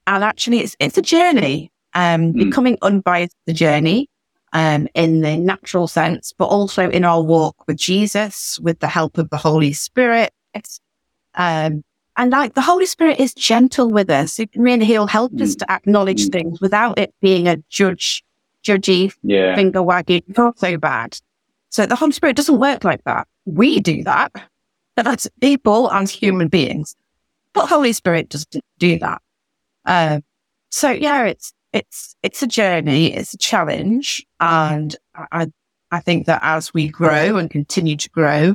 and 0.06 0.24
actually, 0.24 0.60
it's 0.60 0.76
it's 0.80 0.96
a 0.96 1.02
journey. 1.02 1.70
Um, 1.94 2.32
becoming 2.32 2.78
unbiased, 2.80 3.36
the 3.44 3.52
journey, 3.52 4.08
um, 4.54 4.88
in 4.94 5.20
the 5.20 5.36
natural 5.36 5.86
sense, 5.86 6.32
but 6.32 6.46
also 6.46 6.88
in 6.88 7.04
our 7.04 7.22
walk 7.22 7.66
with 7.66 7.76
Jesus, 7.76 8.58
with 8.60 8.78
the 8.78 8.88
help 8.88 9.18
of 9.18 9.28
the 9.28 9.36
Holy 9.36 9.74
Spirit. 9.74 10.32
It's, 10.54 10.80
um, 11.34 11.84
and 12.16 12.30
like 12.30 12.54
the 12.54 12.60
Holy 12.60 12.86
Spirit 12.86 13.18
is 13.20 13.32
gentle 13.34 13.88
with 13.88 14.10
us. 14.10 14.38
It, 14.38 14.50
really, 14.54 14.84
He'll 14.84 15.06
help 15.06 15.32
us 15.40 15.54
to 15.56 15.70
acknowledge 15.70 16.28
things 16.28 16.60
without 16.60 16.98
it 16.98 17.14
being 17.22 17.48
a 17.48 17.56
judge, 17.70 18.22
judgy, 18.62 19.14
Yeah. 19.22 19.54
finger 19.54 19.82
wagging, 19.82 20.22
not 20.36 20.58
so 20.58 20.76
bad. 20.76 21.18
So 21.70 21.86
the 21.86 21.96
Holy 21.96 22.12
Spirit 22.12 22.36
doesn't 22.36 22.58
work 22.58 22.84
like 22.84 23.02
that. 23.04 23.26
We 23.46 23.80
do 23.80 24.04
that. 24.04 24.32
But 24.94 25.06
that's 25.06 25.26
people 25.40 25.90
and 25.90 26.06
human 26.08 26.48
beings. 26.48 26.94
But 27.54 27.66
Holy 27.68 27.94
Spirit 27.94 28.28
doesn't 28.28 28.62
do 28.78 28.98
that. 28.98 29.22
Um, 29.86 30.22
so 30.70 30.90
yeah, 30.90 31.24
it's 31.24 31.54
it's 31.72 32.14
it's 32.22 32.42
a 32.42 32.46
journey, 32.46 33.14
it's 33.14 33.32
a 33.32 33.38
challenge, 33.38 34.24
and 34.38 34.94
I 35.14 35.50
I 35.90 36.00
think 36.00 36.26
that 36.26 36.40
as 36.42 36.74
we 36.74 36.88
grow 36.88 37.36
and 37.38 37.50
continue 37.50 37.96
to 37.96 38.10
grow, 38.10 38.54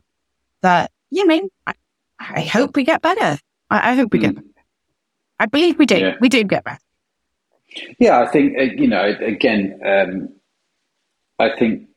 that 0.62 0.92
you 1.10 1.28
mean 1.28 1.50
I, 1.66 1.74
I 2.20 2.42
hope 2.42 2.76
we 2.76 2.84
get 2.84 3.02
better. 3.02 3.40
I, 3.70 3.92
I 3.92 3.96
hope 3.96 4.12
we 4.12 4.20
get 4.20 4.36
better. 4.36 4.48
I 5.40 5.46
believe 5.46 5.78
we 5.78 5.86
do. 5.86 5.98
Yeah. 5.98 6.16
We 6.20 6.30
do 6.30 6.44
get 6.44 6.64
better. 6.64 6.80
Yeah, 8.00 8.20
I 8.20 8.28
think 8.28 8.58
uh, 8.58 8.64
you 8.64 8.88
know. 8.88 9.16
Again, 9.20 9.80
um, 9.86 10.30
I 11.38 11.56
think 11.56 11.88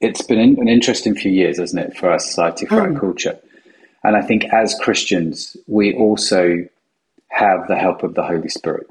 it's 0.00 0.22
been 0.22 0.38
an 0.38 0.68
interesting 0.68 1.14
few 1.14 1.32
years, 1.32 1.58
hasn't 1.58 1.86
it, 1.86 1.96
for 1.96 2.10
our 2.10 2.18
society, 2.18 2.66
for 2.66 2.80
our 2.80 2.92
culture, 2.98 3.38
and 4.04 4.16
I 4.16 4.22
think 4.22 4.44
as 4.52 4.76
Christians, 4.80 5.56
we 5.66 5.94
also 5.94 6.66
have 7.28 7.66
the 7.66 7.76
help 7.76 8.02
of 8.02 8.14
the 8.14 8.22
Holy 8.22 8.48
Spirit, 8.48 8.86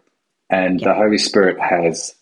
and 0.50 0.80
the 0.80 0.94
Holy 0.94 1.18
Spirit 1.18 1.60
has 1.60 2.14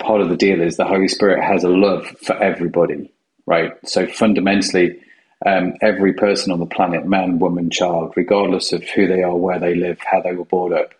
part 0.00 0.20
of 0.20 0.28
the 0.28 0.36
deal 0.36 0.60
is 0.60 0.76
the 0.76 0.84
Holy 0.84 1.08
Spirit 1.08 1.44
has 1.44 1.62
a 1.62 1.68
love 1.68 2.06
for 2.22 2.34
everybody, 2.36 3.12
right? 3.46 3.72
So 3.86 4.06
fundamentally, 4.06 4.98
um, 5.46 5.74
every 5.80 6.12
person 6.12 6.52
on 6.52 6.60
the 6.60 6.66
planet, 6.66 7.06
man, 7.06 7.38
woman, 7.38 7.70
child, 7.70 8.12
regardless 8.16 8.72
of 8.72 8.84
who 8.84 9.06
they 9.06 9.22
are, 9.22 9.36
where 9.36 9.58
they 9.58 9.74
live, 9.74 9.98
how 10.00 10.20
they 10.20 10.34
were 10.34 10.44
brought 10.44 10.72
up, 10.72 10.92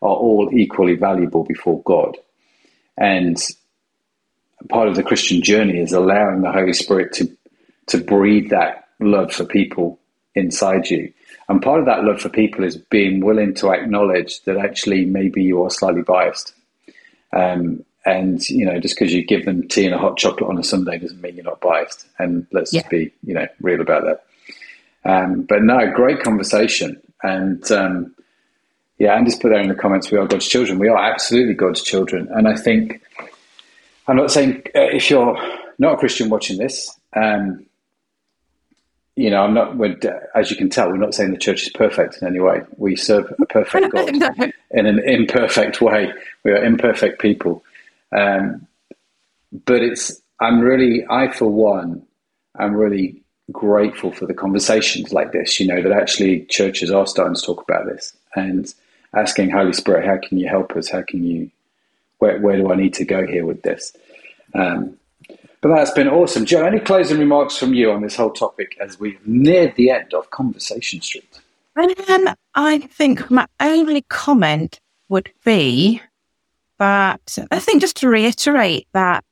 are 0.00 0.14
all 0.14 0.50
equally 0.52 0.94
valuable 0.94 1.44
before 1.44 1.82
God. 1.82 2.16
And 2.96 3.36
part 4.68 4.88
of 4.88 4.96
the 4.96 5.02
Christian 5.02 5.42
journey 5.42 5.78
is 5.78 5.92
allowing 5.92 6.42
the 6.42 6.52
Holy 6.52 6.72
Spirit 6.72 7.12
to 7.14 7.36
to 7.88 7.98
breathe 7.98 8.50
that 8.50 8.88
love 9.00 9.32
for 9.32 9.44
people 9.44 9.98
inside 10.34 10.88
you. 10.88 11.12
And 11.48 11.60
part 11.60 11.80
of 11.80 11.86
that 11.86 12.04
love 12.04 12.20
for 12.20 12.28
people 12.28 12.64
is 12.64 12.76
being 12.76 13.20
willing 13.20 13.54
to 13.54 13.70
acknowledge 13.72 14.40
that 14.42 14.56
actually 14.56 15.04
maybe 15.04 15.42
you 15.42 15.62
are 15.64 15.70
slightly 15.70 16.02
biased. 16.02 16.54
Um, 17.32 17.84
and 18.04 18.48
you 18.48 18.64
know, 18.64 18.78
just 18.80 18.96
because 18.96 19.12
you 19.12 19.24
give 19.24 19.44
them 19.44 19.66
tea 19.68 19.86
and 19.86 19.94
a 19.94 19.98
hot 19.98 20.16
chocolate 20.16 20.50
on 20.50 20.58
a 20.58 20.64
Sunday 20.64 20.98
doesn't 20.98 21.20
mean 21.20 21.36
you're 21.36 21.44
not 21.44 21.60
biased. 21.60 22.06
And 22.18 22.46
let's 22.52 22.72
just 22.72 22.86
Yeah. 22.86 22.90
be, 22.90 23.12
you 23.24 23.34
know, 23.34 23.46
real 23.60 23.80
about 23.80 24.04
that. 24.04 24.24
Um, 25.04 25.42
but 25.42 25.62
no, 25.62 25.90
great 25.90 26.20
conversation. 26.20 27.00
And 27.22 27.70
um, 27.70 28.14
yeah, 28.98 29.16
and 29.16 29.26
just 29.26 29.40
put 29.40 29.50
there 29.50 29.60
in 29.60 29.68
the 29.68 29.74
comments, 29.74 30.10
we 30.10 30.18
are 30.18 30.26
God's 30.26 30.48
children. 30.48 30.78
We 30.78 30.88
are 30.88 30.98
absolutely 30.98 31.54
God's 31.54 31.82
children. 31.82 32.28
And 32.32 32.48
I 32.48 32.56
think, 32.56 33.00
I'm 34.08 34.16
not 34.16 34.30
saying 34.30 34.62
uh, 34.74 34.80
if 34.80 35.10
you're 35.10 35.36
not 35.78 35.94
a 35.94 35.96
Christian 35.96 36.28
watching 36.28 36.58
this, 36.58 36.90
um, 37.14 37.66
you 39.14 39.28
know, 39.30 39.42
I'm 39.42 39.54
not, 39.54 39.76
we're, 39.76 39.96
as 40.34 40.50
you 40.50 40.56
can 40.56 40.70
tell, 40.70 40.88
we're 40.88 40.96
not 40.96 41.14
saying 41.14 41.32
the 41.32 41.36
church 41.36 41.62
is 41.62 41.68
perfect 41.70 42.18
in 42.22 42.28
any 42.28 42.40
way. 42.40 42.62
We 42.78 42.96
serve 42.96 43.32
a 43.40 43.46
perfect 43.46 43.92
God 43.92 44.08
in 44.70 44.86
an 44.86 44.98
imperfect 45.00 45.80
way. 45.80 46.12
We 46.44 46.52
are 46.52 46.64
imperfect 46.64 47.20
people. 47.20 47.62
Um, 48.12 48.66
but 49.66 49.82
it's, 49.82 50.20
I'm 50.40 50.60
really, 50.60 51.04
I 51.10 51.30
for 51.30 51.48
one, 51.48 52.02
I'm 52.58 52.74
really 52.74 53.22
grateful 53.50 54.12
for 54.12 54.26
the 54.26 54.34
conversations 54.34 55.12
like 55.12 55.32
this, 55.32 55.58
you 55.60 55.66
know, 55.66 55.82
that 55.82 55.92
actually 55.92 56.44
churches 56.46 56.90
are 56.90 57.06
starting 57.06 57.34
to 57.34 57.42
talk 57.42 57.62
about 57.62 57.86
this 57.86 58.14
and 58.34 58.72
asking 59.14 59.50
Holy 59.50 59.72
Spirit, 59.72 60.06
how 60.06 60.18
can 60.26 60.38
you 60.38 60.48
help 60.48 60.72
us? 60.72 60.88
How 60.90 61.02
can 61.02 61.24
you, 61.24 61.50
where, 62.18 62.40
where 62.40 62.56
do 62.56 62.72
I 62.72 62.76
need 62.76 62.94
to 62.94 63.04
go 63.04 63.26
here 63.26 63.44
with 63.44 63.62
this? 63.62 63.94
Um, 64.54 64.96
but 65.60 65.74
that's 65.74 65.92
been 65.92 66.08
awesome. 66.08 66.44
Joe, 66.44 66.64
any 66.64 66.80
closing 66.80 67.18
remarks 67.18 67.56
from 67.56 67.72
you 67.74 67.92
on 67.92 68.02
this 68.02 68.16
whole 68.16 68.32
topic 68.32 68.76
as 68.80 68.98
we've 68.98 69.24
neared 69.26 69.76
the 69.76 69.90
end 69.90 70.12
of 70.12 70.30
Conversation 70.30 71.00
Street? 71.00 71.40
Then 71.76 72.34
I 72.54 72.78
think 72.78 73.30
my 73.30 73.46
only 73.60 74.02
comment 74.02 74.80
would 75.08 75.30
be 75.44 76.02
that 76.82 77.38
I 77.52 77.60
think 77.60 77.80
just 77.80 77.98
to 77.98 78.08
reiterate 78.08 78.88
that 78.92 79.24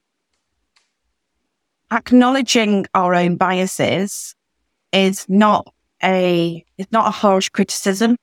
acknowledging 1.91 2.87
our 2.95 3.13
own 3.13 3.35
biases 3.35 4.37
is 4.93 5.29
not 5.29 5.67
a 6.01 6.65
it's 6.79 6.93
not 6.93 7.09
a 7.09 7.11
harsh 7.11 7.49
criticism. 7.49 8.17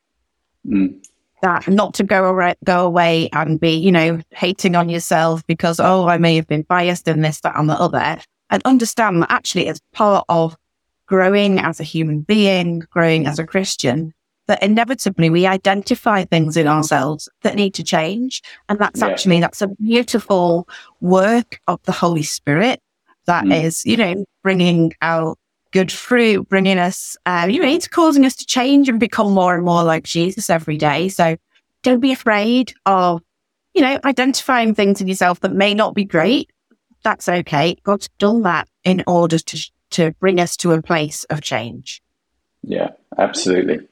Mm. 0.66 1.06
That 1.42 1.68
not 1.68 1.94
to 1.96 2.06
go 2.06 2.24
away, 2.24 2.56
go 2.64 2.86
away 2.86 3.28
and 3.34 3.60
be 3.60 3.72
you 3.72 3.92
know 3.92 4.22
hating 4.32 4.78
on 4.78 4.88
yourself 4.88 5.46
because 5.46 5.82
oh 5.82 6.08
I 6.08 6.18
may 6.18 6.38
have 6.38 6.48
been 6.48 6.62
biased 6.64 7.10
in 7.10 7.22
this 7.22 7.42
that 7.42 7.60
and 7.60 7.70
the 7.70 7.74
other, 7.74 8.22
and 8.50 8.64
understand 8.64 9.22
that 9.22 9.32
actually 9.32 9.68
it's 9.68 9.82
part 9.92 10.24
of 10.30 10.56
growing 11.06 11.60
as 11.60 11.82
a 11.82 11.84
human 11.84 12.22
being, 12.22 12.80
growing 12.80 13.28
as 13.28 13.40
a 13.40 13.46
Christian, 13.46 14.14
that 14.48 14.64
inevitably 14.64 15.30
we 15.30 15.46
identify 15.46 16.24
things 16.24 16.58
in 16.58 16.68
ourselves 16.68 17.30
that 17.44 17.56
need 17.56 17.74
to 17.76 17.84
change. 17.84 18.42
And 18.70 18.80
that's 18.80 19.02
Yeah. 19.02 19.08
actually, 19.08 19.40
that's 19.40 19.62
a 19.62 19.68
beautiful 19.68 20.68
work 21.02 21.60
of 21.68 21.82
the 21.84 21.92
Holy 21.92 22.24
Spirit 22.24 22.82
that 23.26 23.44
Mm. 23.44 23.66
is, 23.66 23.86
you 23.86 23.98
know, 23.98 24.26
bringing 24.42 24.94
out 25.02 25.38
good 25.74 25.92
fruit, 25.92 26.48
bringing 26.48 26.80
us, 26.80 27.18
uh, 27.26 27.46
you 27.50 27.62
know, 27.62 27.68
it's 27.68 27.90
causing 27.90 28.26
us 28.26 28.36
to 28.38 28.46
change 28.46 28.88
and 28.88 29.00
become 29.00 29.34
more 29.34 29.54
and 29.54 29.66
more 29.66 29.84
like 29.84 30.06
Jesus 30.06 30.50
every 30.50 30.78
day. 30.78 31.10
So 31.10 31.36
don't 31.84 32.00
be 32.00 32.14
afraid 32.14 32.74
of, 32.86 33.22
you 33.74 33.82
know, 33.82 34.00
identifying 34.06 34.74
things 34.74 35.02
in 35.02 35.08
yourself 35.10 35.42
that 35.42 35.52
may 35.54 35.74
not 35.74 35.94
be 35.94 36.06
great. 36.06 36.50
That's 37.04 37.28
okay. 37.28 37.76
God's 37.84 38.08
done 38.18 38.44
that 38.44 38.68
in 38.86 39.04
order 39.08 39.38
to, 39.38 39.72
to 39.92 40.12
bring 40.20 40.40
us 40.40 40.56
to 40.58 40.72
a 40.72 40.82
place 40.82 41.26
of 41.26 41.42
change. 41.42 42.02
Yeah, 42.64 42.92
absolutely. 43.18 43.88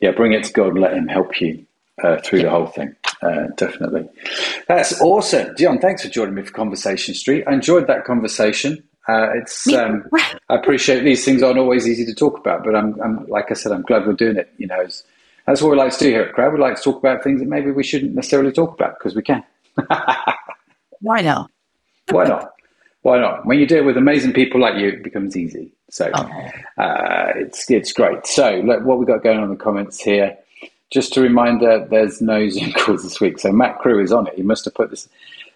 Yeah, 0.00 0.12
bring 0.12 0.32
it 0.32 0.44
to 0.44 0.52
God 0.52 0.68
and 0.68 0.80
let 0.80 0.94
Him 0.94 1.08
help 1.08 1.40
you 1.40 1.66
uh, 2.02 2.18
through 2.18 2.42
the 2.42 2.50
whole 2.50 2.66
thing. 2.66 2.94
Uh, 3.22 3.48
definitely. 3.56 4.08
That's 4.66 5.00
awesome. 5.00 5.54
Dion, 5.54 5.78
thanks 5.78 6.02
for 6.02 6.08
joining 6.08 6.34
me 6.34 6.42
for 6.42 6.52
Conversation 6.52 7.14
Street. 7.14 7.44
I 7.46 7.52
enjoyed 7.52 7.86
that 7.86 8.04
conversation. 8.04 8.82
Uh, 9.08 9.28
it's 9.34 9.72
um, 9.72 10.04
I 10.48 10.56
appreciate 10.56 11.04
these 11.04 11.24
things 11.24 11.42
aren't 11.42 11.58
always 11.58 11.86
easy 11.86 12.04
to 12.06 12.14
talk 12.14 12.38
about, 12.38 12.64
but 12.64 12.74
I'm, 12.74 13.00
I'm 13.02 13.26
like 13.26 13.50
I 13.50 13.54
said, 13.54 13.72
I'm 13.72 13.82
glad 13.82 14.06
we're 14.06 14.14
doing 14.14 14.36
it. 14.36 14.50
You 14.56 14.68
know, 14.68 14.80
it's, 14.80 15.04
that's 15.46 15.60
what 15.60 15.72
we 15.72 15.76
like 15.76 15.92
to 15.92 15.98
do 15.98 16.10
here 16.10 16.22
at 16.22 16.34
Crowd. 16.34 16.52
We 16.52 16.60
like 16.60 16.76
to 16.76 16.82
talk 16.82 16.98
about 16.98 17.22
things 17.22 17.40
that 17.40 17.48
maybe 17.48 17.70
we 17.70 17.82
shouldn't 17.82 18.14
necessarily 18.14 18.52
talk 18.52 18.72
about 18.74 18.98
because 18.98 19.14
we 19.14 19.22
can. 19.22 19.42
Why 21.00 21.22
not? 21.22 21.50
Why 22.10 22.24
not? 22.24 22.52
Why 23.02 23.18
not? 23.18 23.46
When 23.46 23.58
you 23.58 23.66
do 23.66 23.78
it 23.78 23.84
with 23.84 23.96
amazing 23.96 24.32
people 24.32 24.60
like 24.60 24.76
you, 24.76 24.88
it 24.88 25.02
becomes 25.02 25.36
easy. 25.36 25.72
So 25.90 26.06
uh, 26.10 27.32
it's 27.34 27.70
it's 27.70 27.92
great. 27.92 28.26
So 28.26 28.60
look, 28.64 28.84
what 28.84 28.98
we 28.98 29.06
got 29.06 29.22
going 29.22 29.38
on 29.38 29.44
in 29.44 29.50
the 29.50 29.56
comments 29.56 30.00
here. 30.00 30.36
Just 30.90 31.16
a 31.16 31.20
reminder, 31.20 31.86
there's 31.88 32.20
no 32.20 32.48
Zoom 32.50 32.72
calls 32.72 33.02
this 33.02 33.20
week. 33.20 33.38
So 33.38 33.52
Matt 33.52 33.78
Crew 33.78 34.02
is 34.02 34.12
on 34.12 34.26
it. 34.26 34.34
He 34.34 34.42
must 34.42 34.64
have 34.64 34.74
put 34.74 34.90
this. 34.90 35.08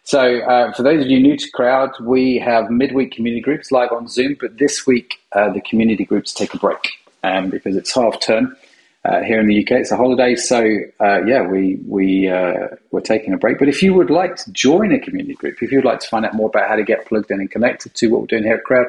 So 0.05 0.41
uh, 0.41 0.73
for 0.73 0.83
those 0.83 1.03
of 1.03 1.11
you 1.11 1.21
new 1.21 1.37
to 1.37 1.51
Crowd, 1.51 1.91
we 2.01 2.39
have 2.39 2.71
midweek 2.71 3.13
community 3.13 3.41
groups 3.41 3.73
live 3.73 3.91
on 3.91 4.07
Zoom. 4.07 4.37
But 4.41 4.59
this 4.59 4.87
week, 4.87 5.15
uh, 5.33 5.51
the 5.51 5.61
community 5.61 6.05
groups 6.05 6.33
take 6.33 6.55
a 6.55 6.59
break 6.59 6.93
um, 7.23 7.51
because 7.51 7.75
it's 7.77 7.95
half 7.95 8.21
term 8.21 8.57
uh, 9.05 9.23
here 9.23 9.39
in 9.39 9.47
the 9.47 9.63
UK. 9.63 9.73
It's 9.73 9.91
a 9.91 9.97
holiday, 9.97 10.35
so 10.35 10.65
uh, 11.01 11.23
yeah, 11.25 11.47
we 11.47 11.79
we 11.87 12.29
uh, 12.29 12.69
we're 12.91 13.01
taking 13.01 13.35
a 13.35 13.37
break. 13.37 13.59
But 13.59 13.69
if 13.69 13.83
you 13.83 13.93
would 13.95 14.11
like 14.11 14.37
to 14.37 14.53
join 14.53 14.93
a 14.93 14.99
community 14.99 15.35
group, 15.35 15.63
if 15.63 15.71
you'd 15.71 15.85
like 15.85 16.01
to 16.01 16.09
find 16.09 16.25
out 16.25 16.35
more 16.35 16.49
about 16.49 16.69
how 16.69 16.77
to 16.77 16.85
get 16.85 17.07
plugged 17.07 17.31
in 17.31 17.41
and 17.41 17.51
connected 17.51 17.95
to 17.95 18.07
what 18.09 18.23
we're 18.23 18.27
doing 18.29 18.45
here 18.45 18.55
at 18.55 18.65
Crowd, 18.65 18.87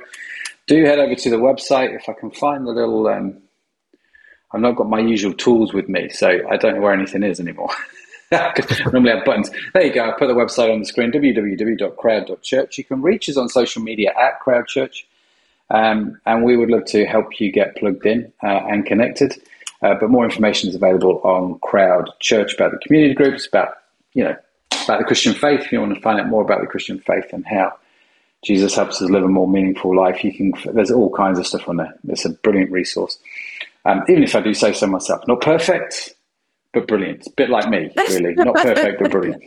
do 0.67 0.85
head 0.85 0.99
over 0.99 1.15
to 1.15 1.29
the 1.29 1.37
website. 1.37 1.95
If 1.95 2.07
I 2.07 2.13
can 2.13 2.31
find 2.31 2.65
the 2.65 2.71
little, 2.71 3.07
um, 3.07 3.37
I've 4.53 4.61
not 4.61 4.77
got 4.77 4.89
my 4.89 4.99
usual 4.99 5.33
tools 5.33 5.73
with 5.73 5.89
me, 5.89 6.09
so 6.09 6.29
I 6.49 6.55
don't 6.55 6.75
know 6.75 6.81
where 6.81 6.93
anything 6.93 7.23
is 7.23 7.41
anymore. 7.41 7.71
normally 8.31 9.11
have 9.11 9.25
buttons. 9.25 9.51
There 9.73 9.83
you 9.83 9.93
go. 9.93 10.09
I 10.09 10.13
put 10.17 10.27
the 10.27 10.33
website 10.33 10.71
on 10.71 10.79
the 10.79 10.85
screen: 10.85 11.11
www.crowd.church. 11.11 12.77
You 12.77 12.83
can 12.85 13.01
reach 13.01 13.27
us 13.27 13.35
on 13.35 13.49
social 13.49 13.81
media 13.81 14.13
at 14.17 14.39
Crowd 14.39 14.67
Church. 14.67 15.05
Um, 15.71 16.21
and 16.27 16.43
we 16.43 16.55
would 16.55 16.69
love 16.69 16.85
to 16.85 17.05
help 17.05 17.39
you 17.39 17.51
get 17.51 17.75
plugged 17.75 18.05
in 18.05 18.31
uh, 18.43 18.61
and 18.69 18.85
connected. 18.85 19.35
Uh, 19.85 19.93
but 19.93 20.09
more 20.09 20.25
information 20.25 20.67
is 20.67 20.73
available 20.73 21.21
on 21.23 21.59
Crowd 21.59 22.09
Church 22.19 22.55
about 22.55 22.71
the 22.71 22.79
community 22.79 23.13
groups, 23.13 23.45
about 23.45 23.75
you 24.13 24.23
know 24.23 24.35
about 24.85 24.97
the 24.97 25.05
Christian 25.05 25.35
faith. 25.35 25.61
If 25.61 25.71
you 25.71 25.79
want 25.79 25.93
to 25.93 26.01
find 26.01 26.19
out 26.19 26.27
more 26.27 26.41
about 26.41 26.61
the 26.61 26.65
Christian 26.65 26.97
faith 26.97 27.25
and 27.31 27.45
how 27.45 27.77
Jesus 28.43 28.73
helps 28.73 28.99
us 28.99 29.11
live 29.11 29.23
a 29.23 29.27
more 29.27 29.47
meaningful 29.47 29.95
life, 29.95 30.23
you 30.23 30.33
can. 30.33 30.53
There's 30.73 30.89
all 30.89 31.11
kinds 31.11 31.37
of 31.37 31.45
stuff 31.45 31.69
on 31.69 31.77
there. 31.77 31.93
It's 32.07 32.25
a 32.25 32.31
brilliant 32.31 32.71
resource. 32.71 33.19
Um, 33.85 34.01
even 34.09 34.23
if 34.23 34.35
I 34.35 34.41
do 34.41 34.55
say 34.55 34.73
so 34.73 34.87
myself, 34.87 35.21
not 35.27 35.41
perfect, 35.41 36.15
but 36.73 36.87
brilliant. 36.87 37.27
A 37.27 37.31
bit 37.37 37.51
like 37.51 37.69
me, 37.69 37.91
really. 37.95 38.33
Not 38.37 38.55
perfect, 38.55 38.99
but 38.99 39.11
brilliant. 39.11 39.43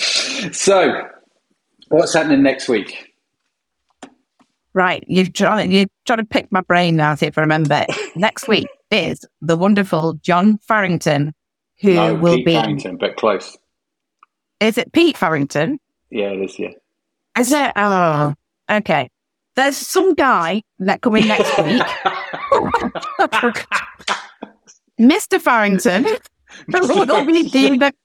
so, 0.54 1.06
what's 1.88 2.14
happening 2.14 2.42
next 2.42 2.70
week? 2.70 3.11
Right. 4.74 5.04
You've 5.06 5.32
trying, 5.32 5.70
you're 5.70 5.86
trying 6.06 6.18
to 6.18 6.24
pick 6.24 6.50
my 6.50 6.62
brain 6.62 6.96
now, 6.96 7.14
see 7.14 7.26
if 7.26 7.36
I 7.36 7.42
remember. 7.42 7.84
Next 8.16 8.48
week 8.48 8.66
is 8.90 9.24
the 9.40 9.56
wonderful 9.56 10.14
John 10.14 10.58
Farrington, 10.58 11.34
who 11.80 11.94
No, 11.94 12.14
will 12.14 12.36
Pete 12.36 12.46
be. 12.46 12.54
Farrington, 12.54 12.96
but 12.96 13.16
close. 13.16 13.56
Is 14.60 14.78
it 14.78 14.92
Pete 14.92 15.16
Farrington? 15.16 15.78
Yeah, 16.10 16.30
it 16.30 16.42
is. 16.42 16.58
Yeah. 16.58 16.70
Is 17.38 17.52
it? 17.52 17.72
Oh, 17.76 18.34
okay. 18.70 19.10
There's 19.56 19.76
some 19.76 20.14
guy 20.14 20.62
that 20.78 21.02
coming 21.02 21.26
next 21.26 21.58
week. 21.58 21.82
Mr. 25.00 25.40
Farrington 25.40 26.06
will 26.68 27.26
be 27.26 27.48
there 27.48 27.76
next 27.76 27.98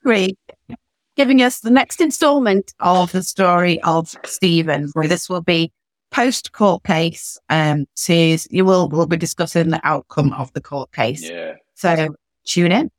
giving 1.16 1.42
us 1.42 1.60
the 1.62 1.70
next 1.72 2.00
installment 2.00 2.74
of 2.80 3.12
the 3.12 3.24
story 3.24 3.82
of 3.84 4.16
Stephen. 4.26 4.90
Where 4.94 5.08
this 5.08 5.30
will 5.30 5.42
be 5.42 5.72
post 6.12 6.52
court 6.52 6.84
case. 6.84 7.38
Um, 7.50 7.88
series 7.96 8.48
you 8.52 8.66
will 8.66 8.90
will 8.90 9.08
be 9.08 9.18
discussing 9.18 9.70
the 9.70 9.82
outcome 9.84 10.34
of 10.34 10.52
the 10.54 10.62
court 10.62 10.92
case. 10.92 11.30
Yeah. 11.30 11.56
So 11.76 12.16
tune 12.46 12.72
in. 12.72 12.92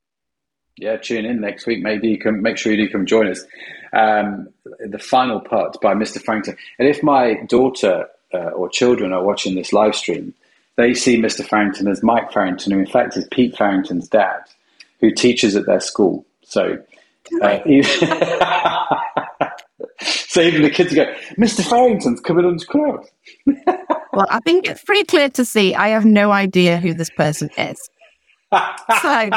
Yeah, 0.76 0.96
tune 0.96 1.24
in 1.24 1.40
next 1.40 1.66
week. 1.66 1.82
Maybe 1.82 2.08
you 2.08 2.18
can 2.18 2.40
make 2.40 2.56
sure 2.56 2.72
you 2.72 2.86
do 2.86 2.92
come 2.92 3.04
join 3.04 3.26
us. 3.26 3.44
Um, 3.92 4.48
the 4.78 4.98
final 4.98 5.40
part 5.40 5.80
by 5.80 5.94
Mr. 5.94 6.22
Farrington. 6.22 6.56
And 6.78 6.86
if 6.86 7.02
my 7.02 7.42
daughter 7.48 8.06
uh, 8.32 8.50
or 8.50 8.68
children 8.68 9.12
are 9.12 9.24
watching 9.24 9.56
this 9.56 9.72
live 9.72 9.96
stream, 9.96 10.34
they 10.76 10.94
see 10.94 11.20
Mr. 11.20 11.44
Farrington 11.44 11.88
as 11.88 12.02
Mike 12.02 12.32
Farrington, 12.32 12.72
who 12.72 12.78
in 12.78 12.86
fact 12.86 13.16
is 13.16 13.26
Pete 13.32 13.56
Farrington's 13.56 14.08
dad, 14.08 14.40
who 15.00 15.10
teaches 15.10 15.56
at 15.56 15.66
their 15.66 15.80
school. 15.80 16.24
So, 16.42 16.78
uh, 17.42 17.58
so 20.08 20.40
even 20.40 20.62
the 20.62 20.70
kids 20.70 20.94
go, 20.94 21.04
Mr. 21.38 21.68
Farrington's 21.68 22.20
coming 22.20 22.44
on 22.44 22.56
the 22.56 22.64
crowd. 22.64 23.04
Well, 24.10 24.26
I 24.30 24.40
think 24.40 24.66
it's 24.66 24.82
pretty 24.82 25.04
clear 25.04 25.28
to 25.28 25.44
see. 25.44 25.76
I 25.76 25.88
have 25.90 26.04
no 26.04 26.32
idea 26.32 26.78
who 26.78 26.92
this 26.92 27.10
person 27.10 27.50
is. 27.56 27.78
So, 28.52 29.30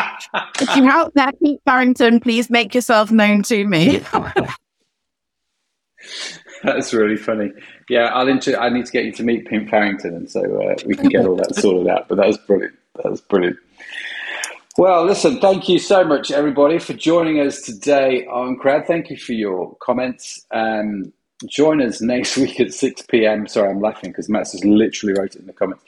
if 0.59 0.75
you're 0.75 0.89
out 0.89 1.13
there, 1.13 1.31
Pete 1.33 1.59
Farrington, 1.65 2.19
please 2.19 2.49
make 2.49 2.73
yourself 2.73 3.11
known 3.11 3.43
to 3.43 3.67
me. 3.67 4.01
That's 6.63 6.93
really 6.93 7.17
funny. 7.17 7.51
Yeah, 7.89 8.05
I'll 8.05 8.27
intro- 8.27 8.57
I 8.57 8.69
need 8.69 8.85
to 8.85 8.91
get 8.91 9.05
you 9.05 9.11
to 9.13 9.23
meet 9.23 9.47
Pete 9.47 9.69
Farrington, 9.69 10.15
and 10.15 10.29
so 10.29 10.39
uh, 10.41 10.75
we 10.85 10.95
can 10.95 11.09
get 11.09 11.25
all 11.27 11.35
that 11.35 11.53
sorted 11.55 11.87
out. 11.87 12.07
But 12.07 12.15
that 12.15 12.27
was 12.27 12.37
brilliant. 12.39 12.73
That 12.95 13.11
was 13.11 13.21
brilliant. 13.21 13.57
Well, 14.77 15.05
listen, 15.05 15.41
thank 15.41 15.67
you 15.67 15.79
so 15.79 16.05
much, 16.05 16.31
everybody, 16.31 16.79
for 16.79 16.93
joining 16.93 17.45
us 17.45 17.61
today 17.61 18.25
on 18.27 18.55
Crowd. 18.55 18.87
Thank 18.87 19.09
you 19.09 19.17
for 19.17 19.33
your 19.33 19.75
comments. 19.81 20.45
Um, 20.51 21.11
join 21.45 21.81
us 21.81 22.01
next 22.01 22.37
week 22.37 22.57
at 22.61 22.73
6 22.73 23.01
p.m. 23.09 23.47
Sorry, 23.47 23.69
I'm 23.69 23.81
laughing 23.81 24.11
because 24.11 24.29
Matt 24.29 24.49
just 24.49 24.63
literally 24.63 25.13
wrote 25.19 25.35
it 25.35 25.41
in 25.41 25.47
the 25.47 25.53
comments. 25.53 25.83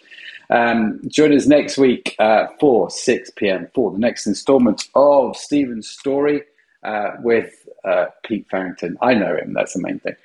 Um, 0.50 1.00
join 1.08 1.34
us 1.34 1.46
next 1.46 1.78
week 1.78 2.18
uh, 2.20 2.48
for 2.60 2.90
6 2.90 3.32
p.m. 3.38 3.70
for 3.74 3.90
the 3.90 4.00
next 4.00 4.28
installment 4.28 4.90
of 4.96 5.38
Stephen's 5.38 5.88
story 5.88 6.42
uh, 6.84 7.12
with 7.22 7.54
uh, 7.86 8.08
Pete 8.26 8.46
Farrington. 8.52 8.98
I 9.02 9.14
know 9.14 9.38
him, 9.38 9.54
that's 9.54 9.74
the 9.74 9.82
main 9.82 10.00
thing. 10.00 10.16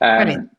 Um. 0.00 0.50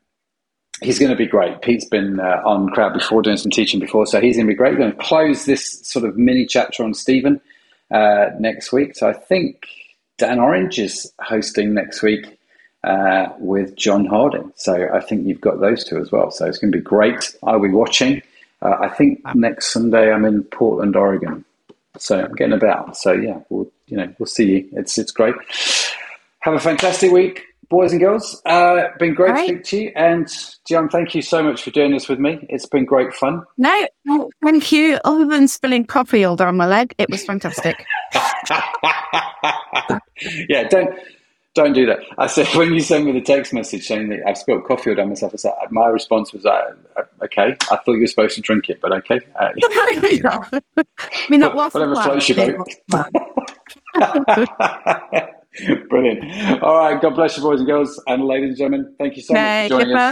He's 0.82 0.98
going 0.98 1.10
to 1.10 1.16
be 1.16 1.26
great. 1.26 1.62
Pete's 1.62 1.84
been 1.84 2.20
uh, 2.20 2.42
on 2.44 2.68
Crowd 2.70 2.92
before, 2.94 3.22
doing 3.22 3.36
some 3.36 3.50
teaching 3.50 3.80
before, 3.80 4.06
so 4.06 4.20
he's 4.20 4.36
going 4.36 4.46
to 4.46 4.52
be 4.52 4.56
great. 4.56 4.72
We're 4.72 4.80
going 4.80 4.92
to 4.92 4.98
close 4.98 5.44
this 5.44 5.80
sort 5.86 6.04
of 6.04 6.16
mini 6.16 6.46
chapter 6.46 6.84
on 6.84 6.94
Stephen 6.94 7.40
uh, 7.90 8.30
next 8.38 8.72
week. 8.72 8.96
So 8.96 9.08
I 9.08 9.12
think 9.12 9.66
Dan 10.18 10.38
Orange 10.38 10.78
is 10.78 11.12
hosting 11.20 11.74
next 11.74 12.02
week 12.02 12.38
uh, 12.84 13.28
with 13.38 13.76
John 13.76 14.06
Harding. 14.06 14.52
So 14.56 14.88
I 14.92 15.00
think 15.00 15.26
you've 15.26 15.40
got 15.40 15.60
those 15.60 15.84
two 15.84 15.98
as 15.98 16.10
well. 16.10 16.30
So 16.30 16.46
it's 16.46 16.58
going 16.58 16.72
to 16.72 16.78
be 16.78 16.82
great. 16.82 17.34
I'll 17.42 17.60
be 17.60 17.68
watching. 17.68 18.22
Uh, 18.60 18.76
I 18.80 18.88
think 18.88 19.20
next 19.34 19.72
Sunday 19.72 20.12
I'm 20.12 20.24
in 20.24 20.44
Portland, 20.44 20.96
Oregon. 20.96 21.44
So 21.98 22.24
I'm 22.24 22.34
getting 22.34 22.54
about. 22.54 22.96
So 22.96 23.12
yeah, 23.12 23.40
we'll 23.50 23.70
you 23.86 23.96
know 23.96 24.12
we'll 24.18 24.26
see 24.26 24.50
you. 24.50 24.68
It's 24.72 24.96
it's 24.98 25.12
great. 25.12 25.34
Have 26.40 26.54
a 26.54 26.60
fantastic 26.60 27.12
week, 27.12 27.44
boys 27.72 27.90
and 27.90 28.00
girls. 28.00 28.40
Uh, 28.44 28.88
been 28.98 29.14
great 29.14 29.30
right. 29.30 29.48
to 29.48 29.54
speak 29.54 29.64
to 29.64 29.76
you. 29.78 29.92
And 29.96 30.28
John, 30.68 30.88
thank 30.88 31.14
you 31.14 31.22
so 31.22 31.42
much 31.42 31.62
for 31.62 31.70
doing 31.70 31.90
this 31.90 32.08
with 32.08 32.20
me. 32.20 32.46
It's 32.48 32.66
been 32.66 32.84
great 32.84 33.12
fun. 33.14 33.42
No, 33.56 33.88
no, 34.04 34.30
thank 34.44 34.70
you. 34.70 35.00
Other 35.04 35.26
than 35.26 35.48
spilling 35.48 35.86
coffee 35.86 36.22
all 36.22 36.36
down 36.36 36.56
my 36.56 36.66
leg, 36.66 36.94
it 36.98 37.10
was 37.10 37.24
fantastic. 37.24 37.84
yeah, 40.48 40.68
don't 40.68 40.94
don't 41.54 41.72
do 41.72 41.86
that. 41.86 42.00
I 42.18 42.26
said 42.26 42.46
when 42.54 42.74
you 42.74 42.80
send 42.80 43.06
me 43.06 43.12
the 43.12 43.22
text 43.22 43.52
message 43.54 43.86
saying 43.86 44.10
that 44.10 44.20
I've 44.26 44.36
spilled 44.38 44.64
coffee 44.64 44.90
all 44.90 44.96
down 44.96 45.08
myself, 45.08 45.32
I 45.32 45.36
said, 45.36 45.52
my 45.70 45.86
response 45.86 46.32
was, 46.32 46.44
uh, 46.44 46.72
okay, 47.24 47.56
I 47.70 47.76
thought 47.76 47.92
you 47.92 48.00
were 48.00 48.06
supposed 48.06 48.34
to 48.36 48.42
drink 48.42 48.68
it, 48.68 48.80
but 48.82 48.92
okay. 48.92 49.20
Uh, 49.40 49.48
I 49.62 50.82
mean, 51.30 51.40
that 51.40 51.54
was 51.54 51.72
Whatever 51.72 51.94
floats 51.96 52.28
your 52.28 52.54
boat. 52.54 52.68
Brilliant. 55.88 56.62
All 56.62 56.78
right, 56.78 57.00
God 57.00 57.14
bless 57.14 57.36
you, 57.36 57.42
boys 57.42 57.60
and 57.60 57.66
girls, 57.68 58.02
and 58.06 58.24
ladies 58.24 58.50
and 58.50 58.58
gentlemen. 58.58 58.94
Thank 58.98 59.16
you 59.16 59.22
so 59.22 59.34
much 59.38 59.56
for 59.56 59.64
joining 59.64 59.92
us. 59.96 60.02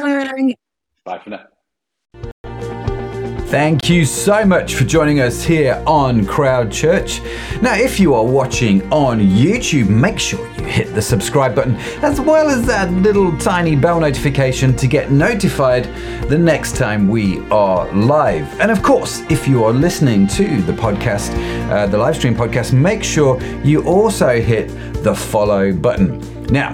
Bye 1.05 1.21
for 1.23 1.31
now. 1.31 1.45
Thank 3.51 3.91
you 3.91 4.05
so 4.05 4.45
much 4.45 4.77
for 4.77 4.85
joining 4.85 5.19
us 5.19 5.43
here 5.43 5.83
on 5.85 6.25
Crowd 6.25 6.71
Church. 6.71 7.21
Now, 7.61 7.75
if 7.75 7.99
you 7.99 8.15
are 8.15 8.25
watching 8.25 8.81
on 8.93 9.19
YouTube, 9.19 9.89
make 9.89 10.21
sure 10.21 10.39
you 10.55 10.63
hit 10.67 10.95
the 10.95 11.03
subscribe 11.03 11.57
button 11.57 11.75
as 12.01 12.21
well 12.21 12.49
as 12.49 12.65
that 12.67 12.93
little 12.93 13.37
tiny 13.39 13.75
bell 13.75 13.99
notification 13.99 14.77
to 14.77 14.87
get 14.87 15.11
notified 15.11 15.87
the 16.29 16.39
next 16.39 16.77
time 16.77 17.09
we 17.09 17.41
are 17.49 17.93
live. 17.93 18.47
And 18.61 18.71
of 18.71 18.85
course, 18.85 19.23
if 19.29 19.49
you 19.49 19.65
are 19.65 19.73
listening 19.73 20.29
to 20.29 20.63
the 20.63 20.73
podcast, 20.73 21.33
uh, 21.73 21.89
the 21.89 21.99
live 21.99 22.15
stream 22.15 22.37
podcast, 22.37 22.73
make 22.73 23.03
sure 23.03 23.43
you 23.65 23.83
also 23.83 24.41
hit 24.41 24.69
the 25.03 25.13
follow 25.13 25.73
button. 25.73 26.21
Now, 26.53 26.73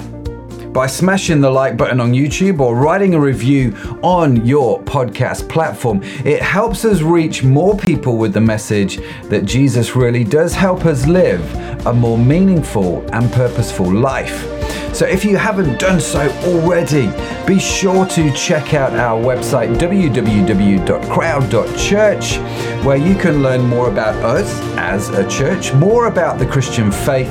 by 0.76 0.86
smashing 0.86 1.40
the 1.40 1.48
like 1.48 1.74
button 1.74 2.00
on 2.00 2.12
YouTube 2.12 2.60
or 2.60 2.76
writing 2.76 3.14
a 3.14 3.18
review 3.18 3.74
on 4.02 4.44
your 4.44 4.78
podcast 4.82 5.48
platform. 5.48 6.02
It 6.22 6.42
helps 6.42 6.84
us 6.84 7.00
reach 7.00 7.42
more 7.42 7.78
people 7.78 8.18
with 8.18 8.34
the 8.34 8.42
message 8.42 8.98
that 9.30 9.46
Jesus 9.46 9.96
really 9.96 10.22
does 10.22 10.52
help 10.52 10.84
us 10.84 11.06
live 11.06 11.40
a 11.86 11.94
more 11.94 12.18
meaningful 12.18 13.08
and 13.14 13.32
purposeful 13.32 13.90
life. 13.90 14.55
So 14.96 15.04
if 15.04 15.26
you 15.26 15.36
haven't 15.36 15.78
done 15.78 16.00
so 16.00 16.26
already, 16.44 17.12
be 17.46 17.58
sure 17.58 18.06
to 18.06 18.32
check 18.32 18.72
out 18.72 18.94
our 18.94 19.22
website 19.22 19.76
www.crowd.church 19.76 22.38
where 22.82 22.96
you 22.96 23.14
can 23.14 23.42
learn 23.42 23.60
more 23.60 23.90
about 23.90 24.14
us 24.24 24.48
as 24.78 25.10
a 25.10 25.28
church, 25.28 25.74
more 25.74 26.06
about 26.06 26.38
the 26.38 26.46
Christian 26.46 26.90
faith, 26.90 27.28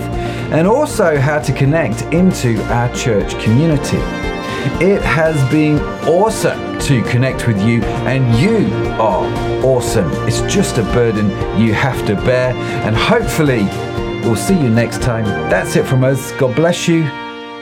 and 0.54 0.68
also 0.68 1.18
how 1.18 1.40
to 1.40 1.52
connect 1.54 2.04
into 2.14 2.62
our 2.66 2.94
church 2.94 3.32
community. 3.44 3.98
It 4.80 5.02
has 5.02 5.36
been 5.50 5.80
awesome 6.08 6.78
to 6.82 7.02
connect 7.06 7.48
with 7.48 7.60
you, 7.64 7.82
and 8.06 8.40
you 8.40 8.72
are 9.02 9.26
awesome. 9.66 10.12
It's 10.28 10.42
just 10.42 10.78
a 10.78 10.84
burden 10.84 11.32
you 11.60 11.74
have 11.74 12.06
to 12.06 12.14
bear, 12.14 12.54
and 12.86 12.96
hopefully, 12.96 13.64
we'll 14.22 14.36
see 14.36 14.54
you 14.54 14.70
next 14.70 15.02
time. 15.02 15.26
That's 15.50 15.76
it 15.76 15.88
from 15.88 16.04
us. 16.04 16.32
God 16.34 16.56
bless 16.56 16.88
you 16.88 17.25